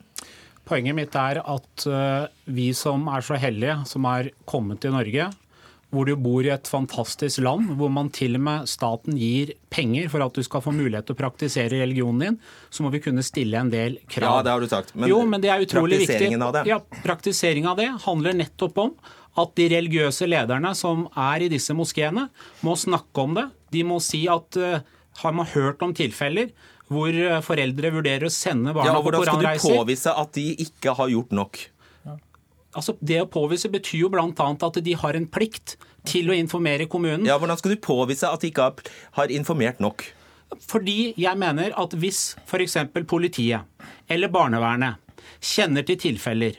Poenget 0.65 0.97
mitt 0.97 1.17
er 1.19 1.43
at 1.45 1.87
eh, 1.87 2.27
vi 2.57 2.71
som 2.77 3.09
er 3.13 3.25
så 3.25 3.37
heldige, 3.41 3.81
som 3.89 4.07
er 4.09 4.31
kommet 4.49 4.81
til 4.81 4.95
Norge, 4.97 5.29
hvor 5.95 6.09
du 6.09 6.15
bor 6.19 6.43
i 6.43 6.51
et 6.51 6.69
fantastisk 6.69 7.43
land, 7.45 7.75
hvor 7.79 7.91
man 7.93 8.09
til 8.15 8.35
og 8.39 8.43
med 8.47 8.71
staten 8.71 9.19
gir 9.19 9.53
penger 9.73 10.09
for 10.11 10.25
at 10.25 10.35
du 10.35 10.43
skal 10.47 10.65
få 10.65 10.73
mulighet 10.75 11.07
til 11.07 11.15
å 11.15 11.21
praktisere 11.21 11.83
religionen 11.85 12.25
din, 12.25 12.39
så 12.73 12.85
må 12.85 12.91
vi 12.95 13.03
kunne 13.05 13.23
stille 13.27 13.61
en 13.61 13.71
del 13.73 14.01
krav. 14.11 14.41
Ja, 14.41 14.47
det 14.47 14.55
har 14.55 14.65
du 14.65 14.71
sagt. 14.71 14.95
Men 14.97 15.13
jo, 15.13 15.21
men 15.29 15.45
det 15.45 15.53
er 15.53 15.63
utrolig 15.63 16.01
viktig. 16.03 16.17
praktiseringen 16.17 16.47
av 16.49 16.57
det? 16.57 16.65
Ja, 16.71 16.81
Praktiseringen 17.05 17.71
av 17.71 17.79
det 17.79 17.91
handler 18.09 18.41
nettopp 18.41 18.83
om 18.83 18.97
at 19.45 19.55
de 19.59 19.69
religiøse 19.71 20.29
lederne 20.31 20.71
som 20.79 21.09
er 21.19 21.45
i 21.45 21.51
disse 21.51 21.75
moskeene, 21.75 22.29
må 22.63 22.77
snakke 22.79 23.25
om 23.25 23.35
det. 23.39 23.49
De 23.75 23.83
må 23.87 23.99
si 24.03 24.25
at 24.31 24.59
uh, 24.61 24.79
har 25.23 25.35
man 25.35 25.51
hørt 25.51 25.83
om 25.83 25.95
tilfeller 25.97 26.53
hvor 26.93 27.15
eh, 27.17 27.39
foreldre 27.45 27.93
vurderer 27.95 28.27
å 28.29 28.33
sende 28.33 28.75
barna 28.77 28.93
Ja, 28.93 28.99
på 28.99 29.09
Hvordan 29.09 29.25
skal 29.25 29.45
du 29.45 29.79
påvise 29.79 30.13
at 30.25 30.35
de 30.37 30.49
ikke 30.67 30.97
har 30.99 31.13
gjort 31.13 31.33
nok? 31.37 31.63
Altså, 32.75 32.97
det 32.99 33.21
å 33.23 33.31
påvise 33.31 33.71
betyr 33.71 34.01
jo 34.03 34.11
bl.a. 34.11 34.27
at 34.35 34.79
de 34.83 34.97
har 34.99 35.15
en 35.15 35.29
plikt 35.31 35.77
til 36.11 36.29
å 36.31 36.35
informere 36.37 36.89
kommunen. 36.91 37.23
Ja, 37.29 37.39
Hvordan 37.39 37.61
skal 37.61 37.77
du 37.77 37.81
påvise 37.81 38.29
at 38.29 38.43
de 38.43 38.51
ikke 38.51 38.67
har, 38.67 38.93
har 39.21 39.33
informert 39.33 39.79
nok? 39.83 40.03
Fordi 40.61 41.15
jeg 41.19 41.39
mener 41.39 41.75
at 41.79 41.95
hvis 41.99 42.35
f.eks. 42.45 42.77
politiet 43.11 43.65
eller 44.11 44.31
barnevernet 44.31 45.01
kjenner 45.45 45.87
til 45.87 45.99
tilfeller 46.03 46.59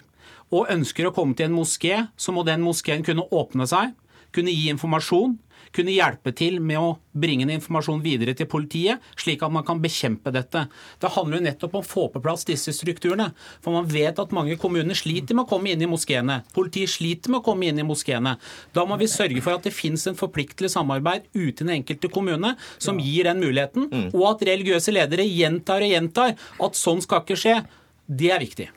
og 0.55 0.71
ønsker 0.71 1.09
å 1.09 1.13
komme 1.13 1.36
til 1.36 1.49
en 1.49 1.57
moské, 1.57 2.05
så 2.15 2.32
må 2.32 2.45
den 2.47 2.63
moskeen 2.63 3.03
kunne 3.05 3.26
åpne 3.34 3.67
seg, 3.67 3.91
kunne 4.36 4.53
gi 4.53 4.69
informasjon, 4.71 5.36
kunne 5.76 5.93
hjelpe 5.93 6.32
til 6.36 6.57
med 6.63 6.80
å 6.80 6.95
bringe 7.15 7.47
informasjon 7.51 8.01
videre 8.03 8.36
til 8.38 8.47
politiet, 8.51 9.03
slik 9.19 9.43
at 9.45 9.53
man 9.53 9.65
kan 9.67 9.82
bekjempe 9.84 10.34
dette. 10.36 10.65
Det 11.01 11.11
handler 11.15 11.39
jo 11.39 11.45
nettopp 11.47 11.78
om 11.78 11.84
å 11.84 11.88
få 11.88 12.07
på 12.13 12.21
plass 12.23 12.45
disse 12.47 12.73
strukturene. 12.76 13.30
For 13.63 13.76
man 13.76 13.88
vet 13.91 14.19
at 14.21 14.36
mange 14.36 14.57
kommuner 14.61 14.97
sliter 14.97 15.38
med 15.38 15.45
å 15.45 15.51
komme 15.53 15.71
inn 15.71 15.86
i 15.86 15.89
moskeene. 15.89 16.41
Politiet 16.55 16.95
sliter 16.95 17.34
med 17.34 17.41
å 17.41 17.45
komme 17.45 17.69
inn 17.69 17.80
i 17.82 17.88
moskeene. 17.88 18.36
Da 18.76 18.86
må 18.88 18.99
vi 19.01 19.11
sørge 19.11 19.43
for 19.45 19.55
at 19.55 19.67
det 19.67 19.76
finnes 19.76 20.05
en 20.09 20.19
forpliktelig 20.19 20.73
samarbeid 20.76 21.30
ute 21.36 21.49
i 21.49 21.63
den 21.63 21.76
enkelte 21.80 22.11
kommune 22.11 22.55
som 22.78 22.99
gir 23.01 23.30
den 23.30 23.41
muligheten, 23.43 23.89
og 24.11 24.28
at 24.34 24.45
religiøse 24.49 24.93
ledere 24.95 25.26
gjentar 25.28 25.84
og 25.86 25.95
gjentar 25.95 26.36
at 26.36 26.80
sånn 26.80 27.03
skal 27.03 27.23
ikke 27.23 27.39
skje. 27.39 27.57
Det 28.06 28.28
er 28.30 28.38
viktig. 28.39 28.68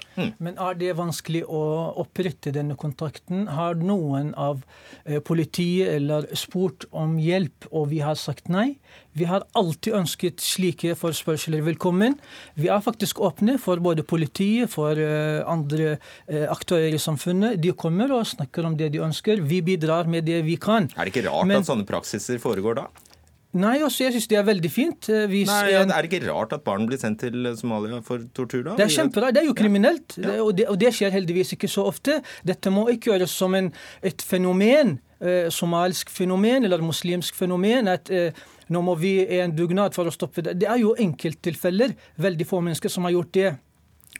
Men 0.41 0.57
er 0.57 0.77
det 0.81 0.95
vanskelig 0.97 1.43
å 1.45 1.59
opprette 2.01 2.49
denne 2.55 2.75
kontakten? 2.81 3.43
Har 3.53 3.77
noen 3.77 4.31
av 4.41 4.63
eh, 5.05 5.19
politiet 5.21 5.91
eller 5.99 6.25
spurt 6.39 6.87
om 6.97 7.19
hjelp, 7.21 7.67
og 7.69 7.91
vi 7.93 7.99
har 8.01 8.17
sagt 8.17 8.49
nei? 8.49 8.79
Vi 9.19 9.27
har 9.29 9.45
alltid 9.59 9.99
ønsket 9.99 10.41
slike 10.41 10.95
forespørsler 10.97 11.61
velkommen. 11.67 12.17
Vi 12.57 12.71
er 12.73 12.81
faktisk 12.85 13.21
åpne 13.21 13.59
for 13.61 13.83
både 13.85 14.05
politiet, 14.09 14.71
for 14.73 14.97
eh, 14.97 15.43
andre 15.45 15.99
eh, 16.27 16.47
aktører 16.49 16.97
i 16.97 17.03
samfunnet. 17.03 17.61
De 17.61 17.75
kommer 17.77 18.15
og 18.17 18.25
snakker 18.33 18.65
om 18.65 18.79
det 18.81 18.93
de 18.97 19.05
ønsker. 19.05 19.45
Vi 19.45 19.61
bidrar 19.67 20.09
med 20.09 20.25
det 20.25 20.41
vi 20.49 20.57
kan. 20.57 20.89
Er 20.97 21.05
det 21.05 21.13
ikke 21.13 21.29
rart 21.29 21.47
Men- 21.47 21.61
at 21.61 21.69
sånne 21.69 21.87
praksiser 21.89 22.41
foregår 22.41 22.81
da? 22.81 22.89
Nei, 23.57 23.79
også, 23.81 24.05
jeg 24.05 24.13
syns 24.13 24.27
det 24.29 24.37
er 24.37 24.45
veldig 24.45 24.71
fint. 24.71 25.09
eh, 25.09 25.25
Hvis 25.31 25.49
Nei, 25.49 25.71
ja, 25.73 25.81
Er 25.81 26.03
det 26.05 26.11
ikke 26.13 26.27
rart 26.29 26.53
at 26.53 26.65
barn 26.67 26.85
blir 26.87 26.99
sendt 27.01 27.21
til 27.25 27.47
Somalia 27.57 28.03
for 28.05 28.21
tortur 28.37 28.63
da? 28.67 28.75
Det 28.77 28.85
er 28.85 28.93
kjemperart. 28.93 29.35
Det 29.35 29.41
er 29.43 29.47
jo 29.49 29.55
kriminelt, 29.57 30.17
det, 30.21 30.35
og, 30.45 30.51
det, 30.59 30.67
og 30.69 30.77
det 30.79 30.93
skjer 30.95 31.11
heldigvis 31.15 31.55
ikke 31.57 31.69
så 31.73 31.87
ofte. 31.89 32.19
Dette 32.45 32.69
må 32.71 32.85
ikke 32.93 33.15
gjøres 33.15 33.33
som 33.33 33.55
en, 33.57 33.71
et 34.05 34.21
fenomen, 34.21 34.99
eh, 35.25 35.49
somalisk 35.49 36.11
fenomen 36.13 36.69
eller 36.69 36.85
muslimsk 36.85 37.35
fenomen. 37.35 37.89
at 37.89 38.11
eh, 38.13 38.33
nå 38.69 38.83
må 38.85 38.95
vi 39.01 39.15
en 39.41 39.57
dugnad 39.57 39.95
for 39.97 40.05
å 40.05 40.13
stoppe 40.13 40.45
det. 40.45 40.59
Det 40.61 40.69
er 40.69 40.77
jo 40.85 40.93
enkelttilfeller. 41.01 41.97
Veldig 42.21 42.47
få 42.47 42.61
mennesker 42.61 42.93
som 42.93 43.09
har 43.09 43.17
gjort 43.17 43.33
det. 43.33 43.55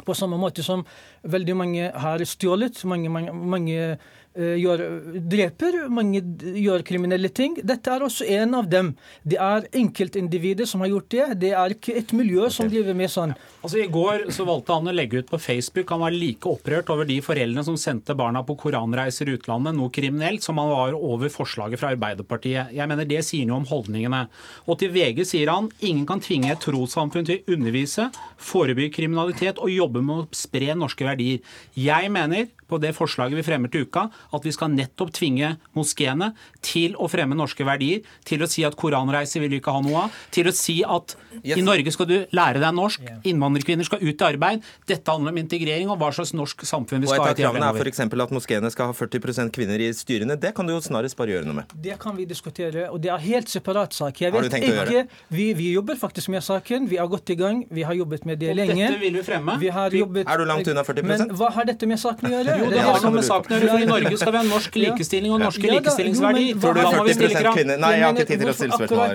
På 0.07 0.15
samme 0.15 0.39
måte 0.39 0.63
som 0.65 0.87
veldig 1.27 1.55
mange 1.59 1.93
har 1.93 2.19
stjålet. 2.25 2.81
Mange, 2.89 3.11
mange, 3.13 3.33
mange 3.35 3.99
gjør, 4.39 4.83
dreper, 5.29 5.77
mange 5.93 6.23
gjør 6.59 6.85
kriminelle 6.87 7.31
ting. 7.35 7.57
Dette 7.67 7.91
er 7.91 8.05
også 8.07 8.27
en 8.39 8.55
av 8.59 8.69
dem. 8.71 8.93
Det 9.27 9.39
er 9.43 9.67
enkeltindivider 9.81 10.69
som 10.69 10.85
har 10.85 10.93
gjort 10.93 11.09
det. 11.15 11.27
Det 11.43 11.53
er 11.59 11.75
ikke 11.75 11.97
et 11.99 12.15
miljø 12.17 12.49
som 12.53 12.71
driver 12.71 12.97
med 12.99 13.11
sånn. 13.13 13.35
Altså 13.59 13.81
I 13.83 13.89
går 13.91 14.29
så 14.35 14.47
valgte 14.49 14.77
han 14.77 14.91
å 14.91 14.95
legge 14.95 15.23
ut 15.23 15.31
på 15.33 15.41
Facebook 15.43 15.91
Han 15.91 16.05
var 16.05 16.15
like 16.15 16.47
opprørt 16.47 16.91
over 16.95 17.09
de 17.09 17.17
foreldrene 17.25 17.65
som 17.67 17.79
sendte 17.81 18.15
barna 18.19 18.45
på 18.47 18.55
koranreiser 18.61 19.29
i 19.29 19.35
utlandet, 19.39 19.75
noe 19.77 19.91
kriminelt, 19.95 20.45
som 20.47 20.61
han 20.63 20.71
var 20.71 20.95
over 20.95 21.33
forslaget 21.33 21.81
fra 21.81 21.93
Arbeiderpartiet. 21.95 22.75
Jeg 22.77 22.91
mener 22.91 23.09
Det 23.09 23.25
sier 23.27 23.49
noe 23.49 23.63
om 23.63 23.69
holdningene. 23.69 24.27
Og 24.69 24.79
til 24.81 24.93
VG 24.95 25.25
sier 25.27 25.51
han 25.53 25.71
ingen 25.81 26.07
kan 26.09 26.23
tvinge 26.23 26.53
et 26.53 26.63
trossamfunn 26.63 27.27
til 27.27 27.41
å 27.41 27.57
undervise, 27.57 28.09
forebygge 28.39 28.95
kriminalitet 29.01 29.59
og 29.59 29.73
jobbe 29.73 30.05
med 30.05 30.23
å 30.23 30.29
spre 30.37 30.77
norske 30.79 31.07
verdier. 31.07 31.43
Jeg 31.75 32.13
mener 32.15 32.47
på 32.69 32.79
det 32.83 32.93
forslaget 32.97 33.39
vi 33.39 33.45
fremmer 33.47 33.71
til 33.73 33.87
uka, 33.89 34.07
at 34.35 34.45
vi 34.45 34.53
skal 34.55 34.71
nettopp 34.75 35.13
tvinge 35.17 35.55
moskeene 35.77 36.33
til 36.65 36.95
å 37.01 37.09
fremme 37.11 37.37
norske 37.39 37.65
verdier, 37.67 38.03
til 38.29 38.43
å 38.45 38.49
si 38.51 38.65
at 38.69 38.77
koranreiser 38.79 39.41
vil 39.45 39.51
vi 39.57 39.61
ikke 39.63 39.73
ha 39.75 39.81
noe 39.85 40.05
av, 40.07 40.19
til 40.35 40.51
å 40.51 40.55
si 40.55 40.81
at 40.85 41.17
i 41.45 41.63
Norge 41.63 41.93
skal 41.95 42.09
du 42.11 42.17
lære 42.35 42.61
deg 42.63 42.75
norsk, 42.77 43.05
innvandrerkvinner 43.29 43.87
skal 43.89 44.03
ut 44.03 44.21
i 44.21 44.27
arbeid. 44.27 44.65
Dette 44.89 45.15
handler 45.15 45.33
om 45.35 45.41
integrering 45.41 45.91
og 45.93 45.99
hva 46.01 46.11
slags 46.15 46.35
norsk 46.37 46.65
samfunn 46.69 47.05
vi 47.05 47.09
skal 47.11 47.23
et 47.23 47.25
ha 47.25 47.31
av 47.31 47.33
i 47.33 47.39
tida 47.39 47.49
kravene 47.49 47.69
er 47.69 47.79
fremover. 47.79 47.93
f.eks. 47.93 48.25
at 48.29 48.35
moskeene 48.37 48.71
skal 48.75 48.91
ha 48.91 48.97
40% 48.99 49.55
kvinner 49.55 49.85
i 49.85 49.91
styrene. 49.97 50.37
Det 50.41 50.53
kan 50.57 50.67
du 50.69 50.75
jo 50.75 50.81
snarest 50.85 51.17
bare 51.19 51.37
gjøre 51.37 51.49
noe 51.49 51.61
med. 51.61 51.75
Det 51.89 51.97
kan 52.03 52.17
vi 52.19 52.27
diskutere, 52.29 52.89
og 52.93 53.01
det 53.05 53.13
er 53.15 53.23
helt 53.25 53.49
separat 53.53 53.95
sak. 53.97 54.21
Jeg 54.21 54.33
Har 54.33 54.43
du 54.43 54.49
vet 54.49 54.69
ikke, 54.69 55.07
vi, 55.33 55.49
vi 55.59 55.73
jobber 55.73 55.97
faktisk 56.01 56.29
med 56.35 56.45
saken. 56.45 56.89
Vi 56.91 56.99
har 57.01 57.09
gått 57.09 57.31
i 57.31 57.39
gang. 57.39 57.65
Vi 57.71 57.83
har 57.87 57.95
jobbet 57.97 58.27
med 58.29 58.39
det 58.43 58.51
Og 58.53 58.57
lenge. 58.61 58.89
dette 58.89 59.01
vil 59.01 59.15
vi 59.21 59.23
fremme. 59.27 59.59
Vi 59.63 59.69
har 59.73 59.91
jobbet, 59.91 60.27
Er 60.29 60.39
du 60.39 60.45
langt 60.45 60.69
unna 60.69 60.83
40%? 60.85 61.07
Men 61.09 61.37
hva 61.39 61.51
har 61.55 61.65
dette 61.69 61.87
med 61.87 62.01
saken 62.03 62.29
å 62.29 62.35
gjøre? 62.37 62.58
Jo, 62.59 62.71
det 62.73 62.83
har 62.85 63.01
noe 63.05 63.13
med 63.15 63.25
saken 63.27 63.55
å 63.55 63.59
gjøre, 63.59 63.69
for 63.71 63.79
i 63.85 63.89
Norge 63.89 64.19
skal 64.21 64.33
vi 64.35 64.39
ha 64.41 64.45
norsk 64.49 64.79
likestilling 64.83 65.35
og 65.37 65.41
norske 65.43 65.65
Ja 65.69 65.77
likestillingsverdi. 65.79 66.45
likestillingsverdier. 66.49 66.61
Tror 66.63 66.75
du 66.75 66.81
det 66.81 67.15
stille 67.19 67.31
40 67.33 67.45
krav. 67.47 67.57
kvinner 67.59 67.81
Nei, 67.83 67.93
jeg 67.97 68.05
har 68.05 68.13
ikke 68.19 68.29
tid 68.29 68.43
til 68.45 68.49
å 68.49 68.57
stille 68.59 68.79
spørsmål. 68.79 69.09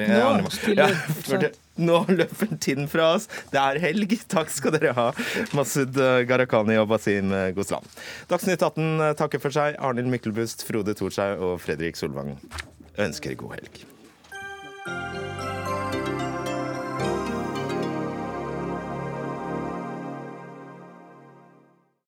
nå 1.77 1.97
Ja, 1.97 2.01
løper 2.19 2.51
tiden 2.61 2.87
fra 2.91 3.07
oss. 3.15 3.27
Det 3.51 3.59
er 3.61 3.79
helg. 3.83 4.17
Takk 4.29 4.49
skal 4.53 4.75
dere 4.77 4.93
ha, 4.97 5.07
Masud 5.57 5.93
Gharahkhani 6.29 6.77
og 6.81 6.87
Basim 6.93 7.33
Goslan. 7.57 7.85
Dagsnytt 8.29 8.61
18 8.61 9.15
takker 9.19 9.41
for 9.43 9.49
seg. 9.55 9.75
Arnhild 9.79 10.11
Myklebust, 10.13 10.63
Frode 10.67 10.93
Thorshaug 10.97 11.41
og 11.41 11.57
Fredrik 11.63 11.97
Solvang 11.99 12.35
ønsker 13.01 13.35
god 13.39 13.57
helg. 13.59 13.83